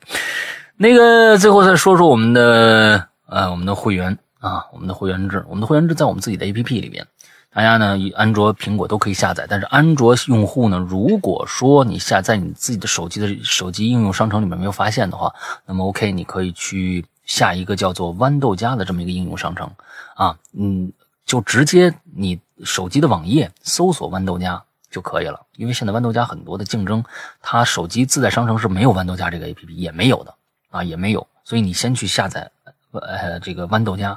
[0.77, 7.05] 那个最后再说说我们的呃我们的会员啊，我们的会员制，我们的会员制在我们自己的 APP 里面，
[7.53, 9.45] 大家呢安卓、苹果都可以下载。
[9.49, 15.35] 但是安卓用户呢，如果说你下载你自己的手机的手机应用商城里面没有发现的话，
[15.67, 17.05] 那么 OK，你可以去。
[17.29, 19.71] 下一个叫做豌豆荚的这么一个应用商城，
[20.15, 20.91] 啊，嗯，
[21.27, 24.59] 就直接你手机的网页搜索豌豆荚
[24.91, 25.41] 就可以了。
[25.57, 27.05] 因为现在豌豆荚很多的竞争，
[27.41, 30.35] 它手机自带商城是没有豌豆荚这个 APP 也没有的
[30.71, 31.27] 啊，也没有。
[31.45, 32.51] 所以你先去下载，
[32.93, 34.17] 呃，这个豌豆荚，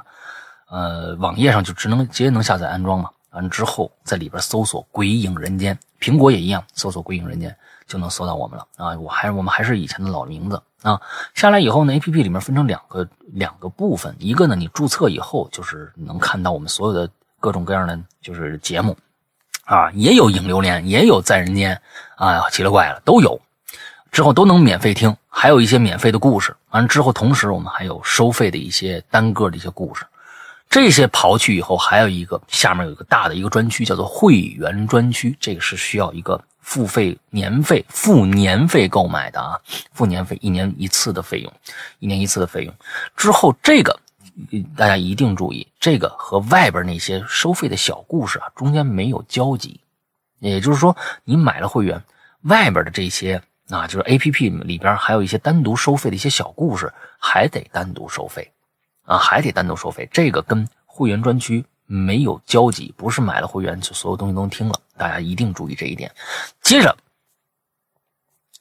[0.68, 3.10] 呃，网页上就只能直接能下载安装嘛。
[3.30, 7.56] 完之后在里边搜索“鬼影人间”，苹果也一样，搜索“鬼影人间”
[7.88, 8.98] 就能搜到我们了啊。
[8.98, 10.62] 我还我们还是以前的老名字。
[10.82, 11.00] 啊，
[11.32, 17.08] 下来以后呢，A P P 里面分成两个两个部分，一个呢，你注册以后就是能看到我们所有的
[17.38, 18.96] 各种各样的就是节目，
[19.72, 21.80] 啊，也有影榴莲，也有在人间，
[22.16, 23.40] 啊，奇了怪了都有。
[24.10, 26.54] 之后都能免费听，还有一些免费的故事。
[26.72, 30.04] 完之后，同时我们还有收费的一些单个的一些故事。
[30.68, 35.34] 这些刨去以后，还有一个下面有一个大的一个专区，叫做会员专区。
[35.40, 39.58] 这个是需要一个付费年费、付年费购买的啊，
[39.94, 41.50] 付年费一年一次的费用，
[41.98, 42.74] 一年一次的费用。
[43.16, 43.98] 之后这个
[44.76, 49.80] 大家一定注意，这个和外边那些收费的小故事啊中间没有交集。
[50.38, 52.02] 也就是说，你买了会员，
[52.42, 58.52] 外边的这些啊，就是 A P P 里边还有一些单独收费的一些小故事，还得单独收费。
[59.04, 66.14] 啊，还得单独收费，这个跟会员专区没有交集，不是买了会员就所有东西都能听了，大家一定注意这一点。
[66.60, 66.96] 接着，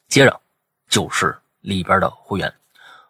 [0.08, 0.42] 接着
[0.90, 2.52] 就是里边的会员，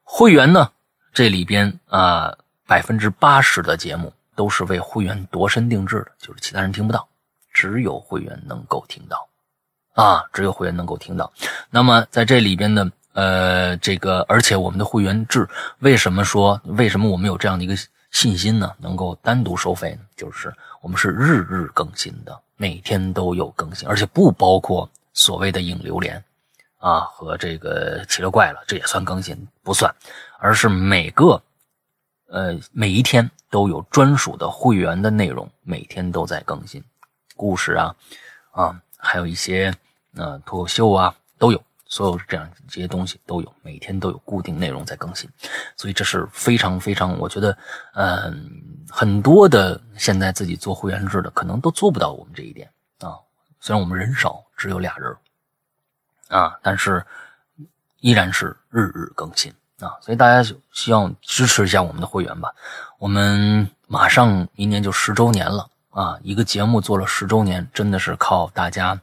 [0.04, 0.72] 会员呢，
[1.14, 2.38] 这里边啊，
[2.72, 7.06] 百分之八十的节目都是为会员度身定制的，就是其他人听不到，
[7.52, 9.28] 只有会员能够听到，
[9.94, 11.30] 啊，只有会员能够听到。
[11.70, 12.90] 那么在这里边呢。
[13.14, 15.46] 呃，这个，而且我们的会员制，
[15.80, 17.76] 为什么说为什么我们有这样的一个
[18.10, 18.72] 信心呢？
[18.78, 20.00] 能够单独收费呢？
[20.16, 20.50] 就是
[20.82, 26.24] 我们是日日更新的，每天都有更新，而且不包括所谓的影流连
[26.78, 29.94] 啊和这个奇了怪了，这也算更新不算，
[30.40, 31.44] 而是每个
[32.32, 36.84] 呃每一天都有专属的会员的内容，每天都在更新
[37.36, 37.96] 故事啊
[38.52, 39.72] 啊，还有一些
[40.16, 41.62] 呃脱口秀啊都有。
[41.94, 45.30] 所有这样这些东西都有，每天都有固定内容在更新，
[45.76, 47.58] 所以这是非常非常，我觉得，
[47.96, 48.50] 嗯，
[48.90, 53.20] 很多的现在自己做会员制的可能都做不到我们这一点啊。
[53.60, 55.14] 虽然我们人少，只有俩人
[56.30, 57.06] 啊，但是
[58.00, 59.54] 依然是日日更新
[59.86, 59.98] 啊。
[60.02, 62.54] 所以大家希望支持一下我们的会员吧。
[63.00, 69.00] 我们马上明年就十周年了啊，一个节目做了十周年，真的是靠大家。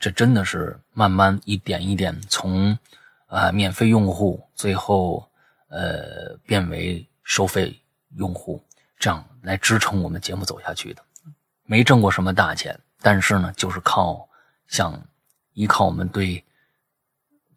[0.00, 2.78] 这真的是慢慢一点一点从，
[3.26, 5.28] 啊免费用户最后，
[5.68, 7.76] 呃变为收费
[8.16, 8.62] 用户，
[8.96, 11.02] 这样来支撑我们节目走下去的。
[11.64, 14.28] 没挣过什么大钱，但是呢，就是靠
[14.68, 15.02] 想
[15.54, 16.44] 依靠我们对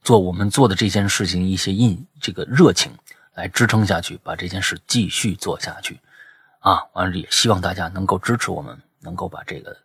[0.02, 2.92] 做我们做的这件事情一些印这个热情
[3.34, 6.00] 来支撑下去，把这件事继续做下去。
[6.60, 9.76] 啊，完了也希望大家能够支持我们，能够把这个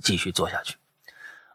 [0.00, 0.76] 继续做下去。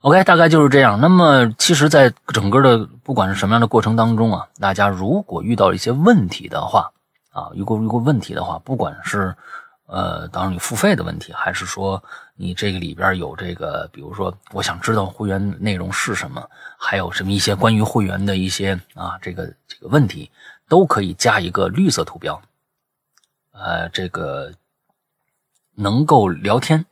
[0.01, 0.99] OK，大概就是这样。
[0.99, 6.91] 那么，其实，在整个的不管是什么样的过程当中啊，大家如果遇到一些问题的话，
[7.31, 9.35] 啊，如果如果问题的话，不管是，
[9.87, 12.03] 呃，当然你付费的问题，还是说
[12.41, 20.31] 你这个里边有这个，比如说我想知道会员内容是什么，还有什么一些关于会员的一些啊，这个这个问题，
[20.67, 22.41] 都可以加一个绿色图标，
[23.51, 24.51] 呃，这个
[25.75, 26.83] 能够聊天、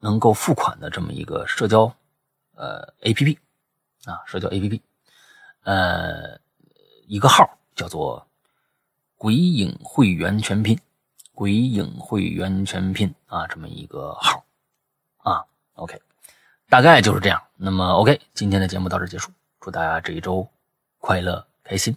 [0.00, 1.94] 能够付款的这么一个社交。
[2.56, 3.38] 呃，A P P
[4.06, 4.80] 啊，社交 A P P，
[5.64, 6.40] 呃，
[7.06, 8.26] 一个号叫做
[9.18, 10.78] “鬼影会员全拼
[11.34, 14.42] ”，“鬼影会员全拼”啊，这么一个号
[15.24, 15.44] 啊。
[15.74, 16.00] OK，
[16.68, 17.42] 大概就是这样。
[17.56, 20.48] 那么 OK，今天的节目到这结束，祝大家这一周
[20.98, 21.96] 快乐开心，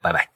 [0.00, 0.33] 拜拜。